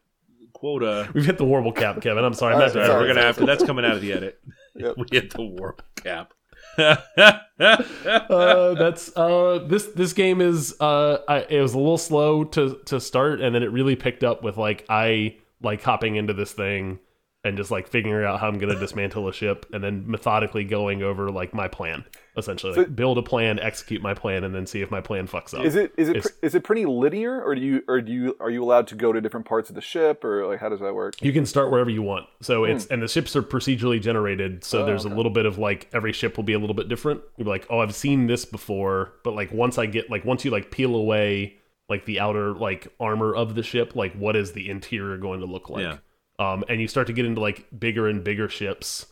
quota. 0.58 1.08
We've 1.14 1.26
hit 1.26 1.38
the 1.38 1.46
warble 1.46 1.72
cap, 1.72 2.02
Kevin. 2.02 2.24
I'm 2.24 2.34
sorry. 2.34 2.56
I'm 2.56 2.60
not 2.60 2.74
right, 2.76 2.86
Sorry, 2.88 3.00
we're 3.02 3.14
gonna 3.14 3.26
have 3.26 3.38
to. 3.38 3.46
That's 3.46 3.64
coming 3.64 3.86
out 3.86 3.94
of 3.94 4.02
the 4.02 4.14
edit. 4.14 4.40
Yep. 4.76 4.96
We 4.98 5.06
hit 5.12 5.32
the 5.34 5.42
warble 5.42 5.84
cap. 5.96 6.34
uh, 6.78 8.74
that's 8.76 9.16
uh, 9.18 9.66
this 9.68 9.88
this 9.88 10.14
game 10.14 10.40
is 10.40 10.76
uh, 10.80 11.18
I, 11.28 11.40
it 11.50 11.62
was 11.62 11.74
a 11.74 11.80
little 11.80 11.98
slow 11.98 12.44
to 12.44 12.80
to 12.86 13.00
start, 13.00 13.42
and 13.42 13.56
then 13.56 13.64
it 13.64 13.72
really 13.72 13.96
picked 13.96 14.24
up 14.24 14.44
with 14.44 14.58
like 14.58 14.86
I 14.88 15.38
like 15.62 15.82
hopping 15.82 16.16
into 16.16 16.34
this 16.34 16.52
thing 16.54 17.00
and 17.44 17.58
just 17.58 17.72
like 17.72 17.88
figuring 17.88 18.26
out 18.28 18.40
how 18.40 18.48
I'm 18.48 18.60
gonna 18.60 18.80
dismantle 18.80 19.28
a 19.28 19.34
ship, 19.34 19.66
and 19.74 19.84
then 19.84 20.04
methodically 20.08 20.64
going 20.64 21.02
over 21.02 21.32
like 21.32 21.54
my 21.56 21.68
plan, 21.68 22.06
essentially 22.38 22.74
like, 22.74 22.96
build 22.96 23.18
a 23.18 23.22
plan, 23.24 23.60
execute 23.60 24.02
my 24.02 24.14
plan, 24.14 24.44
and 24.44 24.54
then 24.54 24.66
see 24.66 24.82
if 24.82 24.92
my 24.92 25.02
plan 25.02 25.28
fucks 25.28 25.54
up. 25.58 25.66
Is 25.66 25.76
it 25.76 25.92
is 25.98 26.08
it 26.10 26.18
It's- 26.18 26.34
is 26.42 26.56
it 26.56 26.64
pretty 26.64 26.86
linear, 26.86 27.42
or 27.44 27.56
do 27.56 27.62
you 27.62 27.84
or 27.88 28.00
do 28.02 28.12
you 28.14 28.36
are 28.40 28.50
you 28.50 28.64
allowed 28.64 28.88
to 28.88 28.96
go 28.96 29.12
to 29.12 29.20
different 29.20 29.46
parts 29.46 29.70
of 29.70 29.76
the 29.76 29.82
ship, 29.82 30.24
or 30.24 30.46
like 30.46 30.60
how 30.60 30.70
does 30.70 30.80
that 30.80 30.94
work? 30.94 31.16
You 31.22 31.34
can 31.34 31.46
start 31.46 31.72
wherever 31.72 31.90
you 31.90 32.02
want. 32.02 32.28
So 32.42 32.64
it's 32.64 32.86
and 32.88 33.02
the 33.02 33.08
ships 33.08 33.36
are 33.36 33.42
procedurally 33.44 34.00
generated. 34.02 34.64
So 34.64 34.78
Hmm. 34.78 34.84
Oh, 34.84 34.86
there's 34.86 35.06
a 35.06 35.10
little 35.10 35.32
bit 35.32 35.46
of 35.46 35.58
like 35.58 35.90
every 35.94 36.14
ship 36.14 36.38
will 36.38 36.44
be 36.44 36.54
a 36.54 36.60
little 36.60 36.76
bit 36.76 36.88
different. 36.88 37.22
You'll 37.38 37.46
be 37.46 37.50
like, 37.52 37.66
oh, 37.70 37.80
I've 37.80 37.96
seen 37.96 38.28
this 38.28 38.46
before, 38.46 39.14
but 39.24 39.34
like 39.34 39.52
once 39.52 39.78
I 39.78 39.86
get 39.88 40.10
like 40.10 40.24
once 40.24 40.46
you 40.46 40.52
like 40.52 40.72
peel 40.72 40.96
away 40.96 41.58
like 41.90 42.06
the 42.06 42.20
outer 42.20 42.54
like 42.54 42.88
armor 43.00 43.34
of 43.34 43.56
the 43.56 43.64
ship, 43.64 43.96
like 43.96 44.14
what 44.14 44.36
is 44.36 44.52
the 44.52 44.70
interior 44.70 45.18
going 45.18 45.40
to 45.40 45.46
look 45.46 45.70
like? 45.70 45.82
Yeah. 45.84 45.98
Um, 46.40 46.64
and 46.70 46.80
you 46.80 46.88
start 46.88 47.08
to 47.08 47.14
get 47.14 47.26
into 47.26 47.42
like 47.42 47.66
bigger 47.80 48.08
and 48.08 48.24
bigger 48.24 48.48
ships 48.48 49.08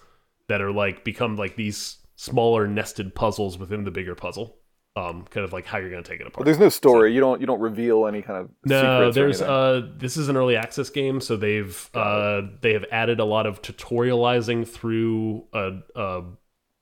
that 0.47 0.61
are 0.61 0.71
like 0.71 1.03
become 1.03 1.37
like 1.37 1.55
these 1.55 1.97
smaller 2.15 2.67
nested 2.67 3.13
puzzles 3.15 3.57
within 3.57 3.83
the 3.83 3.91
bigger 3.91 4.15
puzzle. 4.15 4.57
Um, 4.97 5.25
kind 5.29 5.43
of 5.43 5.51
like 5.51 5.65
how 5.65 5.77
you're 5.77 5.89
going 5.89 6.01
to 6.03 6.09
take 6.09 6.21
it 6.21 6.27
apart. 6.27 6.39
But 6.39 6.45
there's 6.45 6.57
no 6.59 6.69
story. 6.69 7.13
You 7.13 7.19
don't 7.19 7.41
you 7.41 7.47
don't 7.47 7.59
reveal 7.59 8.07
any 8.07 8.21
kind 8.21 8.39
of 8.39 8.49
No, 8.65 8.79
secrets 9.11 9.15
there's 9.15 9.41
anything. 9.41 9.55
uh 9.91 9.97
this 9.97 10.15
is 10.15 10.29
an 10.29 10.37
early 10.37 10.55
access 10.55 10.89
game, 10.89 11.19
so 11.19 11.35
they've 11.35 11.89
uh 11.93 12.43
they 12.61 12.71
have 12.73 12.85
added 12.91 13.19
a 13.19 13.25
lot 13.25 13.45
of 13.45 13.61
tutorializing 13.61 14.65
through 14.65 15.43
a 15.53 15.79
a, 15.97 16.23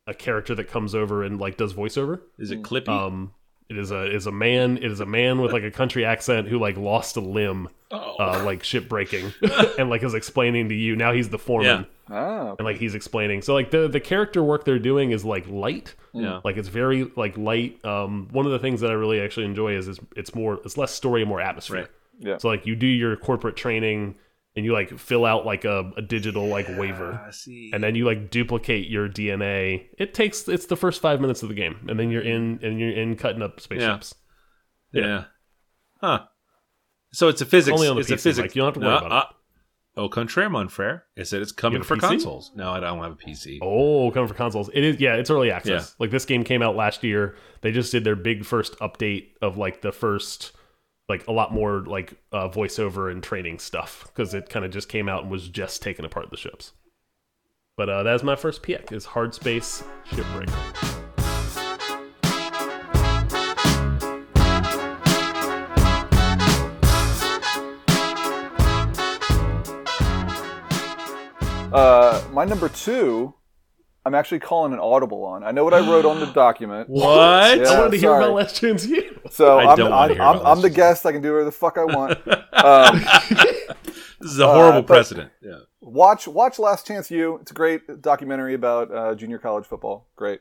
a 0.08 0.14
character 0.14 0.54
that 0.54 0.68
comes 0.68 0.94
over 0.94 1.24
and 1.24 1.40
like 1.40 1.58
does 1.58 1.74
voiceover. 1.74 2.22
Is 2.38 2.52
it 2.52 2.62
Clippy? 2.62 2.90
Um 2.90 3.34
it 3.70 3.78
is 3.78 3.92
a 3.92 4.14
is 4.14 4.28
a 4.28 4.32
man 4.32 4.78
it 4.78 4.92
is 4.92 5.00
a 5.00 5.06
man 5.06 5.42
with 5.42 5.52
like 5.54 5.64
a 5.64 5.72
country 5.72 6.06
accent 6.06 6.48
who 6.48 6.60
like 6.60 6.78
lost 6.78 7.16
a 7.18 7.22
limb 7.22 7.70
oh. 7.92 8.16
uh 8.20 8.42
like 8.46 8.64
ship 8.64 8.88
breaking 8.90 9.34
and 9.80 9.90
like 9.90 10.04
is 10.04 10.14
explaining 10.14 10.70
to 10.70 10.76
you 10.76 10.96
now 10.96 11.12
he's 11.14 11.30
the 11.30 11.40
foreman 11.40 11.86
Yeah. 12.10 12.16
ah, 12.16 12.56
and 12.58 12.66
like 12.66 12.78
he's 12.78 12.94
explaining 12.96 13.42
so 13.42 13.54
like 13.54 13.72
the 13.72 13.88
the 13.88 14.00
character 14.00 14.44
work 14.44 14.66
they're 14.66 14.80
doing 14.80 15.12
is 15.12 15.24
like 15.26 15.48
light 15.48 15.96
yeah. 16.14 16.42
like 16.44 16.58
it's 16.58 16.68
very 16.68 17.06
like 17.16 17.38
light 17.38 17.84
um 17.86 18.28
one 18.32 18.46
of 18.46 18.52
the 18.52 18.60
things 18.60 18.82
that 18.82 18.92
i 18.92 18.94
really 18.94 19.20
actually 19.22 19.46
enjoy 19.46 19.76
is, 19.76 19.88
is 19.88 20.00
it's 20.16 20.36
more 20.36 20.60
it's 20.66 20.78
less 20.78 20.92
story 20.94 21.22
and 21.22 21.30
more 21.30 21.42
atmosphere 21.42 21.80
Right. 21.82 21.90
Yeah. 22.20 22.38
so 22.38 22.48
like 22.50 22.66
you 22.68 22.76
do 22.76 22.86
your 22.88 23.16
corporate 23.16 23.56
training 23.56 24.16
and 24.56 24.66
you 24.66 24.74
like 24.74 24.98
fill 25.00 25.26
out 25.26 25.46
like 25.46 25.66
a, 25.66 25.92
a 25.98 26.02
digital 26.02 26.46
like 26.48 26.68
waiver 26.70 27.22
I 27.28 27.32
see. 27.32 27.72
and 27.74 27.84
then 27.84 27.96
you 27.96 28.06
like 28.06 28.30
duplicate 28.30 28.88
your 28.88 29.10
dna 29.10 29.86
it 29.98 30.14
takes 30.14 30.48
it's 30.48 30.68
the 30.68 30.76
first 30.78 31.02
five 31.02 31.20
minutes 31.22 31.42
of 31.44 31.50
the 31.50 31.56
game 31.56 31.86
and 31.90 32.00
then 32.00 32.10
you're 32.12 32.22
in 32.22 32.60
and 32.62 32.80
you're 32.80 32.92
in 32.92 33.16
cutting 33.16 33.42
up 33.42 33.60
spaceships 33.60 34.14
yeah. 34.94 35.24
Huh. 36.02 36.26
So 37.14 37.28
it's 37.30 37.42
a 37.42 37.46
physics. 37.46 37.74
Only 37.74 37.88
on 37.88 37.96
the 37.96 38.02
it's 38.02 38.12
a 38.12 38.16
PC, 38.16 38.22
physics. 38.22 38.44
Mike. 38.50 38.56
You 38.56 38.62
don't 38.62 38.68
have 38.68 38.74
to 38.76 38.80
worry 38.88 39.00
No, 39.00 39.06
about 39.08 39.26
uh, 39.26 40.02
Au 40.02 40.10
contraire, 40.10 40.50
mon 40.50 40.68
frère. 40.68 41.02
It 41.16 41.26
said 41.28 41.42
it's 41.42 41.52
coming 41.52 41.84
for 41.84 41.96
PC? 41.96 42.00
consoles. 42.02 42.52
No, 42.56 42.72
I 42.72 42.80
don't 42.80 43.00
have 43.00 43.12
a 43.14 43.16
PC. 43.16 43.60
Oh, 43.62 44.12
coming 44.12 44.28
for 44.28 44.34
consoles. 44.34 44.70
It 44.74 44.84
is 44.84 45.00
yeah, 45.00 45.16
it's 45.16 45.30
early 45.30 45.50
access. 45.52 45.90
Yeah. 45.90 45.96
Like 46.00 46.12
this 46.12 46.26
game 46.26 46.44
came 46.44 46.62
out 46.62 46.76
last 46.76 47.04
year. 47.04 47.36
They 47.62 47.72
just 47.72 47.92
did 47.92 48.04
their 48.04 48.16
big 48.16 48.44
first 48.46 48.78
update 48.80 49.30
of 49.42 49.58
like 49.58 49.82
the 49.82 49.92
first 49.92 50.52
like 51.10 51.28
a 51.28 51.32
lot 51.32 51.54
more 51.54 51.82
like 51.82 52.14
uh, 52.32 52.48
voiceover 52.50 53.12
and 53.12 53.22
training 53.22 53.60
stuff 53.60 54.06
because 54.08 54.34
it 54.34 54.50
kind 54.50 54.66
of 54.66 54.72
just 54.72 54.88
came 54.90 55.10
out 55.10 55.24
and 55.24 55.32
was 55.32 55.50
just 55.50 55.82
taking 55.82 56.06
apart 56.06 56.30
the 56.30 56.38
ships. 56.38 56.74
But 57.76 57.90
uh, 57.90 58.04
that's 58.04 58.24
my 58.24 58.36
first 58.36 58.62
pick 58.62 58.92
is 58.92 59.06
Hard 59.06 59.34
Space 59.34 59.84
Shipbreaker. 60.10 61.00
Uh, 71.74 72.24
my 72.32 72.46
number 72.46 72.70
two, 72.70 73.34
I'm 74.06 74.14
actually 74.16 74.40
calling 74.40 74.74
an 74.74 74.80
audible 74.80 75.24
on. 75.24 75.44
I 75.44 75.52
know 75.52 75.64
what 75.64 75.74
I 75.74 75.80
wrote 75.80 76.06
on 76.06 76.20
the 76.20 76.26
document. 76.34 76.90
What? 76.90 77.58
Yeah, 77.60 77.70
I 77.70 77.78
wanted 77.80 77.92
to 77.92 77.98
hear 77.98 78.16
about 78.16 78.34
Last 78.34 78.58
Chance 78.58 78.86
U. 78.88 79.20
So 79.32 79.60
I 79.60 79.72
I'm, 79.72 79.78
don't 79.78 79.92
wanna 79.92 80.02
I'm, 80.04 80.10
hear 80.18 80.22
I'm, 80.22 80.36
about 80.38 80.58
I'm 80.58 80.62
the 80.62 80.70
guest. 80.70 81.06
I 81.06 81.12
can 81.14 81.22
do 81.22 81.30
whatever 81.32 81.46
the 81.46 81.52
fuck 81.52 81.78
I 81.78 81.86
want. 81.86 82.20
Um, 82.54 83.02
This 84.20 84.32
is 84.32 84.40
a 84.40 84.48
horrible 84.48 84.80
Uh, 84.80 84.84
precedent. 84.84 85.32
Yeah. 85.42 85.58
watch 85.82 86.30
watch 86.30 86.58
Last 86.58 86.88
Chance 86.88 87.12
U. 87.12 87.40
It's 87.42 87.52
a 87.52 87.54
great 87.54 88.02
documentary 88.02 88.54
about 88.54 88.90
uh, 88.94 89.16
junior 89.16 89.38
college 89.38 89.66
football. 89.66 90.08
Great. 90.16 90.40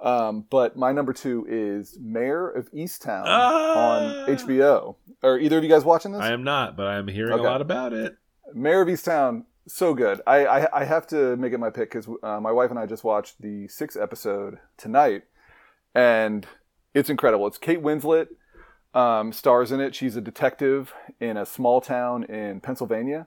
Um, 0.00 0.46
but 0.50 0.76
my 0.76 0.92
number 0.92 1.12
two 1.12 1.44
is 1.48 1.98
Mare 2.00 2.48
of 2.48 2.70
Easttown 2.72 3.24
Ah. 3.26 4.26
on 4.26 4.26
HBO. 4.36 4.96
Are 5.22 5.36
either 5.38 5.58
of 5.58 5.64
you 5.64 5.70
guys 5.70 5.84
watching 5.84 6.12
this? 6.12 6.20
I 6.20 6.32
am 6.32 6.44
not, 6.44 6.76
but 6.76 6.86
I 6.86 6.96
am 6.96 7.08
hearing 7.08 7.32
Okay. 7.32 7.42
a 7.44 7.50
lot 7.50 7.60
about 7.60 7.92
it. 7.92 8.16
Mare 8.54 8.82
of 8.82 8.88
Easttown, 8.88 9.44
so 9.66 9.94
good. 9.94 10.20
I 10.26 10.46
I, 10.46 10.80
I 10.80 10.84
have 10.84 11.06
to 11.08 11.36
make 11.36 11.52
it 11.52 11.58
my 11.58 11.70
pick 11.70 11.90
because 11.90 12.08
uh, 12.22 12.40
my 12.40 12.52
wife 12.52 12.70
and 12.70 12.78
I 12.78 12.86
just 12.86 13.04
watched 13.04 13.40
the 13.40 13.68
sixth 13.68 13.98
episode 14.00 14.58
tonight, 14.76 15.22
and 15.94 16.46
it's 16.94 17.10
incredible. 17.10 17.46
It's 17.46 17.58
Kate 17.58 17.82
Winslet 17.82 18.28
um, 18.94 19.32
stars 19.32 19.72
in 19.72 19.80
it. 19.80 19.94
She's 19.94 20.16
a 20.16 20.20
detective 20.20 20.92
in 21.20 21.36
a 21.36 21.46
small 21.46 21.80
town 21.80 22.24
in 22.24 22.60
Pennsylvania, 22.60 23.26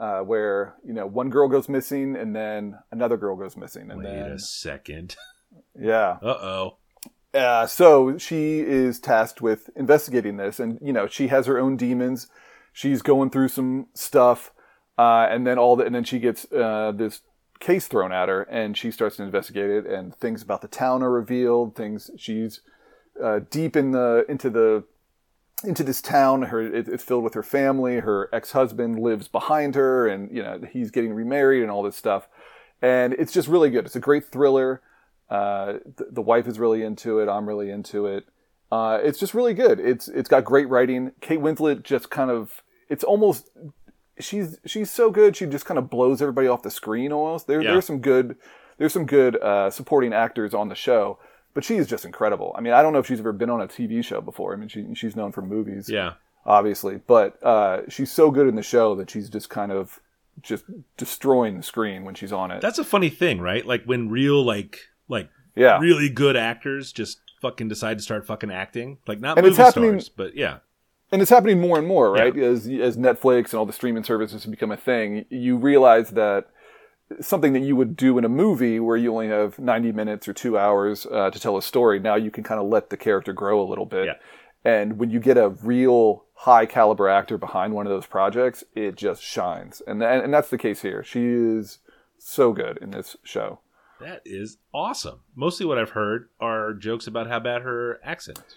uh, 0.00 0.20
where 0.20 0.74
you 0.84 0.92
know 0.92 1.06
one 1.06 1.30
girl 1.30 1.48
goes 1.48 1.68
missing 1.68 2.16
and 2.16 2.34
then 2.34 2.78
another 2.90 3.16
girl 3.16 3.36
goes 3.36 3.56
missing, 3.56 3.90
and 3.90 4.00
Wait 4.02 4.06
then 4.06 4.32
a 4.32 4.38
second. 4.38 5.16
yeah, 5.78 6.18
Uh 6.22 6.26
oh. 6.26 6.76
uh, 7.34 7.66
so 7.66 8.18
she 8.18 8.60
is 8.60 8.98
tasked 8.98 9.40
with 9.40 9.70
investigating 9.76 10.36
this, 10.36 10.58
and 10.58 10.78
you 10.82 10.92
know 10.92 11.06
she 11.06 11.28
has 11.28 11.46
her 11.46 11.58
own 11.58 11.76
demons. 11.76 12.28
She's 12.72 13.02
going 13.02 13.30
through 13.30 13.48
some 13.48 13.86
stuff, 13.94 14.52
uh, 14.98 15.28
and 15.30 15.46
then 15.46 15.58
all 15.58 15.76
the, 15.76 15.84
and 15.84 15.94
then 15.94 16.04
she 16.04 16.18
gets 16.18 16.50
uh, 16.52 16.92
this 16.94 17.22
case 17.60 17.86
thrown 17.86 18.12
at 18.12 18.28
her, 18.28 18.42
and 18.42 18.76
she 18.76 18.90
starts 18.90 19.16
to 19.16 19.22
investigate 19.22 19.70
it, 19.70 19.86
and 19.86 20.14
things 20.16 20.42
about 20.42 20.60
the 20.60 20.68
town 20.68 21.02
are 21.02 21.10
revealed. 21.10 21.76
Things 21.76 22.10
she's 22.16 22.60
uh, 23.22 23.40
deep 23.50 23.76
in 23.76 23.92
the 23.92 24.24
into 24.28 24.50
the 24.50 24.84
into 25.64 25.84
this 25.84 26.02
town. 26.02 26.42
Her 26.42 26.60
it, 26.60 26.88
it's 26.88 27.04
filled 27.04 27.24
with 27.24 27.34
her 27.34 27.42
family. 27.44 28.00
Her 28.00 28.28
ex 28.32 28.52
husband 28.52 28.98
lives 28.98 29.28
behind 29.28 29.76
her, 29.76 30.08
and 30.08 30.34
you 30.34 30.42
know 30.42 30.60
he's 30.70 30.90
getting 30.90 31.14
remarried 31.14 31.62
and 31.62 31.70
all 31.70 31.82
this 31.82 31.96
stuff. 31.96 32.28
And 32.82 33.14
it's 33.14 33.32
just 33.32 33.48
really 33.48 33.70
good. 33.70 33.86
It's 33.86 33.96
a 33.96 34.00
great 34.00 34.26
thriller. 34.26 34.82
Uh, 35.30 35.74
the, 35.96 36.06
the 36.10 36.22
wife 36.22 36.46
is 36.46 36.58
really 36.58 36.82
into 36.82 37.18
it. 37.18 37.28
I'm 37.28 37.48
really 37.48 37.70
into 37.70 38.06
it. 38.06 38.26
Uh, 38.70 38.98
it's 39.02 39.18
just 39.18 39.34
really 39.34 39.54
good. 39.54 39.78
It's 39.78 40.08
it's 40.08 40.28
got 40.28 40.44
great 40.44 40.68
writing. 40.68 41.12
Kate 41.20 41.40
Winslet 41.40 41.84
just 41.84 42.10
kind 42.10 42.30
of 42.30 42.62
it's 42.88 43.04
almost 43.04 43.48
she's 44.20 44.58
she's 44.66 44.90
so 44.90 45.10
good. 45.10 45.36
She 45.36 45.46
just 45.46 45.64
kind 45.66 45.78
of 45.78 45.88
blows 45.90 46.20
everybody 46.22 46.48
off 46.48 46.62
the 46.62 46.70
screen 46.70 47.12
almost. 47.12 47.46
There 47.46 47.60
Yeah. 47.62 47.72
there's 47.72 47.84
some 47.86 48.00
good 48.00 48.36
there's 48.78 48.92
some 48.92 49.06
good 49.06 49.36
uh, 49.42 49.70
supporting 49.70 50.12
actors 50.12 50.54
on 50.54 50.68
the 50.68 50.74
show, 50.74 51.18
but 51.54 51.64
she's 51.64 51.86
just 51.86 52.04
incredible. 52.04 52.54
I 52.56 52.60
mean, 52.60 52.72
I 52.72 52.82
don't 52.82 52.92
know 52.92 53.00
if 53.00 53.06
she's 53.06 53.18
ever 53.20 53.32
been 53.32 53.50
on 53.50 53.60
a 53.60 53.66
TV 53.68 54.04
show 54.04 54.20
before. 54.20 54.52
I 54.52 54.56
mean, 54.56 54.68
she 54.68 54.86
she's 54.94 55.16
known 55.16 55.32
for 55.32 55.42
movies, 55.42 55.88
Yeah. 55.88 56.12
obviously, 56.46 57.00
but 57.06 57.42
uh, 57.42 57.82
she's 57.88 58.10
so 58.12 58.30
good 58.30 58.46
in 58.48 58.54
the 58.54 58.62
show 58.62 58.94
that 58.96 59.10
she's 59.10 59.28
just 59.28 59.50
kind 59.50 59.72
of 59.72 60.00
just 60.42 60.64
destroying 60.96 61.56
the 61.56 61.62
screen 61.64 62.04
when 62.04 62.14
she's 62.14 62.32
on 62.32 62.50
it. 62.52 62.60
That's 62.60 62.78
a 62.78 62.84
funny 62.84 63.10
thing, 63.10 63.40
right? 63.40 63.66
Like 63.66 63.84
when 63.84 64.08
real 64.08 64.44
like 64.44 64.78
like 65.08 65.28
Yeah. 65.56 65.78
really 65.80 66.08
good 66.08 66.36
actors 66.36 66.92
just 66.92 67.20
fucking 67.42 67.66
decide 67.68 67.98
to 67.98 68.04
start 68.04 68.24
fucking 68.26 68.50
acting. 68.52 68.98
Like 69.08 69.20
not 69.20 69.38
And 69.38 69.46
it's 69.46 69.58
movie 69.58 69.64
happening- 69.66 69.90
stars, 70.00 70.08
but 70.08 70.36
yeah. 70.36 70.58
And 71.10 71.22
it's 71.22 71.30
happening 71.30 71.60
more 71.60 71.78
and 71.78 71.86
more, 71.86 72.12
right? 72.12 72.36
As 72.36 72.66
as 72.66 72.96
Netflix 72.96 73.50
and 73.50 73.54
all 73.54 73.66
the 73.66 73.72
streaming 73.72 74.04
services 74.04 74.44
have 74.44 74.50
become 74.50 74.70
a 74.70 74.76
thing, 74.76 75.24
you 75.30 75.56
realize 75.56 76.10
that 76.10 76.48
something 77.20 77.52
that 77.54 77.60
you 77.60 77.74
would 77.74 77.96
do 77.96 78.18
in 78.18 78.24
a 78.24 78.28
movie 78.28 78.78
where 78.80 78.96
you 78.96 79.12
only 79.12 79.28
have 79.28 79.58
90 79.58 79.92
minutes 79.92 80.28
or 80.28 80.34
two 80.34 80.58
hours 80.58 81.06
uh, 81.06 81.30
to 81.30 81.40
tell 81.40 81.56
a 81.56 81.62
story, 81.62 81.98
now 81.98 82.16
you 82.16 82.30
can 82.30 82.44
kind 82.44 82.60
of 82.60 82.66
let 82.66 82.90
the 82.90 82.96
character 82.96 83.32
grow 83.32 83.60
a 83.60 83.66
little 83.66 83.86
bit. 83.86 84.06
Yeah. 84.06 84.12
And 84.64 84.98
when 84.98 85.10
you 85.10 85.18
get 85.20 85.38
a 85.38 85.48
real 85.48 86.24
high 86.34 86.66
caliber 86.66 87.08
actor 87.08 87.38
behind 87.38 87.72
one 87.72 87.86
of 87.86 87.90
those 87.90 88.06
projects, 88.06 88.62
it 88.74 88.96
just 88.96 89.22
shines. 89.22 89.80
And 89.86 90.02
and, 90.02 90.24
and 90.24 90.34
that's 90.34 90.50
the 90.50 90.58
case 90.58 90.82
here. 90.82 91.02
She 91.02 91.24
is 91.24 91.78
so 92.18 92.52
good 92.52 92.78
in 92.78 92.90
this 92.90 93.16
show. 93.22 93.60
That 94.00 94.22
is 94.24 94.58
awesome. 94.72 95.20
Mostly 95.34 95.66
what 95.66 95.78
I've 95.78 95.90
heard 95.90 96.28
are 96.40 96.72
jokes 96.74 97.06
about 97.06 97.28
how 97.28 97.40
bad 97.40 97.62
her 97.62 97.98
accent 98.04 98.38
is. 98.46 98.56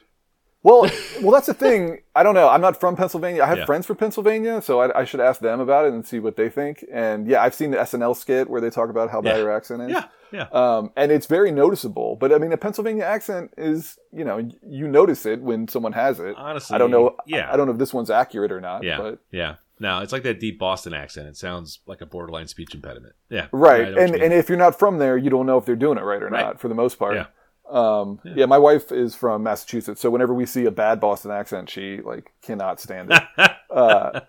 Well, 0.63 0.81
well, 1.21 1.31
that's 1.31 1.47
the 1.47 1.55
thing. 1.55 2.01
I 2.15 2.21
don't 2.21 2.35
know. 2.35 2.47
I'm 2.47 2.61
not 2.61 2.79
from 2.79 2.95
Pennsylvania. 2.95 3.41
I 3.41 3.47
have 3.47 3.57
Yeah. 3.59 3.65
friends 3.65 3.87
from 3.87 3.97
Pennsylvania, 3.97 4.61
so 4.61 4.79
I, 4.79 5.01
I 5.01 5.05
should 5.05 5.19
ask 5.19 5.41
them 5.41 5.59
about 5.59 5.85
it 5.85 5.93
and 5.93 6.05
see 6.05 6.19
what 6.19 6.35
they 6.35 6.49
think. 6.49 6.85
And 6.91 7.27
yeah, 7.27 7.41
I've 7.41 7.55
seen 7.55 7.71
the 7.71 7.77
SNL 7.77 8.15
skit 8.15 8.47
where 8.49 8.61
they 8.61 8.69
talk 8.69 8.89
about 8.89 9.09
how 9.09 9.21
bad 9.21 9.37
Yeah. 9.37 9.43
her 9.43 9.51
accent 9.51 9.81
is. 9.83 9.89
Yeah, 9.89 10.03
yeah. 10.31 10.47
Um, 10.51 10.91
and 10.95 11.11
it's 11.11 11.25
very 11.25 11.49
noticeable. 11.51 12.15
But 12.15 12.31
I 12.31 12.37
mean, 12.37 12.51
a 12.51 12.57
Pennsylvania 12.57 13.03
accent 13.03 13.53
is, 13.57 13.97
you 14.13 14.23
know, 14.23 14.37
you 14.61 14.87
notice 14.87 15.25
it 15.25 15.41
when 15.41 15.67
someone 15.67 15.93
has 15.93 16.19
it. 16.19 16.35
Honestly, 16.37 16.75
I 16.75 16.77
don't 16.77 16.91
know. 16.91 17.15
yeah. 17.25 17.51
I 17.51 17.57
don't 17.57 17.65
know 17.65 17.73
if 17.73 17.79
this 17.79 17.93
one's 17.93 18.11
accurate 18.11 18.51
or 18.51 18.61
not. 18.61 18.83
Yeah, 18.83 18.97
But 18.97 19.19
yeah. 19.31 19.55
No, 19.79 20.01
it's 20.03 20.13
like 20.13 20.21
that 20.23 20.39
deep 20.39 20.59
Boston 20.59 20.93
accent. 20.93 21.27
It 21.27 21.37
sounds 21.37 21.79
like 21.87 22.01
a 22.01 22.05
borderline 22.05 22.45
speech 22.47 22.75
impediment. 22.75 23.15
Yeah, 23.31 23.47
right. 23.51 23.81
I 23.81 23.83
know 23.85 23.91
what 23.95 24.01
and 24.03 24.15
and 24.21 24.31
if 24.33 24.47
you're 24.47 24.59
not 24.59 24.77
from 24.77 24.99
there, 24.99 25.17
you 25.17 25.31
don't 25.31 25.47
know 25.47 25.57
if 25.57 25.65
they're 25.65 25.75
doing 25.75 25.97
it 25.97 26.01
right 26.03 26.21
or 26.21 26.27
Right. 26.29 26.45
not. 26.45 26.59
For 26.59 26.67
the 26.67 26.75
most 26.75 26.99
part. 26.99 27.15
Yeah. 27.15 27.25
Um, 27.71 28.19
yeah. 28.23 28.45
my 28.45 28.57
wife 28.57 28.91
is 28.91 29.15
from 29.15 29.43
Massachusetts, 29.43 30.01
so 30.01 30.09
whenever 30.09 30.33
we 30.33 30.45
see 30.45 30.65
a 30.65 30.71
bad 30.71 30.99
Boston 30.99 31.31
accent, 31.31 31.69
she 31.69 32.01
like 32.01 32.31
cannot 32.41 32.79
stand 32.79 33.11
it. 33.11 33.23
uh, 33.69 34.21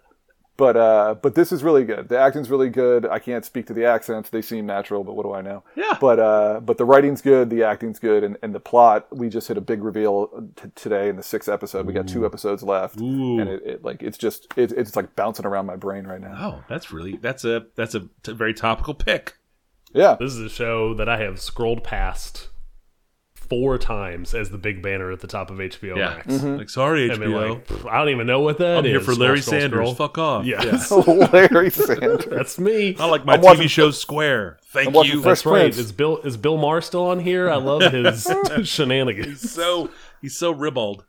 but 0.57 0.77
uh, 0.77 1.15
but 1.21 1.35
this 1.35 1.51
is 1.51 1.65
really 1.65 1.83
good. 1.85 2.09
The 2.09 2.19
acting's 2.19 2.51
really 2.51 2.69
good. 2.69 3.07
I 3.07 3.19
can't 3.19 3.45
speak 3.45 3.67
to 3.67 3.73
the 3.75 3.85
accents; 3.85 4.29
they 4.31 4.43
seem 4.43 4.67
natural, 4.67 5.03
but 5.03 5.15
what 5.17 5.25
do 5.25 5.33
I 5.33 5.41
know? 5.41 5.65
Yeah. 5.75 5.97
But 6.01 6.21
uh, 6.21 6.61
but 6.61 6.79
the 6.79 6.85
writing's 6.85 7.23
good, 7.23 7.51
the 7.51 7.65
acting's 7.65 7.99
good, 7.99 8.23
and, 8.23 8.37
and 8.43 8.55
the 8.55 8.61
plot. 8.61 9.09
We 9.11 9.29
just 9.29 9.49
hit 9.49 9.57
a 9.57 9.63
big 9.63 9.83
reveal 9.83 10.29
t- 10.57 10.69
today 10.75 11.09
in 11.09 11.17
the 11.17 11.23
sixth 11.23 11.49
episode. 11.49 11.87
We 11.87 11.93
got 11.95 12.07
two 12.07 12.25
episodes 12.27 12.63
left, 12.63 13.01
Ooh. 13.01 13.41
and 13.41 13.49
it, 13.49 13.63
it 13.65 13.85
like 13.85 14.03
it's 14.03 14.19
just 14.19 14.47
it, 14.57 14.73
it's 14.73 14.95
like 14.95 15.17
bouncing 15.17 15.47
around 15.47 15.67
my 15.67 15.77
brain 15.77 16.07
right 16.07 16.21
now. 16.21 16.37
oh, 16.39 16.65
that's 16.69 16.93
really 16.93 17.17
that's 17.17 17.45
a 17.45 17.67
that's 17.75 17.95
a 17.95 18.09
t- 18.23 18.33
very 18.33 18.55
topical 18.55 18.95
pick. 18.95 19.35
Yeah, 19.95 20.17
This 20.19 20.33
is 20.33 20.39
a 20.39 20.49
show 20.49 20.95
that 20.95 21.09
I 21.09 21.19
have 21.19 21.39
scrolled 21.39 21.85
past 21.85 22.49
four 23.49 23.79
times 23.79 24.35
as 24.35 24.51
the 24.51 24.59
big 24.59 24.83
banner 24.83 25.11
at 25.13 25.21
the 25.21 25.27
top 25.27 25.51
of 25.51 25.59
HBO 25.59 25.97
Yeah, 25.97 26.15
Max. 26.15 26.27
Mm-hmm. 26.29 26.57
like 26.57 26.71
sorry 26.71 27.11
I 27.11 27.17
mean, 27.17 27.31
HBO. 27.31 27.85
like, 27.85 27.93
I 27.93 27.99
don't 27.99 28.09
even 28.09 28.27
know 28.27 28.41
what 28.41 28.59
that 28.59 28.79
I'm 28.79 28.85
here 28.85 28.99
is. 29.01 29.05
for 29.05 29.15
Larry 29.15 29.41
scroll, 29.41 29.61
Sanders. 29.61 29.79
scroll. 29.91 29.95
Fuck 29.95 30.19
off. 30.19 30.45
Yes. 30.47 30.91
Larry 31.33 31.71
Sanders. 31.71 32.25
That's 32.31 32.59
me. 32.59 32.97
I 32.99 33.07
like 33.07 33.25
my 33.25 33.35
I'm 33.35 33.41
TV 33.41 33.45
watching- 33.45 33.69
show 33.69 33.91
Square. 33.91 34.59
Thank 34.67 34.89
I'm 34.97 35.05
you. 35.05 35.23
Fresh 35.23 35.39
That's 35.41 35.47
right. 35.47 35.61
Prince. 35.63 35.79
Is 35.79 35.93
Bill 35.93 36.19
is 36.19 36.37
Bill 36.37 36.57
Maher 36.57 36.81
still 36.81 37.07
on 37.07 37.21
here? 37.21 37.51
I 37.51 37.57
love 37.57 37.83
his 37.93 38.27
shenanigans. 38.69 39.51
so 39.51 39.91
he's 40.21 40.37
so 40.37 40.53
ribald. 40.53 41.05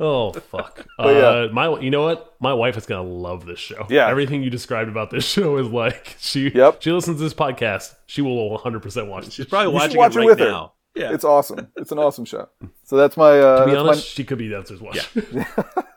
Oh 0.00 0.32
fuck! 0.32 0.86
But 0.98 1.16
yeah. 1.16 1.22
uh, 1.22 1.48
my, 1.52 1.80
you 1.80 1.90
know 1.90 2.02
what? 2.04 2.34
My 2.40 2.52
wife 2.54 2.76
is 2.76 2.86
gonna 2.86 3.08
love 3.08 3.46
this 3.46 3.58
show. 3.58 3.86
Yeah. 3.88 4.08
everything 4.08 4.42
you 4.42 4.50
described 4.50 4.88
about 4.90 5.10
this 5.10 5.24
show 5.24 5.56
is 5.56 5.66
like 5.68 6.14
she. 6.20 6.50
Yep. 6.50 6.82
She 6.82 6.92
listens 6.92 7.16
to 7.16 7.22
this 7.22 7.34
podcast. 7.34 7.94
She 8.06 8.20
will 8.22 8.50
100 8.50 8.80
percent 8.80 9.08
watch. 9.08 9.26
It. 9.26 9.32
She's 9.32 9.46
probably 9.46 9.72
You 9.72 9.74
watching 9.74 9.96
watch 9.96 10.12
it 10.12 10.16
it 10.16 10.18
right 10.20 10.26
with 10.26 10.38
her. 10.40 10.70
Now. 10.96 11.02
Yeah, 11.02 11.14
It's 11.14 11.24
awesome. 11.24 11.68
It's 11.76 11.92
an 11.92 11.98
awesome 11.98 12.24
show. 12.24 12.48
So 12.84 12.96
that's 12.96 13.16
my 13.16 13.38
uh, 13.38 13.60
to 13.60 13.66
be 13.66 13.72
that's, 13.72 13.82
honest, 13.82 14.06
she 14.06 14.24
could 14.24 14.38
be 14.38 14.48
downstairs 14.48 14.80
watching. 14.80 15.24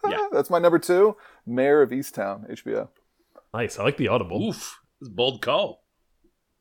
yeah. 0.09 0.27
that's 0.31 0.49
my 0.49 0.59
number 0.59 0.79
two, 0.79 1.15
Mare 1.45 1.81
of 1.81 1.89
Easttown, 1.91 2.49
HBO. 2.51 2.89
nice. 3.53 3.79
I 3.79 3.83
like 3.83 3.97
the 3.97 4.07
audible. 4.09 4.49
oof, 4.49 4.79
this 4.99 5.09
a 5.09 5.11
bold 5.11 5.41
call. 5.41 5.81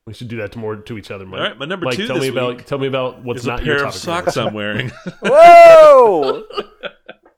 We 0.06 0.14
should 0.14 0.28
do 0.28 0.38
that 0.38 0.52
to 0.52 0.58
more 0.58 0.76
to 0.76 0.98
each 0.98 1.10
other. 1.10 1.26
Mike. 1.26 1.40
All 1.40 1.46
right, 1.46 1.58
my 1.58 1.66
number 1.66 1.84
Mike, 1.84 1.96
two 1.96 2.06
tell 2.06 2.16
this 2.16 2.22
me 2.24 2.28
about 2.28 2.56
week 2.56 2.66
tell 2.66 2.78
me 2.78 2.86
about 2.86 3.22
what's 3.22 3.38
It's 3.38 3.46
a 3.46 3.50
not 3.50 3.64
your 3.64 3.76
pair 3.76 3.86
of 3.86 3.94
socks 3.94 4.36
I'm 4.36 4.54
wearing. 4.54 4.88
Whoa! 5.22 6.44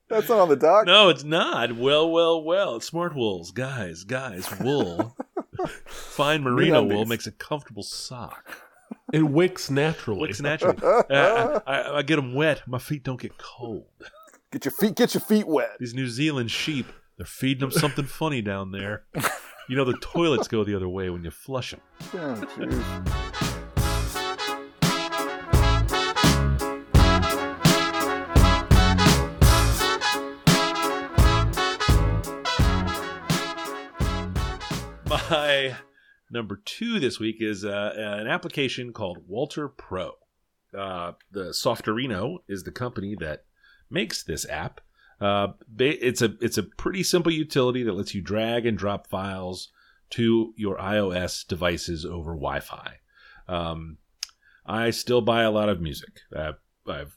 that's 0.09 0.28
not 0.28 0.38
on 0.38 0.49
the 0.49 0.57
dock. 0.57 0.86
no, 0.86 1.09
it's 1.09 1.24
not. 1.24 1.76
Well, 1.76 2.11
well, 2.11 2.43
well. 2.43 2.76
It's 2.76 2.86
smart 2.86 3.14
wools, 3.14 3.51
guys, 3.51 4.05
guys. 4.05 4.49
Wool, 4.61 5.16
fine 5.84 6.43
merino 6.43 6.82
wool 6.84 7.05
makes 7.05 7.26
a 7.26 7.32
comfortable 7.32 7.82
sock. 7.82 8.57
It 9.12 9.22
wicks 9.22 9.70
naturally. 9.70 10.28
Looks 10.28 10.40
natural. 10.40 10.74
Uh, 10.82 11.60
I, 11.66 11.72
I, 11.72 11.98
I 11.98 12.02
get 12.02 12.16
them 12.16 12.32
wet. 12.34 12.62
My 12.66 12.78
feet 12.78 13.04
don't 13.04 13.20
get 13.20 13.36
cold. 13.36 13.84
Get 14.50 14.64
your 14.64 14.72
feet, 14.72 14.96
get 14.96 15.12
your 15.12 15.20
feet 15.20 15.46
wet. 15.46 15.76
These 15.78 15.92
New 15.92 16.08
Zealand 16.08 16.50
sheep, 16.50 16.86
they're 17.18 17.26
feeding 17.26 17.60
them 17.60 17.70
something 17.70 18.06
funny 18.06 18.40
down 18.40 18.72
there. 18.72 19.04
You 19.68 19.76
know 19.76 19.84
the 19.84 19.98
toilets 19.98 20.48
go 20.48 20.64
the 20.64 20.74
other 20.74 20.88
way 20.88 21.10
when 21.10 21.24
you 21.24 21.30
flush 21.30 21.72
them. 21.72 21.80
Oh. 22.14 22.42
My 35.06 35.76
number 36.32 36.60
two 36.64 36.98
this 36.98 37.20
week 37.20 37.36
is 37.40 37.64
uh, 37.64 37.92
an 37.96 38.26
application 38.26 38.92
called 38.92 39.28
WALTR 39.28 39.76
PRO. 39.76 40.12
Uh, 40.76 41.12
the 41.30 41.50
Softorino 41.50 42.38
is 42.48 42.64
the 42.64 42.72
company 42.72 43.14
that 43.20 43.44
makes 43.90 44.22
this 44.22 44.48
app. 44.48 44.80
Uh, 45.20 45.48
it's 45.78 46.22
a 46.22 46.34
it's 46.40 46.58
a 46.58 46.62
pretty 46.64 47.02
simple 47.02 47.30
utility 47.30 47.84
that 47.84 47.92
lets 47.92 48.14
you 48.14 48.22
drag 48.22 48.66
and 48.66 48.76
drop 48.76 49.06
files 49.06 49.68
to 50.10 50.52
your 50.56 50.78
iOS 50.78 51.46
devices 51.46 52.04
over 52.04 52.32
Wi-Fi. 52.32 52.94
Um, 53.46 53.98
I 54.66 54.90
still 54.90 55.20
buy 55.20 55.42
a 55.42 55.50
lot 55.50 55.68
of 55.68 55.80
music. 55.80 56.20
Uh, 56.34 56.52
I've 56.88 57.16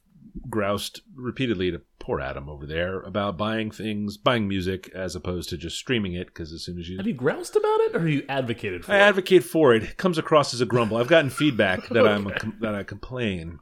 groused 0.50 1.02
repeatedly 1.16 1.72
to 1.72 1.82
poor 2.00 2.20
Adam 2.20 2.50
over 2.50 2.66
there 2.66 3.02
about 3.02 3.38
buying 3.38 3.72
things, 3.72 4.18
buying 4.18 4.48
music 4.48 4.92
as 4.94 5.16
opposed 5.16 5.50
to 5.50 5.58
just 5.58 5.78
streaming 5.78 6.14
it. 6.14 6.28
Because 6.28 6.52
as 6.54 6.64
soon 6.64 6.80
as 6.80 6.90
you 6.90 6.98
Have 6.98 7.08
you 7.08 7.14
groused 7.14 7.56
about 7.56 7.80
it, 7.82 7.96
or 7.96 8.00
have 8.00 8.10
you 8.10 8.24
advocated 8.30 8.86
for 8.86 8.92
I 8.94 8.98
it? 8.98 9.02
advocate 9.02 9.44
for 9.44 9.74
it. 9.74 9.84
It 9.84 9.98
comes 9.98 10.18
across 10.18 10.54
as 10.54 10.62
a 10.62 10.66
grumble. 10.66 10.98
I've 10.98 11.08
gotten 11.08 11.30
feedback 11.42 11.88
that 11.90 12.08
I'm 12.08 12.28
a 12.28 12.36
that 12.62 12.76
I 12.76 12.84
complain. 12.84 13.60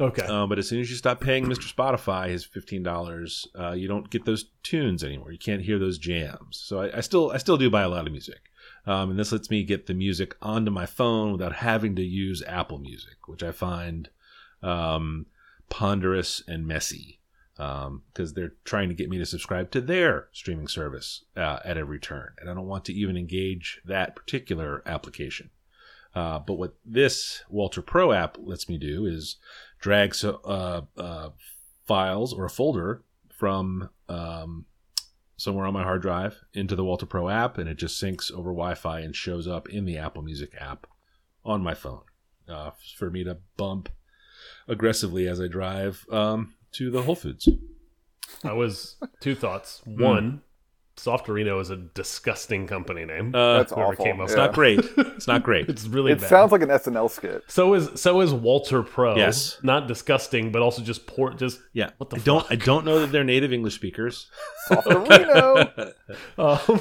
Okay. 0.00 0.26
Um, 0.26 0.48
but 0.48 0.58
as 0.58 0.68
soon 0.68 0.80
as 0.80 0.90
you 0.90 0.96
stop 0.96 1.20
paying 1.20 1.46
Mr. 1.46 1.72
Spotify 1.72 2.28
his 2.28 2.44
fifteen 2.44 2.82
dollars, 2.82 3.46
uh, 3.58 3.72
you 3.72 3.86
don't 3.86 4.10
get 4.10 4.24
those 4.24 4.46
tunes 4.64 5.04
anymore. 5.04 5.30
You 5.30 5.38
can't 5.38 5.62
hear 5.62 5.78
those 5.78 5.98
jams. 5.98 6.60
So 6.64 6.80
I, 6.80 6.98
I 6.98 7.00
still 7.00 7.30
I 7.30 7.36
still 7.38 7.56
do 7.56 7.70
buy 7.70 7.82
a 7.82 7.88
lot 7.88 8.06
of 8.06 8.12
music, 8.12 8.40
um, 8.86 9.10
and 9.10 9.18
this 9.18 9.30
lets 9.30 9.50
me 9.50 9.62
get 9.62 9.86
the 9.86 9.94
music 9.94 10.34
onto 10.42 10.72
my 10.72 10.84
phone 10.84 11.30
without 11.30 11.54
having 11.54 11.94
to 11.96 12.02
use 12.02 12.42
Apple 12.44 12.78
Music, 12.78 13.28
which 13.28 13.44
I 13.44 13.52
find 13.52 14.08
um, 14.64 15.26
ponderous 15.74 16.40
and 16.46 16.64
messy 16.68 17.18
because 17.56 18.34
they're 18.34 18.52
trying 18.64 18.88
to 18.88 18.94
get 18.94 19.10
me 19.10 19.18
to 19.18 19.26
subscribe 19.26 19.72
to 19.72 19.80
their 19.80 20.28
streaming 20.30 20.68
service 20.68 21.24
uh, 21.36 21.58
at 21.64 21.76
every 21.76 21.98
turn, 21.98 22.32
and 22.38 22.48
I 22.48 22.54
don't 22.54 22.68
want 22.68 22.84
to 22.84 22.92
even 22.92 23.16
engage 23.16 23.80
that 23.84 24.14
particular 24.14 24.84
application. 24.86 25.50
Uh, 26.14 26.38
but 26.38 26.54
what 26.54 26.76
this 26.84 27.42
WALTR 27.52 27.84
PRO 27.84 28.12
app 28.12 28.36
lets 28.38 28.68
me 28.68 28.78
do 28.78 29.04
is 29.04 29.36
drag 29.80 30.14
so, 30.14 30.40
uh, 30.44 30.82
uh, 30.96 31.30
files 31.84 32.32
or 32.32 32.44
a 32.44 32.50
folder 32.50 33.02
from 33.28 33.90
um, 34.08 34.66
somewhere 35.36 35.66
on 35.66 35.74
my 35.74 35.82
hard 35.82 36.02
drive 36.02 36.38
into 36.52 36.76
the 36.76 36.84
WALTR 36.84 37.08
PRO 37.08 37.28
app, 37.28 37.58
and 37.58 37.68
it 37.68 37.78
just 37.78 38.00
syncs 38.00 38.30
over 38.30 38.50
Wi-Fi 38.50 39.00
and 39.00 39.16
shows 39.16 39.48
up 39.48 39.68
in 39.68 39.86
the 39.86 39.98
Apple 39.98 40.22
Music 40.22 40.52
app 40.60 40.86
on 41.44 41.64
my 41.64 41.74
phone 41.74 42.02
uh, 42.48 42.70
for 42.96 43.10
me 43.10 43.24
to 43.24 43.38
bump 43.56 43.88
aggressively 44.68 45.28
as 45.28 45.40
I 45.40 45.48
drive 45.48 46.06
um, 46.10 46.54
to 46.72 46.90
the 46.90 47.02
Whole 47.02 47.16
Foods. 47.16 47.48
I 48.42 48.52
was 48.52 48.96
two 49.20 49.34
thoughts. 49.34 49.80
Hmm. 49.84 50.02
One, 50.02 50.42
Softorino 50.96 51.60
is 51.60 51.70
a 51.70 51.76
disgusting 51.76 52.66
company 52.68 53.04
name. 53.04 53.34
Uh, 53.34 53.58
That's 53.58 53.72
whoever 53.72 53.92
awful. 53.92 54.04
came 54.04 54.20
up 54.20 54.26
it's 54.28 54.36
Yeah. 54.36 54.46
not 54.46 54.54
great. 54.54 54.80
It's 54.96 55.26
not 55.26 55.42
great. 55.42 55.68
It's 55.68 55.86
really 55.86 56.12
It 56.12 56.20
bad. 56.20 56.28
sounds 56.28 56.52
like 56.52 56.62
an 56.62 56.68
SNL 56.68 57.10
skit. 57.10 57.42
so 57.48 57.74
is 57.74 57.88
so 58.00 58.20
is 58.20 58.32
WALTR 58.32 58.86
PRO. 58.86 59.16
Yes. 59.16 59.58
not 59.62 59.88
disgusting, 59.88 60.52
but 60.52 60.62
also 60.62 60.82
just 60.82 61.06
poor. 61.06 61.32
Just 61.34 61.60
yeah. 61.72 61.90
What 61.98 62.10
the 62.10 62.16
I 62.16 62.20
don't. 62.20 62.42
fuck? 62.42 62.52
I 62.52 62.56
don't 62.56 62.84
know 62.84 63.00
that 63.00 63.10
they're 63.12 63.24
native 63.24 63.52
English 63.52 63.74
speakers. 63.74 64.30
Softorino. 64.68 65.92
um, 66.38 66.80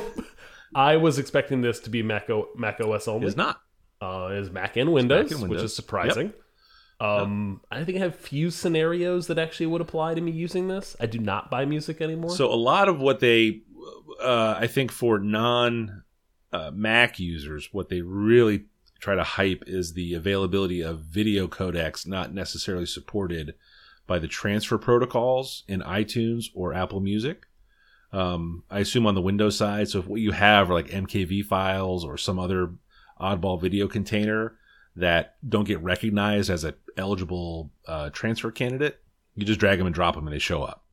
I 0.75 0.97
was 0.97 1.17
expecting 1.19 1.61
this 1.61 1.79
to 1.81 1.89
be 1.89 2.03
Mac, 2.03 2.29
o, 2.29 2.49
Mac 2.55 2.79
OS 2.81 3.07
only. 3.07 3.27
It's 3.27 3.38
not. 3.38 3.61
Uh, 4.01 4.29
is 4.34 4.51
Mac 4.51 4.75
and 4.77 4.91
Windows, 4.91 5.31
and 5.31 5.49
which 5.49 5.61
is 5.61 5.75
surprising. 5.75 6.34
Um, 7.04 7.60
I 7.70 7.84
think 7.84 7.97
I 7.97 8.01
have 8.01 8.16
few 8.16 8.49
scenarios 8.49 9.28
that 9.28 9.38
actually 9.38 9.66
would 9.66 9.82
apply 9.82 10.14
to 10.14 10.22
me 10.22 10.32
using 10.32 10.70
this. 10.70 10.95
I 11.01 11.06
do 11.06 11.20
not 11.20 11.51
buy 11.51 11.66
music 11.66 11.99
anymore. 11.99 12.30
So 12.30 12.51
a 12.51 12.56
lot 12.56 12.88
of 12.88 13.01
what 13.01 13.20
they, 13.20 13.62
uh, 14.22 14.56
I 14.58 14.68
think, 14.68 14.89
for 14.89 15.20
non 15.20 16.04
uh, 16.54 16.72
Mac 16.74 17.20
users, 17.20 17.70
what 17.74 17.89
they 17.89 18.01
really 18.01 18.66
try 19.01 19.16
to 19.16 19.24
hype 19.24 19.66
is 19.68 19.93
the 19.93 20.14
availability 20.14 20.82
of 20.82 21.01
video 21.01 21.45
codecs 21.45 22.08
not 22.08 22.34
necessarily 22.34 22.86
supported 22.86 23.56
by 24.08 24.18
the 24.18 24.28
transfer 24.28 24.78
protocols 24.78 25.64
in 25.68 25.82
iTunes 25.82 26.45
or 26.54 26.74
Apple 26.74 27.01
Music. 27.01 27.45
Um, 28.14 28.64
I 28.70 28.80
assume 28.80 29.08
on 29.08 29.16
the 29.16 29.22
Windows 29.22 29.58
side. 29.58 29.89
So 29.89 29.99
if 29.99 30.08
what 30.08 30.22
you 30.22 30.32
have 30.32 30.72
are 30.72 30.74
like 30.74 30.88
MKV 30.88 31.43
files 31.43 32.06
or 32.06 32.18
some 32.18 32.39
other 32.39 32.76
oddball 33.20 33.60
video 33.60 33.89
container 33.89 34.56
that 34.95 35.35
don't 35.47 35.67
get 35.67 35.81
recognized 35.81 36.49
as 36.49 36.63
an 36.63 36.73
eligible 36.97 37.71
uh, 37.87 38.09
transfer 38.11 38.51
candidate, 38.51 38.99
you 39.35 39.45
just 39.45 39.59
drag 39.59 39.77
them 39.77 39.87
and 39.87 39.95
drop 39.95 40.15
them 40.15 40.27
and 40.27 40.33
they 40.33 40.39
show 40.39 40.63
up. 40.63 40.85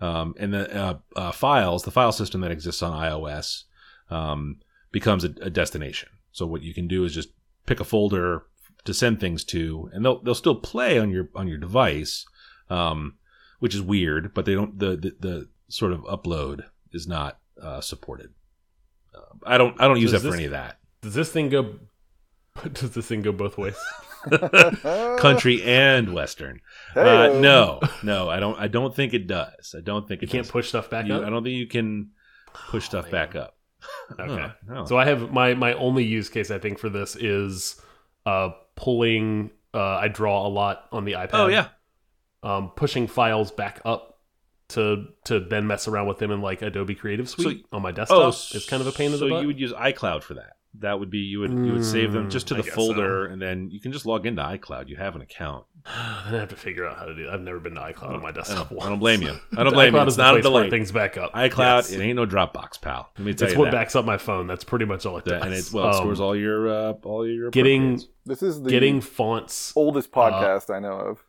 Um, 0.00 0.34
and 0.38 0.52
the 0.52 0.74
uh, 0.74 0.98
uh, 1.14 1.32
files, 1.32 1.84
the 1.84 1.90
file 1.90 2.12
system 2.12 2.40
that 2.40 2.50
exists 2.50 2.82
on 2.82 2.92
iOS, 2.92 3.64
um, 4.10 4.56
becomes 4.90 5.24
a, 5.24 5.32
a 5.40 5.50
destination. 5.50 6.08
So 6.32 6.46
what 6.46 6.62
you 6.62 6.74
can 6.74 6.88
do 6.88 7.04
is 7.04 7.14
just 7.14 7.28
pick 7.66 7.78
a 7.78 7.84
folder 7.84 8.44
to 8.84 8.92
send 8.94 9.20
things 9.20 9.44
to, 9.44 9.90
and 9.92 10.04
they'll 10.04 10.20
they'll 10.22 10.34
still 10.34 10.56
play 10.56 10.98
on 10.98 11.10
your 11.10 11.28
on 11.36 11.46
your 11.46 11.58
device, 11.58 12.26
um, 12.68 13.14
which 13.60 13.74
is 13.74 13.82
weird. 13.82 14.34
But 14.34 14.44
they 14.44 14.54
don't 14.54 14.78
the 14.78 14.96
the, 14.96 15.16
the 15.20 15.48
sort 15.68 15.92
of 15.92 16.00
upload 16.00 16.64
is 16.92 17.06
not 17.06 17.38
uh, 17.62 17.80
supported. 17.80 18.30
Uh, 19.14 19.20
I 19.46 19.56
don't 19.56 19.80
I 19.80 19.86
don't 19.86 20.00
use 20.00 20.10
Does 20.10 20.22
that 20.22 20.28
for 20.28 20.32
this- 20.32 20.38
any 20.38 20.46
of 20.46 20.52
that. 20.52 20.78
Does 21.02 21.14
this 21.14 21.30
thing 21.30 21.48
go? 21.48 21.74
Does 22.72 22.90
this 22.92 23.06
thing 23.06 23.22
go 23.22 23.32
both 23.32 23.56
ways? 23.58 23.76
Country 25.18 25.62
and 25.62 26.12
western. 26.14 26.60
Uh, 26.94 27.30
no, 27.40 27.80
no, 28.02 28.28
I 28.28 28.40
don't. 28.40 28.58
I 28.58 28.68
don't 28.68 28.94
think 28.94 29.14
it 29.14 29.26
does. 29.26 29.74
I 29.76 29.80
don't 29.80 30.06
think 30.06 30.22
You 30.22 30.26
it 30.26 30.30
can't 30.30 30.44
does. 30.44 30.50
push 30.52 30.68
stuff 30.68 30.90
back 30.90 31.06
You- 31.06 31.14
up. 31.14 31.24
I 31.24 31.30
don't 31.30 31.42
think 31.42 31.56
you 31.56 31.66
can 31.66 32.10
push 32.52 32.84
stuff 32.84 33.10
back 33.10 33.34
up. 33.34 33.56
Okay. 34.18 34.36
Huh, 34.42 34.50
no. 34.68 34.84
So 34.84 34.96
I 34.96 35.06
have 35.06 35.32
my 35.32 35.54
my 35.54 35.72
only 35.74 36.04
use 36.04 36.28
case 36.28 36.50
I 36.52 36.58
think 36.58 36.78
for 36.78 36.88
this 36.88 37.16
is 37.16 37.80
uh 38.26 38.50
pulling 38.76 39.50
uh 39.74 39.80
I 39.96 40.06
draw 40.08 40.46
a 40.46 40.50
lot 40.50 40.84
on 40.92 41.04
the 41.04 41.12
iPad. 41.14 41.30
oh 41.32 41.46
yeah, 41.48 41.68
Um 42.44 42.70
pushing 42.76 43.08
files 43.08 43.50
back 43.50 43.80
up 43.84 44.20
to 44.68 45.06
to 45.24 45.40
then 45.40 45.66
mess 45.66 45.88
around 45.88 46.06
with 46.06 46.18
them 46.18 46.30
in 46.30 46.40
like 46.42 46.62
Adobe 46.62 46.94
Creative 46.94 47.28
Suite 47.28 47.66
on 47.72 47.82
my 47.82 47.90
desktop. 47.90 48.18
Oh, 48.18 48.28
it's 48.28 48.68
kind 48.68 48.80
of 48.80 48.86
a 48.86 48.92
pain 48.92 49.10
in 49.12 49.18
so 49.18 49.24
the 49.24 49.30
butt. 49.30 49.40
you 49.42 49.46
would 49.48 49.58
use 49.58 49.72
iCloud 49.72 50.22
for 50.22 50.34
that. 50.34 50.52
That 50.78 50.98
would 50.98 51.10
be 51.10 51.18
you 51.18 51.40
would 51.40 51.50
you 51.52 51.72
would 51.74 51.84
save 51.84 52.12
them 52.12 52.28
Mm, 52.28 52.30
just 52.30 52.48
to 52.48 52.54
the 52.54 52.62
guess 52.62 52.74
folder, 52.74 53.26
and 53.26 53.40
then 53.42 53.70
you 53.70 53.78
can 53.78 53.92
just 53.92 54.06
log 54.06 54.24
into 54.26 54.40
iCloud. 54.42 54.88
You 54.88 54.96
have 54.96 55.14
an 55.14 55.20
account. 55.20 55.66
then 55.84 56.34
I 56.34 56.38
have 56.38 56.48
to 56.48 56.56
figure 56.56 56.86
out 56.86 56.96
how 56.96 57.04
to 57.04 57.14
do 57.14 57.24
that. 57.26 57.34
I've 57.34 57.40
never 57.42 57.58
been 57.60 57.74
to 57.74 57.80
iCloud 57.80 58.14
on 58.14 58.22
my 58.22 58.28
I 58.28 58.32
desktop. 58.32 58.70
don't, 58.70 58.82
I 58.82 58.88
don't 58.88 58.98
blame 58.98 59.20
you. 59.20 59.34
I 59.56 59.64
don't 59.64 59.74
blame 59.74 59.92
you. 59.94 60.00
iCloud 60.00 60.04
It's 60.04 60.12
is 60.14 60.18
not 60.18 60.30
a 60.36 60.40
place 60.40 60.50
where 60.50 60.62
delay. 60.62 60.70
things 60.70 60.90
back 60.90 61.18
up. 61.18 61.32
iCloud, 61.34 61.58
Yes. 61.58 61.90
it 61.92 62.00
ain't 62.00 62.16
no 62.16 62.24
Dropbox, 62.26 62.80
pal. 62.80 63.10
Let 63.18 63.24
me 63.26 63.34
tell 63.34 63.46
It's 63.48 63.52
you 63.54 63.58
what 63.60 63.66
that. 63.66 63.72
backs 63.72 63.94
up 63.94 64.04
my 64.06 64.16
phone. 64.16 64.46
That's 64.46 64.64
pretty 64.64 64.86
much 64.86 65.04
all 65.04 65.18
it 65.18 65.26
does. 65.26 65.42
And 65.44 65.52
it 65.52 65.68
well, 65.74 65.84
it 65.84 65.88
Um, 65.88 65.94
stores 65.94 66.20
all 66.20 66.34
your 66.34 66.68
uh, 66.68 66.92
all 67.04 67.26
your 67.28 67.50
getting. 67.50 68.00
This 68.24 68.42
is 68.42 68.62
the 68.62 68.70
getting 68.70 69.00
fonts. 69.02 69.72
oldest 69.76 70.10
podcast 70.10 70.74
I 70.74 70.78
know 70.78 70.92
of. 70.94 71.24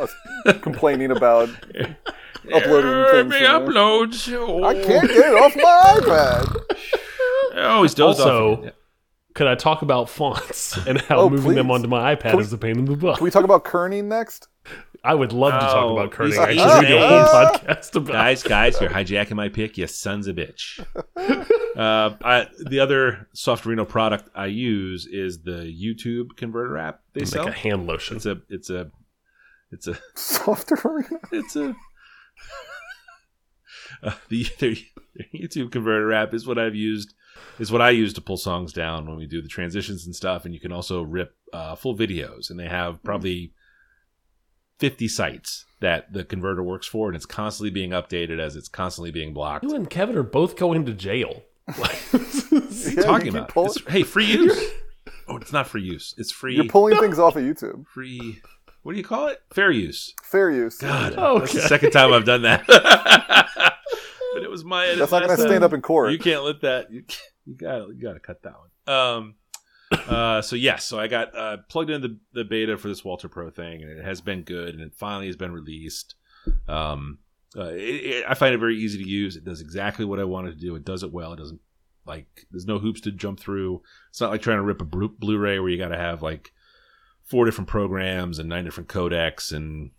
Us 0.00 0.14
complaining 0.62 1.10
about 1.10 1.48
uploading 2.52 3.04
things. 3.10 3.20
from 3.20 3.28
there. 3.30 3.60
uploads. 3.60 4.64
I 4.64 4.74
can't 4.82 5.08
get 5.08 5.16
it 5.26 5.34
off 5.34 5.54
my 5.56 6.00
iPad. 6.00 6.60
Oh, 7.56 7.82
he's 7.82 7.94
dozed 7.94 8.20
Also, 8.20 8.66
off. 8.66 8.72
could 9.34 9.46
I 9.46 9.54
talk 9.54 9.82
about 9.82 10.08
fonts 10.08 10.76
and 10.86 11.00
how 11.00 11.20
Oh, 11.20 11.30
moving 11.30 11.54
them 11.54 11.70
onto 11.70 11.88
my 11.88 12.14
iPad 12.14 12.34
we- 12.36 12.42
is 12.42 12.52
a 12.52 12.58
pain 12.58 12.78
in 12.78 12.84
the 12.84 12.96
butt? 12.96 13.16
Can 13.18 13.24
we 13.24 13.30
talk 13.30 13.44
about 13.44 13.64
kerning 13.64 14.04
next? 14.04 14.48
I 15.06 15.14
would 15.14 15.32
love 15.34 15.52
to 15.52 15.58
talk 15.66 15.76
Oh, 15.76 15.98
about 15.98 16.12
kerning. 16.12 16.28
he's- 16.32 16.38
I 16.38 16.52
he's 16.52 16.62
should 16.62 16.88
do 16.88 16.96
a 16.96 17.06
whole 17.06 17.48
podcast 17.58 17.94
about. 17.96 18.12
guys, 18.12 18.42
guys, 18.42 18.80
you're 18.80 18.88
hijacking 18.90 19.34
my 19.34 19.50
pick, 19.50 19.76
you 19.76 19.86
sons 19.86 20.26
of 20.28 20.36
bitch. 20.36 20.80
uh, 21.76 22.16
I, 22.24 22.46
the 22.70 22.80
other 22.80 23.28
Softorino 23.36 23.86
product 23.86 24.30
I 24.34 24.46
use 24.46 25.06
is 25.06 25.42
the 25.42 25.70
YouTube 25.70 26.36
converter 26.36 26.78
app 26.78 27.00
they 27.12 27.20
It's 27.22 27.32
sell. 27.32 27.44
like 27.44 27.54
a 27.54 27.58
hand 27.58 27.86
lotion. 27.86 28.16
It's 28.16 28.24
a, 28.26 28.40
it's 28.48 28.70
a, 28.70 28.90
it's 29.70 29.86
a, 29.88 29.98
Softer 30.14 30.78
arena. 30.84 31.18
it's 31.32 31.54
a. 31.56 31.74
Uh, 34.02 34.12
the 34.28 34.46
their, 34.58 34.74
their 35.14 35.26
YouTube 35.34 35.70
converter 35.72 36.12
app 36.12 36.34
is 36.34 36.46
what 36.46 36.58
I've 36.58 36.74
used. 36.74 37.14
Is 37.58 37.70
what 37.72 37.80
I 37.82 37.90
use 37.90 38.12
to 38.14 38.20
pull 38.20 38.36
songs 38.36 38.72
down 38.72 39.06
when 39.06 39.16
we 39.16 39.26
do 39.26 39.40
the 39.42 39.48
transitions 39.48 40.06
and 40.06 40.14
stuff. 40.14 40.44
And 40.44 40.52
you 40.54 40.60
can 40.60 40.72
also 40.72 41.02
rip 41.02 41.36
uh, 41.52 41.74
full 41.76 41.96
videos, 41.96 42.50
and 42.50 42.58
they 42.58 42.68
have 42.68 43.02
probably 43.04 43.52
fifty 44.78 45.06
sites 45.08 45.64
that 45.80 46.12
the 46.12 46.24
converter 46.24 46.62
works 46.62 46.86
for, 46.86 47.08
and 47.08 47.16
it's 47.16 47.26
constantly 47.26 47.70
being 47.70 47.90
updated 47.90 48.40
as 48.40 48.56
it's 48.56 48.68
constantly 48.68 49.10
being 49.10 49.32
blocked. 49.32 49.64
You 49.64 49.74
and 49.74 49.88
Kevin 49.88 50.16
are 50.16 50.22
both 50.24 50.56
going 50.56 50.84
to 50.86 50.92
jail. 50.94 51.42
Like, 51.78 51.94
What 52.10 52.52
are 52.52 52.58
you 52.58 52.96
Yeah, 52.96 53.02
talking 53.02 53.26
you 53.26 53.32
about? 53.38 53.48
pulling- 53.50 53.70
It's- 53.70 53.92
hey, 53.92 54.02
free 54.02 54.26
use. 54.26 54.70
oh, 55.28 55.36
it's 55.36 55.52
not 55.52 55.66
free 55.68 55.82
use. 55.82 56.14
It's 56.18 56.32
free. 56.32 56.56
You're 56.56 56.64
pulling 56.66 56.98
things 56.98 57.18
off 57.18 57.36
of 57.36 57.42
YouTube. 57.42 57.86
free. 57.86 58.40
What 58.82 58.92
do 58.92 58.98
you 58.98 59.04
call 59.04 59.28
it? 59.28 59.40
Fair 59.52 59.70
use. 59.70 60.12
Fair 60.24 60.50
use. 60.50 60.76
God, 60.76 61.14
Okay. 61.14 61.38
that's 61.40 61.52
the 61.54 61.60
second 61.62 61.90
time 61.92 62.12
I've 62.12 62.24
done 62.26 62.42
that. 62.42 62.66
but 64.34 64.42
it 64.42 64.50
was 64.50 64.64
my 64.64 64.86
edit. 64.86 64.98
That's 64.98 65.12
not 65.12 65.26
to 65.26 65.36
stand 65.36 65.64
up 65.64 65.72
in 65.72 65.82
court. 65.82 66.12
You 66.12 66.18
can't 66.18 66.44
let 66.44 66.60
that. 66.62 66.92
You, 66.92 67.04
you 67.46 67.54
gotta 67.54 67.86
you 67.94 68.02
gotta 68.02 68.20
cut 68.20 68.42
that 68.42 68.54
one. 68.58 68.94
Um. 68.94 69.34
Uh. 69.92 70.42
So 70.42 70.56
yes. 70.56 70.84
So 70.84 70.98
I 70.98 71.06
got 71.06 71.36
uh, 71.36 71.58
plugged 71.68 71.90
into 71.90 72.08
the, 72.08 72.18
the 72.32 72.44
beta 72.44 72.76
for 72.76 72.88
this 72.88 73.02
WALTR 73.02 73.30
PRO 73.30 73.50
thing, 73.50 73.82
and 73.82 73.90
it 73.90 74.04
has 74.04 74.20
been 74.20 74.42
good, 74.42 74.74
and 74.74 74.82
it 74.82 74.94
finally 74.94 75.26
has 75.26 75.36
been 75.36 75.52
released. 75.52 76.14
Um. 76.68 77.18
Uh, 77.56 77.66
it, 77.66 77.78
it, 77.78 78.24
I 78.28 78.34
find 78.34 78.52
it 78.52 78.58
very 78.58 78.76
easy 78.76 79.00
to 79.02 79.08
use. 79.08 79.36
It 79.36 79.44
does 79.44 79.60
exactly 79.60 80.04
what 80.04 80.18
I 80.18 80.24
wanted 80.24 80.58
to 80.58 80.60
do. 80.60 80.74
It 80.74 80.84
does 80.84 81.04
it 81.04 81.12
well. 81.12 81.32
It 81.32 81.36
doesn't 81.36 81.60
like 82.06 82.46
there's 82.50 82.66
no 82.66 82.78
hoops 82.78 83.00
to 83.02 83.12
jump 83.12 83.40
through. 83.40 83.82
It's 84.10 84.20
not 84.20 84.30
like 84.30 84.42
trying 84.42 84.58
to 84.58 84.64
rip 84.64 84.80
a 84.80 84.84
Blu- 84.84 85.16
Blu-ray 85.18 85.58
where 85.58 85.70
you 85.70 85.78
got 85.78 85.88
to 85.88 85.96
have 85.96 86.22
like 86.22 86.52
four 87.22 87.44
different 87.44 87.68
programs 87.68 88.38
and 88.38 88.48
nine 88.48 88.64
different 88.64 88.88
codecs 88.88 89.52
and 89.52 89.90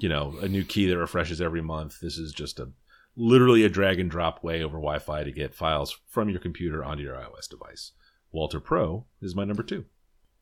you 0.00 0.08
know 0.08 0.34
a 0.42 0.48
new 0.48 0.64
key 0.64 0.86
that 0.86 0.98
refreshes 0.98 1.40
every 1.40 1.62
month. 1.62 2.00
This 2.00 2.18
is 2.18 2.32
just 2.32 2.58
a 2.58 2.68
literally 3.16 3.64
a 3.64 3.68
drag 3.68 4.00
and 4.00 4.10
drop 4.10 4.42
way 4.42 4.62
over 4.62 4.76
Wi-Fi 4.76 5.24
to 5.24 5.32
get 5.32 5.54
files 5.54 5.96
from 6.08 6.28
your 6.28 6.40
computer 6.40 6.84
onto 6.84 7.02
your 7.02 7.14
iOS 7.14 7.48
device. 7.48 7.92
WALTR 8.34 8.62
PRO 8.62 9.06
is 9.22 9.34
my 9.36 9.44
number 9.44 9.62
two. 9.62 9.84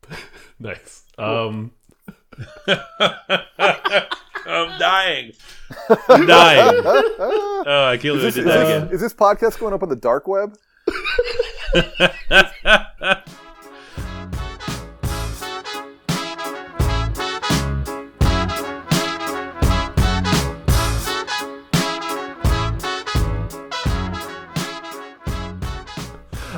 nice. 0.58 1.04
Um, 1.18 1.72
I'm 4.46 4.78
dying. 4.78 5.32
I'm 6.08 6.26
dying. 6.26 6.82
Oh, 6.84 7.88
I 7.88 7.96
can't 7.96 8.18
believe 8.18 8.24
I 8.24 8.30
did 8.30 8.34
this, 8.34 8.44
that 8.44 8.66
is, 8.66 8.82
again. 8.82 8.94
is 8.94 9.00
this 9.00 9.14
podcast 9.14 9.58
going 9.58 9.74
up 9.74 9.82
on 9.82 9.88
the 9.88 9.96
dark 9.96 10.26
web? 10.26 10.56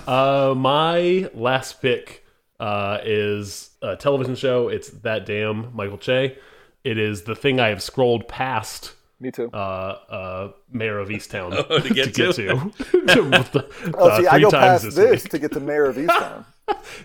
uh, 0.08 0.54
my 0.56 1.30
last 1.34 1.80
pick 1.82 2.24
uh, 2.60 2.98
is 3.04 3.70
a 3.82 3.96
television 3.96 4.34
show. 4.34 4.68
It's 4.68 4.88
that 4.88 5.26
damn 5.26 5.74
Michael 5.74 5.98
Che. 5.98 6.36
It 6.84 6.98
is 6.98 7.22
the 7.22 7.34
thing 7.34 7.60
I 7.60 7.68
have 7.68 7.82
scrolled 7.82 8.28
past. 8.28 8.92
Me 9.20 9.30
too. 9.30 9.48
Uh, 9.52 9.56
uh, 9.56 10.52
Mare 10.70 10.98
of 10.98 11.08
Easttown 11.08 11.64
Oh, 11.70 11.78
to 11.80 11.94
get 11.94 12.14
to. 12.14 12.32
to. 12.32 12.72
To- 13.06 13.66
oh, 13.96 14.08
uh, 14.08 14.20
see, 14.20 14.26
I 14.26 14.40
go 14.40 14.50
times 14.50 14.82
past 14.82 14.84
this 14.84 14.94
this 14.94 15.22
to 15.24 15.38
get 15.38 15.52
to 15.52 15.60
Mare 15.60 15.86
of 15.86 15.96
Easttown. 15.96 16.44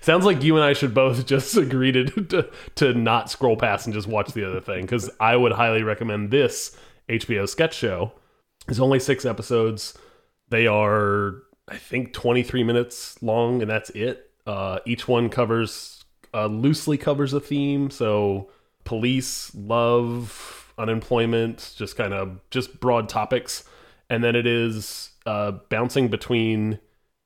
Sounds 0.01 0.25
like 0.25 0.41
you 0.43 0.55
and 0.55 0.63
I 0.63 0.73
should 0.73 0.93
both 0.93 1.25
just 1.25 1.55
agree 1.57 1.91
to 1.91 2.05
to, 2.05 2.49
to 2.75 2.93
not 2.93 3.29
scroll 3.29 3.55
past 3.57 3.85
and 3.87 3.93
just 3.93 4.07
watch 4.07 4.33
the 4.33 4.45
other 4.47 4.59
thing 4.61 4.81
because 4.81 5.09
I 5.19 5.35
would 5.35 5.51
highly 5.51 5.83
recommend 5.83 6.31
this 6.31 6.75
HBO 7.09 7.47
sketch 7.47 7.73
show. 7.75 8.11
It's 8.67 8.79
only 8.79 8.99
six 8.99 9.25
episodes. 9.25 9.97
They 10.49 10.67
are, 10.67 11.43
I 11.69 11.77
think, 11.77 12.13
23 12.13 12.63
minutes 12.63 13.21
long, 13.21 13.61
and 13.61 13.69
that's 13.69 13.89
it. 13.91 14.31
Uh, 14.45 14.79
each 14.85 15.07
one 15.07 15.29
covers 15.29 16.03
uh, 16.33 16.47
loosely 16.47 16.97
covers 16.97 17.33
a 17.33 17.39
theme. 17.39 17.89
So 17.89 18.49
police, 18.83 19.53
love, 19.55 20.73
unemployment, 20.77 21.73
just 21.77 21.95
kind 21.95 22.13
of 22.13 22.39
just 22.49 22.79
broad 22.79 23.09
topics. 23.09 23.63
And 24.09 24.23
then 24.23 24.35
it 24.35 24.47
is 24.47 25.11
uh, 25.25 25.51
bouncing 25.69 26.07
between 26.07 26.79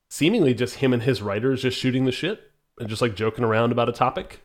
seemingly 0.10 0.54
just 0.54 0.76
him 0.76 0.94
and 0.94 1.04
his 1.04 1.22
writers 1.22 1.62
just 1.62 1.78
shooting 1.78 2.06
the 2.06 2.12
shit 2.12 2.52
and 2.80 2.90
just 2.90 3.02
like 3.02 3.16
joking 3.16 3.44
around 3.44 3.72
about 3.72 3.90
a 3.90 3.94
topic 3.94 4.42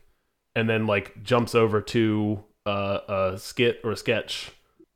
and 0.55 0.69
then 0.69 0.87
like 0.87 1.21
jumps 1.23 1.53
over 1.53 1.81
to 1.81 2.43
uh, 2.65 2.99
a 3.07 3.37
skit 3.37 3.79
or 3.83 3.91
a 3.91 3.97
sketch 3.97 4.51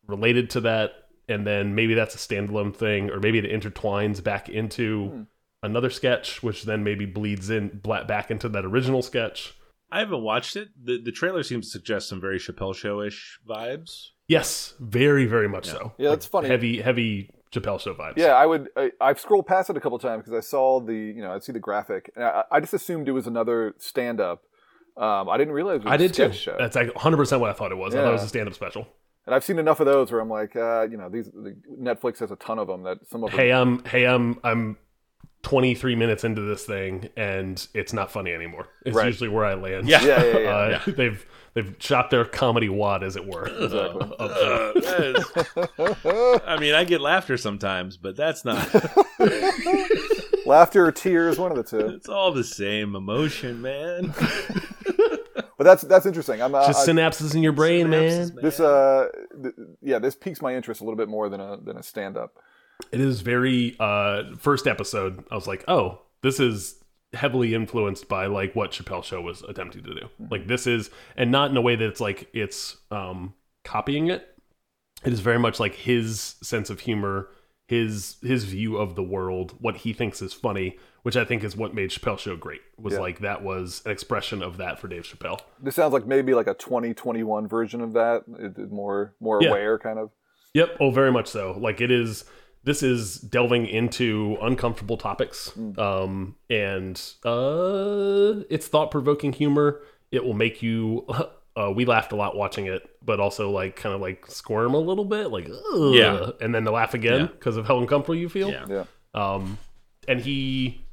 related 0.08 0.50
to 0.50 0.62
that 0.62 1.03
and 1.28 1.46
then 1.48 1.76
maybe 1.76 1.94
that's 1.94 2.16
a 2.16 2.18
standalone 2.18 2.76
thing 2.76 3.10
or 3.10 3.20
maybe 3.20 3.38
it 3.40 3.46
intertwines 3.46 4.24
back 4.24 4.50
into 4.50 5.26
another 5.62 5.90
sketch 5.90 6.44
which 6.44 6.64
then 6.64 6.84
maybe 6.84 7.06
bleeds 7.06 7.50
in 7.50 7.80
back 8.08 8.30
into 8.32 8.50
that 8.50 8.66
original 8.66 9.02
sketch 9.02 9.56
I 9.92 10.00
haven't 10.00 10.24
watched 10.24 10.56
it. 10.56 10.70
The 10.84 11.00
the 11.02 11.12
trailer 11.12 11.44
seems 11.44 11.68
to 11.68 11.72
suggest 11.72 12.10
some 12.10 12.20
very 12.20 12.40
Chappelle 12.40 12.74
showish 12.74 13.38
vibes. 13.48 14.08
yes 14.28 14.74
very 14.80 15.26
very 15.26 15.48
much 15.48 15.68
so 15.68 15.94
Yeah, 15.98 16.10
that's 16.10 16.26
funny. 16.26 16.48
heavy 16.48 16.82
heavy 16.82 17.30
Chappelle 17.54 17.80
Show 17.80 17.94
vibes. 17.94 18.14
Yeah, 18.18 18.34
I 18.34 18.48
would. 18.48 18.70
I, 18.76 18.90
I've 19.00 19.20
scrolled 19.20 19.46
past 19.46 19.70
it 19.70 19.78
a 19.78 19.80
couple 19.80 20.00
times 20.00 20.24
because 20.24 20.36
I 20.36 20.40
saw 20.42 20.80
the, 20.80 20.96
you 20.96 21.22
know, 21.22 21.34
I'd 21.34 21.44
see 21.44 21.52
the 21.52 21.60
graphic, 21.60 22.10
and 22.16 22.26
I, 22.26 22.44
I 22.52 22.60
just 22.60 22.74
assumed 22.74 23.08
it 23.08 23.12
was 23.12 23.28
another 23.28 23.76
stand-up. 23.78 24.42
Um, 24.98 25.30
I 25.30 25.38
didn't 25.38 25.54
realize 25.54 25.82
it 25.82 25.84
was 25.84 25.92
I 25.92 25.96
a 25.96 25.98
did 26.00 26.16
too. 26.16 26.34
show. 26.34 26.56
That's 26.58 26.76
like 26.76 26.88
100 26.96 27.16
percent 27.16 27.42
what 27.42 27.52
I 27.52 27.54
thought 27.54 27.72
it 27.72 27.76
was. 27.78 27.94
I 27.94 28.00
thought 28.00 28.10
it 28.10 28.14
was 28.14 28.24
a 28.24 28.28
stand-up 28.28 28.56
special. 28.56 28.88
And 29.26 29.34
I've 29.36 29.44
seen 29.44 29.60
enough 29.60 29.80
of 29.80 29.86
those 29.86 30.12
where 30.12 30.22
I'm 30.22 30.30
like, 30.30 30.56
uh, 30.56 30.88
you 30.90 30.98
know, 30.98 31.10
these 31.10 31.26
the, 31.28 31.56
Netflix 31.80 32.20
has 32.20 32.32
a 32.32 32.36
ton 32.38 32.60
of 32.60 32.68
them. 32.68 32.84
That 32.84 33.00
some 33.10 33.24
of 33.24 33.32
them. 33.32 33.40
Hey, 33.40 33.52
I'm 33.52 33.84
hey, 33.86 34.06
I'm 34.06 34.40
I'm 34.44 34.78
23 35.44 35.96
minutes 35.96 36.24
into 36.24 36.42
this 36.42 36.66
thing 36.66 37.10
and 37.18 37.68
it's 37.74 37.92
not 37.92 38.10
funny 38.10 38.32
anymore. 38.32 38.70
It's 38.86 38.96
Right. 38.96 39.08
usually 39.08 39.30
where 39.30 39.44
I 39.44 39.56
land. 39.56 39.90
Yeah. 39.90 40.02
yeah, 40.06 40.24
yeah, 40.24 40.38
yeah. 40.40 40.50
Uh, 40.88 40.92
They've 40.92 41.26
they've 41.54 41.76
shot 41.80 42.10
their 42.12 42.24
comedy 42.24 42.70
wad, 42.70 43.04
as 43.04 43.16
it 43.18 43.26
were. 43.26 43.48
Exactly. 43.48 44.10
Uh, 44.20 44.24
up 44.24 45.76
there. 45.76 46.42
I 46.48 46.58
mean, 46.60 46.74
I 46.74 46.84
get 46.86 47.02
laughter 47.02 47.36
sometimes, 47.38 47.98
but 47.98 48.16
that's 48.16 48.46
not. 48.46 48.58
Laughter 50.46 50.86
or 50.86 50.92
tears, 50.92 51.40
one 51.40 51.52
of 51.52 51.58
the 51.58 51.64
two. 51.64 51.88
It's 51.96 52.10
all 52.10 52.32
the 52.34 52.44
same 52.44 52.96
emotion, 52.96 53.62
man. 53.62 54.14
But 55.64 55.70
that's 55.70 55.84
that's 55.84 56.06
interesting. 56.06 56.42
I'm 56.42 56.54
uh, 56.54 56.68
Just 56.68 56.90
I- 56.90 56.92
synapses 56.92 57.36
in 57.36 57.42
your 57.42 57.54
brain, 57.54 57.90
man. 57.90 58.36
This 58.42 58.60
uh, 58.60 59.08
th- 59.42 59.56
yeah, 59.82 59.98
this 59.98 60.14
piques 60.14 60.42
my 60.42 60.54
interest 60.54 60.82
a 60.82 60.84
little 60.84 60.98
bit 60.98 61.08
more 61.08 61.30
than 61.30 61.40
a 61.40 61.56
than 61.56 61.78
a 61.78 61.84
stand-up. 61.84 62.34
It 62.92 63.00
is 63.00 63.22
very 63.22 63.78
uh 63.80 64.36
first 64.38 64.68
episode. 64.68 65.24
I 65.32 65.36
was 65.36 65.48
like, 65.48 65.64
oh, 65.70 66.02
this 66.22 66.42
is 66.42 66.84
heavily 67.14 67.54
influenced 67.54 68.10
by 68.10 68.26
like 68.26 68.54
what 68.58 68.72
Chappelle 68.72 69.06
Show 69.06 69.22
was 69.22 69.42
attempting 69.44 69.84
to 69.84 69.96
do. 69.96 70.10
Like 70.30 70.48
this 70.48 70.68
is, 70.68 70.90
and 71.16 71.32
not 71.32 71.50
in 71.50 71.56
a 71.56 71.62
way 71.62 71.78
that 71.78 71.88
it's 71.88 72.02
like 72.02 72.30
it's 72.34 72.76
um 72.92 73.34
copying 73.64 74.08
it. 74.10 74.28
It 75.06 75.14
is 75.14 75.22
very 75.22 75.40
much 75.40 75.62
like 75.62 75.76
his 75.76 76.36
sense 76.44 76.70
of 76.70 76.82
humor, 76.82 77.30
his 77.70 78.18
his 78.22 78.44
view 78.44 78.76
of 78.76 78.96
the 78.96 79.04
world, 79.04 79.56
what 79.62 79.78
he 79.78 79.94
thinks 79.94 80.22
is 80.22 80.34
funny, 80.34 80.78
which 81.04 81.16
I 81.16 81.24
think 81.24 81.44
is 81.44 81.56
what 81.56 81.74
made 81.74 81.90
Chappelle 81.92 82.18
Show 82.20 82.36
great. 82.36 82.62
Was 82.78 82.94
Yeah. 82.96 83.00
like 83.02 83.20
that 83.20 83.44
was 83.44 83.82
an 83.86 83.92
expression 83.92 84.42
of 84.42 84.58
that 84.58 84.80
for 84.80 84.88
Dave 84.88 85.04
Chappelle. 85.04 85.40
This 85.62 85.76
sounds 85.76 85.94
like 85.94 86.06
maybe 86.08 86.34
like 86.34 86.48
a 86.48 86.54
2021 86.56 87.48
version 87.48 87.80
of 87.82 87.94
that. 87.94 88.24
It, 88.40 88.58
it 88.58 88.72
more 88.72 89.14
more 89.20 89.42
Yeah. 89.42 89.50
aware, 89.50 89.78
kind 89.80 90.00
of. 90.00 90.10
Yep. 90.54 90.78
Oh, 90.80 90.92
very 90.92 91.12
much 91.12 91.28
so. 91.28 91.56
Like 91.60 91.80
it 91.82 91.92
is. 91.92 92.26
This 92.66 92.82
is 92.82 93.18
delving 93.18 93.66
into 93.66 94.38
uncomfortable 94.42 94.96
topics, 94.96 95.52
um, 95.78 96.36
and 96.50 96.96
uh, 97.26 98.44
it's 98.50 98.68
thought 98.68 98.90
provoking 98.92 99.34
humor. 99.34 99.82
It 100.12 100.24
will 100.24 100.34
make 100.34 100.62
you. 100.62 101.06
Uh, 101.56 101.70
we 101.72 101.86
laughed 101.86 102.12
a 102.12 102.16
lot 102.16 102.36
watching 102.36 102.66
it, 102.66 102.82
but 103.06 103.20
also 103.20 103.52
like 103.52 103.76
kind 103.76 103.94
of 103.94 104.02
like 104.02 104.26
squirm 104.26 104.74
a 104.74 104.80
little 104.80 105.06
bit, 105.06 105.28
like 105.28 105.48
Ugh, 105.48 105.94
Yeah. 105.94 106.32
and 106.42 106.56
then 106.56 106.66
to 106.66 106.72
laugh 106.72 106.96
again 106.96 107.20
Yeah. 107.20 107.28
because 107.28 107.58
of 107.58 107.68
how 107.68 107.78
uncomfortable 107.78 108.16
you 108.16 108.28
feel. 108.28 108.50
Yeah. 108.50 108.66
Yeah. 108.68 108.84
Um, 109.14 109.60
and 110.08 110.20
he, 110.20 110.84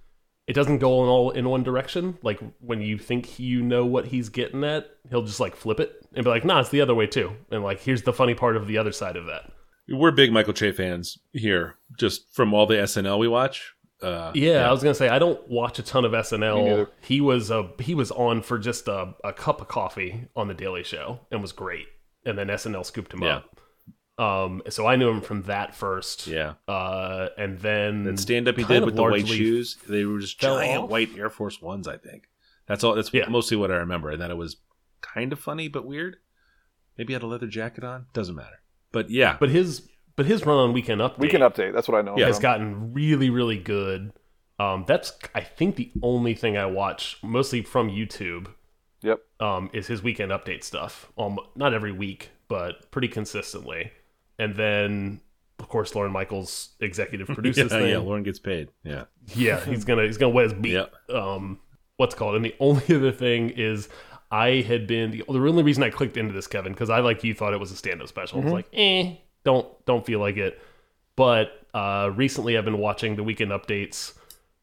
it 0.51 0.55
doesn't 0.55 0.79
go 0.79 1.03
in 1.05 1.09
all 1.09 1.31
in 1.31 1.49
one 1.49 1.63
direction. 1.63 2.19
Like 2.23 2.41
when 2.61 2.81
you 2.81 2.99
think 2.99 3.39
you 3.39 3.63
know 3.63 3.87
what 3.87 4.07
he's 4.07 4.29
getting 4.29 4.65
at, 4.65 4.91
he'll 5.09 5.23
just 5.23 5.39
like 5.39 5.55
flip 5.55 5.79
it 5.79 6.05
and 6.13 6.25
be 6.25 6.31
like, 6.31 6.45
"Nah, 6.45 6.59
it's 6.61 6.71
the 6.71 6.81
other 6.81 6.95
way 6.95 7.07
too." 7.07 7.33
And 7.53 7.63
like, 7.63 7.81
here's 7.81 8.03
the 8.03 8.13
funny 8.13 8.35
part 8.35 8.57
of 8.57 8.67
the 8.67 8.77
other 8.77 8.91
side 8.91 9.17
of 9.17 9.27
that. 9.27 9.53
We're 9.89 10.11
big 10.11 10.33
Michael 10.33 10.53
Che 10.53 10.73
fans 10.73 11.19
here, 11.33 11.77
just 11.99 12.35
from 12.35 12.53
all 12.53 12.67
the 12.67 12.75
SNL 12.75 13.19
we 13.19 13.29
watch. 13.29 13.75
Uh, 14.03 14.33
Yeah, 14.35 14.69
I 14.69 14.73
was 14.73 14.83
gonna 14.83 14.95
say 14.95 15.09
I 15.09 15.19
don't 15.21 15.47
watch 15.49 15.79
a 15.79 15.83
ton 15.85 16.05
of 16.05 16.13
SNL. 16.13 16.89
He 17.01 17.21
was 17.21 17.51
a 17.53 17.71
he 17.79 17.95
was 17.95 18.11
on 18.11 18.43
for 18.43 18.59
just 18.59 18.89
a, 18.89 19.15
a 19.23 19.33
cup 19.33 19.61
of 19.61 19.69
coffee 19.69 20.27
on 20.35 20.49
the 20.49 20.55
Daily 20.55 20.83
Show 20.83 21.21
and 21.31 21.41
was 21.41 21.53
great. 21.53 21.87
And 22.27 22.37
then 22.37 22.49
SNL 22.49 22.85
scooped 22.85 23.15
him 23.15 23.23
Yeah. 23.23 23.37
up. 23.37 23.60
Um, 24.21 24.63
so 24.69 24.87
I 24.87 24.97
knew 24.97 25.09
him 25.09 25.21
from 25.23 25.43
that 25.45 25.75
first. 25.75 26.27
yeah. 26.27 26.55
Uh, 26.69 27.29
and 27.39 27.59
then 27.59 28.05
That 28.05 28.19
stand 28.19 28.49
up 28.49 28.57
he 28.57 28.65
did 28.65 28.85
with 28.85 28.95
the 28.97 29.03
white 29.03 29.27
shoes, 29.27 29.77
they 29.89 30.05
were 30.05 30.19
just 30.19 30.39
giant 30.39 30.83
off? 30.85 30.91
white 30.91 31.17
Air 31.17 31.31
Force 31.31 31.63
Ones. 31.63 31.89
I 31.89 31.97
think 31.97 32.29
that's 32.67 32.85
all. 32.85 32.95
That's 32.95 33.13
Yeah. 33.15 33.29
mostly 33.29 33.57
what 33.57 33.71
I 33.71 33.77
remember, 33.77 34.11
and 34.11 34.21
that 34.21 34.31
it 34.31 34.37
was 34.37 34.57
kind 35.01 35.33
of 35.33 35.39
funny 35.39 35.69
but 35.69 35.87
weird. 35.87 36.17
Maybe 36.99 37.13
he 37.13 37.15
had 37.15 37.23
a 37.23 37.27
leather 37.27 37.47
jacket 37.47 37.83
on. 37.83 38.07
Doesn't 38.13 38.35
matter. 38.35 38.61
But 38.93 39.09
yeah, 39.11 39.37
But 39.41 39.49
his 39.51 39.89
but 40.17 40.27
his 40.27 40.45
run 40.45 40.59
on 40.59 40.73
Weekend 40.75 41.01
Update 41.01 41.19
Weekend 41.19 41.43
update. 41.43 41.73
That's 41.73 41.89
what 41.89 41.97
I 41.97 42.03
know. 42.03 42.19
Yeah, 42.19 42.27
has 42.27 42.39
gotten 42.39 42.93
really 42.93 43.31
really 43.31 43.57
good. 43.59 44.13
Um, 44.59 44.85
that's 44.87 45.15
I 45.35 45.41
think 45.41 45.77
the 45.77 45.91
only 46.03 46.35
thing 46.35 46.59
I 46.59 46.67
watch 46.67 47.17
mostly 47.23 47.63
from 47.63 47.89
YouTube. 47.89 48.49
Yep. 49.03 49.21
um, 49.41 49.71
is 49.73 49.87
his 49.87 50.03
weekend 50.03 50.31
update 50.31 50.63
stuff. 50.63 51.11
Um, 51.17 51.39
not 51.57 51.73
every 51.73 51.91
week, 51.93 52.33
but 52.49 52.91
pretty 52.91 53.09
consistently. 53.09 53.93
And 54.41 54.57
then, 54.57 55.21
of 55.59 55.69
course, 55.69 55.95
Lorne 55.95 56.11
Michaels 56.13 56.71
executive 56.81 57.29
yeah, 57.29 57.35
produces 57.35 57.71
thing. 57.73 57.89
yeah, 57.91 57.99
Lorne 57.99 58.23
gets 58.23 58.39
paid. 58.39 58.71
Yeah, 58.83 59.05
Yeah, 59.35 59.61
he's 59.65 59.85
gonna 59.85 60.05
he's 60.05 60.17
gonna 60.19 60.33
wet 60.33 60.45
his 60.45 60.55
beat. 60.55 60.73
Yep. 60.73 60.95
Um, 61.15 61.61
what's 61.97 62.15
called? 62.15 62.37
And 62.37 62.45
the 62.45 62.55
only 62.61 62.83
other 62.95 63.13
thing 63.13 63.51
is, 63.51 63.89
I 64.31 64.63
had 64.63 64.87
been 64.87 65.11
the, 65.11 65.19
the 65.29 65.39
only 65.39 65.63
reason 65.63 65.83
I 65.83 65.91
clicked 65.91 66.17
into 66.17 66.33
this, 66.33 66.47
Kevin, 66.47 66.73
because 66.73 66.89
I 66.91 67.01
like 67.01 67.23
you 67.25 67.35
thought 67.35 67.53
it 67.53 67.61
was 67.61 67.71
a 67.73 67.77
stand-up 67.77 68.09
special. 68.09 68.41
I 68.41 68.45
was 68.45 68.53
like, 68.53 68.69
eh, 68.73 69.17
don't 69.45 69.67
don't 69.87 70.07
feel 70.07 70.21
like 70.21 70.37
it. 70.37 70.59
But 71.17 71.51
uh, 71.75 72.11
recently, 72.15 72.57
I've 72.57 72.65
been 72.65 72.79
watching 72.79 73.17
the 73.17 73.23
weekend 73.23 73.51
updates 73.51 74.15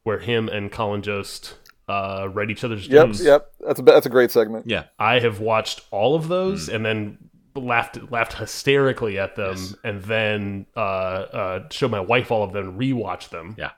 where 0.04 0.20
him 0.20 0.48
and 0.50 0.72
Colin 0.72 1.02
Jost 1.02 1.56
uh, 1.90 2.28
read 2.34 2.50
each 2.50 2.64
other's 2.64 2.88
Yep. 2.88 3.06
jokes. 3.08 3.24
Yep. 3.24 3.54
That's 3.66 3.80
a 3.80 3.84
that's 3.84 4.06
a 4.06 4.10
great 4.10 4.32
segment. 4.32 4.66
yeah. 4.68 4.86
I 4.98 5.20
have 5.20 5.40
watched 5.40 5.82
all 5.92 6.16
of 6.16 6.24
Hmm. 6.24 6.30
those 6.30 6.70
and 6.70 6.86
then 6.86 7.18
laughed 7.62 8.12
laughed 8.12 8.34
hysterically 8.34 9.18
at 9.20 9.36
them, 9.36 9.56
Yes. 9.56 9.76
and 9.84 10.02
then 10.04 10.66
uh, 10.76 10.80
uh, 10.80 11.70
showed 11.70 11.92
my 11.92 12.00
wife 12.00 12.32
all 12.32 12.44
of 12.44 12.54
them, 12.54 12.78
rewatched 12.78 13.30
them. 13.30 13.56
Yeah. 13.58 13.72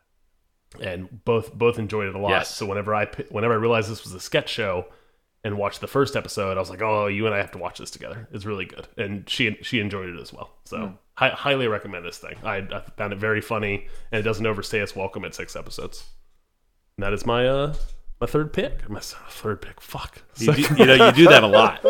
and 0.80 1.24
both 1.26 1.54
both 1.54 1.80
enjoyed 1.80 2.08
it 2.08 2.16
a 2.16 2.20
lot. 2.20 2.30
Yes. 2.30 2.54
So 2.56 2.66
whenever 2.66 2.94
I 2.94 3.06
whenever 3.30 3.54
I 3.54 3.58
realized 3.58 3.90
this 3.90 4.04
was 4.04 4.14
a 4.14 4.20
sketch 4.20 4.50
show 4.50 4.86
and 5.44 5.58
watched 5.58 5.82
the 5.82 5.88
first 5.88 6.16
episode, 6.16 6.58
I 6.58 6.60
was 6.60 6.70
like, 6.70 6.82
oh, 6.82 7.08
you 7.08 7.26
and 7.26 7.34
I 7.34 7.38
have 7.40 7.52
to 7.52 7.58
watch 7.58 7.80
this 7.80 7.90
together. 7.92 8.28
It's 8.32 8.46
really 8.46 8.66
good, 8.66 8.88
and 8.98 9.28
she 9.30 9.58
she 9.62 9.80
enjoyed 9.80 10.10
it 10.10 10.20
as 10.20 10.32
well. 10.34 10.52
So. 10.66 10.98
Hi- 11.16 11.32
highly 11.32 11.68
recommend 11.68 12.06
this 12.06 12.18
thing. 12.18 12.38
I, 12.46 12.60
I 12.60 12.82
found 12.96 13.12
it 13.12 13.20
very 13.20 13.42
funny, 13.42 13.88
and 14.10 14.20
it 14.22 14.24
doesn't 14.24 14.46
overstay 14.46 14.80
its 14.80 14.96
welcome 14.96 15.26
at 15.26 15.36
six 15.36 15.54
episodes. 15.54 16.06
And 16.96 17.04
that 17.04 17.12
is 17.12 17.26
my 17.26 17.46
uh 17.46 17.74
my 18.22 18.28
third 18.28 18.52
pick. 18.54 18.90
My 18.90 18.98
s- 19.00 19.16
third 19.30 19.62
pick. 19.62 19.80
Fuck. 19.80 20.22
You, 20.38 20.54
do, 20.54 20.62
you 20.78 20.86
know, 20.86 21.06
you 21.08 21.12
do 21.14 21.26
that 21.30 21.44
a 21.44 21.48
lot. 21.48 21.82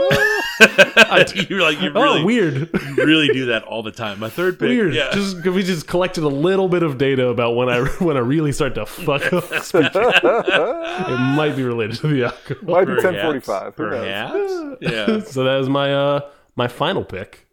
You're 1.50 1.62
like 1.62 1.80
you 1.82 1.92
really, 1.94 2.22
oh, 2.22 2.26
weird. 2.26 2.70
you 2.74 3.06
really 3.06 3.30
do 3.30 3.46
that 3.46 3.64
all 3.64 3.82
the 3.82 3.92
time. 3.92 4.20
My 4.20 4.30
third 4.30 4.60
pick, 4.60 4.68
Weird. 4.68 4.94
yeah. 4.94 5.10
Just 5.14 5.42
we 5.46 5.64
just 5.64 5.88
collected 5.88 6.24
a 6.24 6.28
little 6.28 6.68
bit 6.68 6.84
of 6.84 6.98
data 6.98 7.28
about 7.30 7.56
when 7.56 7.70
I 7.70 7.80
when 8.00 8.18
I 8.18 8.20
really 8.20 8.52
start 8.52 8.76
to 8.76 8.86
fuck 8.86 9.32
up 9.32 9.46
speaking. 9.64 9.90
it 9.94 11.36
might 11.36 11.56
be 11.56 11.64
related 11.64 11.96
to 12.00 12.08
the 12.08 12.26
alcohol. 12.26 12.76
Might 12.76 12.86
be 12.86 12.94
1045. 12.94 13.66
Who? 13.76 13.84
Perhaps. 13.90 14.78
Yeah. 14.82 15.20
So 15.22 15.46
that 15.46 15.60
is 15.62 15.70
my 15.70 15.94
uh 15.94 16.30
my 16.58 16.68
final 16.68 17.06
pick. 17.06 17.48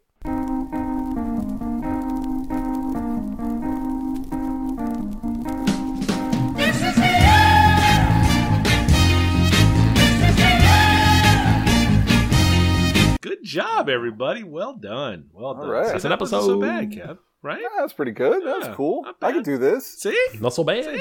Job, 13.47 13.89
everybody. 13.89 14.43
Well 14.45 14.75
done. 14.75 15.31
Well 15.33 15.55
done. 15.55 15.69
right. 15.69 15.87
See, 15.87 15.93
That's 15.93 16.05
an 16.05 16.11
that 16.11 16.21
wasn't 16.21 16.43
so 16.43 16.61
bad, 16.61 16.91
Kev. 16.91 17.19
Right? 17.43 17.61
Yeah, 17.61 17.69
that's 17.79 17.93
pretty 17.93 18.13
good. 18.13 18.43
That's 18.45 18.75
cool. 18.77 19.05
I 19.07 19.13
bad. 19.21 19.35
can 19.35 19.43
do 19.43 19.59
this. 19.59 19.87
See? 19.87 20.17
Not 20.41 20.53
so 20.55 20.65
bad. 20.65 20.99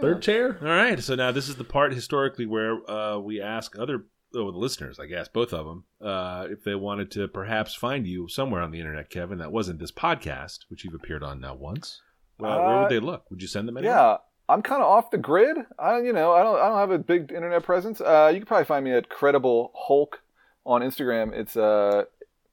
Third 0.00 0.22
chair. 0.22 0.58
All 0.60 0.68
right. 0.68 1.00
So 1.00 1.14
now 1.14 1.30
this 1.30 1.48
is 1.48 1.56
the 1.56 1.64
part 1.64 1.92
historically 1.94 2.46
where 2.46 2.78
uh, 2.90 3.18
we 3.18 3.40
ask 3.40 3.78
other 3.78 4.06
oh, 4.34 4.50
the 4.50 4.58
listeners, 4.58 4.98
I 4.98 5.06
guess, 5.06 5.28
both 5.28 5.52
of 5.52 5.64
them, 5.66 5.84
uh, 6.02 6.46
if 6.50 6.64
they 6.64 6.74
wanted 6.74 7.10
to 7.12 7.28
perhaps 7.28 7.74
find 7.74 8.06
you 8.06 8.28
somewhere 8.28 8.62
on 8.62 8.70
the 8.72 8.80
internet, 8.80 9.10
Kevin, 9.10 9.38
that 9.38 9.52
wasn't 9.52 9.78
this 9.78 9.92
podcast, 9.92 10.60
which 10.68 10.84
you've 10.84 10.94
appeared 10.94 11.22
on 11.22 11.40
now 11.40 11.54
once. 11.54 12.02
Well, 12.38 12.58
where 12.58 12.76
Uh, 12.76 12.80
would 12.82 12.90
they 12.90 12.98
look? 12.98 13.30
Would 13.30 13.40
you 13.40 13.48
send 13.48 13.68
them 13.68 13.76
anywhere? 13.76 13.96
Yeah, 13.96 14.16
I'm 14.48 14.62
kind 14.62 14.82
of 14.82 14.88
off 14.88 15.10
the 15.10 15.18
grid. 15.18 15.56
I, 15.78 16.00
you 16.00 16.12
know, 16.12 16.32
I 16.32 16.42
don't, 16.42 16.58
I 16.60 16.68
don't 16.68 16.78
have 16.78 16.90
a 16.90 16.98
big 16.98 17.32
internet 17.32 17.62
presence. 17.62 18.00
Uh, 18.00 18.30
you 18.32 18.40
can 18.40 18.46
probably 18.46 18.66
find 18.66 18.84
me 18.84 18.92
at 18.92 19.08
Credible 19.08 19.72
Hulk 19.74 20.20
on 20.66 20.82
Instagram. 20.82 21.32
It's 21.32 21.56
uh, 21.56 22.04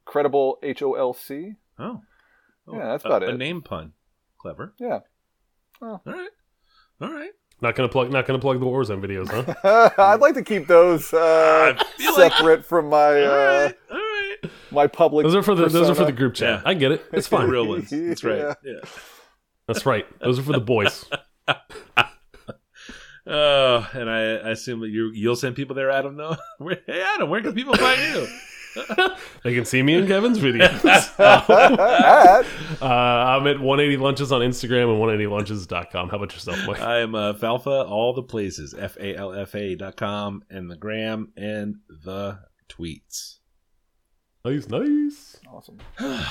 Credible 0.06 0.60
H 0.64 0.82
O 0.82 0.94
L 0.94 1.14
C. 1.14 1.56
Oh. 1.80 2.02
Oh, 2.68 2.78
Yeah, 2.78 2.86
that's 2.88 3.04
about 3.04 3.24
A 3.24 3.30
it. 3.30 3.34
A 3.36 3.38
name 3.38 3.62
pun. 3.62 3.94
Clever. 4.38 4.74
Yeah. 4.80 5.00
All 5.82 6.02
right. 6.06 6.30
All 7.02 7.12
right. 7.12 7.32
Not 7.62 7.76
gonna 7.76 7.90
plug. 7.90 8.12
Not 8.12 8.26
gonna 8.26 8.40
plug 8.40 8.60
the 8.60 8.66
Warzone 8.66 9.02
videos, 9.04 9.30
huh? 9.64 9.90
I'd 9.98 10.20
like 10.22 10.34
to 10.36 10.44
keep 10.44 10.68
those 10.68 11.14
uh, 11.14 11.76
I 11.78 11.84
feel 11.98 12.14
like- 12.18 12.34
separate 12.34 12.66
from 12.66 12.90
my 12.90 13.22
uh, 13.22 13.64
right. 13.66 13.76
All 13.92 13.98
right. 13.98 14.38
my 14.72 14.88
public. 14.88 15.26
Those 15.26 15.36
are 15.36 15.44
for 15.44 15.56
the 15.56 15.68
those 15.68 15.90
are 15.90 15.96
for 15.96 16.06
the 16.06 16.12
group 16.12 16.34
chat. 16.36 16.62
Yeah. 16.64 16.70
I 16.70 16.74
get 16.74 16.92
it. 16.92 17.06
It's 17.14 17.28
fine. 17.30 17.46
The 17.46 17.52
real 17.52 17.68
ones. 17.68 17.90
That's 17.90 18.24
right. 18.24 18.38
Yeah. 18.40 18.54
Yeah. 18.64 18.80
That's 19.68 19.86
right. 19.86 20.06
Those 20.20 20.40
are 20.40 20.44
for 20.44 20.52
the 20.54 20.60
boys. 20.62 21.06
Oh, 23.26 23.90
and 23.94 24.10
I, 24.10 24.36
I 24.36 24.50
assume 24.52 24.82
that 24.82 24.90
you 24.90 25.12
you'll 25.14 25.36
send 25.36 25.56
people 25.56 25.76
there, 25.76 25.90
Adam. 25.90 26.18
No, 26.18 26.36
hey 26.86 27.02
Adam, 27.16 27.30
where 27.30 27.42
can 27.42 27.54
people 27.54 27.76
find 27.76 28.00
you? 28.02 28.28
they 29.44 29.54
can 29.54 29.66
see 29.66 29.84
me 29.84 29.94
in 29.94 30.08
Kevin's 30.08 30.40
videos. 30.40 30.84
uh, 31.20 32.44
I'm 32.82 33.48
at 33.48 33.60
180 33.60 33.98
Lunches 33.98 34.32
on 34.32 34.42
Instagram 34.42 34.92
and 34.92 35.00
180lunches.com. 35.30 36.10
How 36.10 36.18
about 36.18 36.34
yourself, 36.34 36.58
Mike? 36.66 36.82
I 36.82 37.00
am 37.00 37.14
uh, 37.14 37.34
Falfa, 37.34 37.88
all 37.88 38.14
the 38.14 38.24
places, 38.24 38.74
f 38.78 38.98
a 38.98 39.16
l 39.16 39.34
f 39.34 39.56
a 39.56 39.76
dot 39.76 39.96
com 39.96 40.44
and 40.50 40.70
the 40.70 40.76
gram 40.76 41.32
and 41.38 41.76
the 41.88 42.40
tweets. 42.68 43.38
Nice, 44.44 44.68
nice. 44.68 45.38
Awesome. 45.50 45.78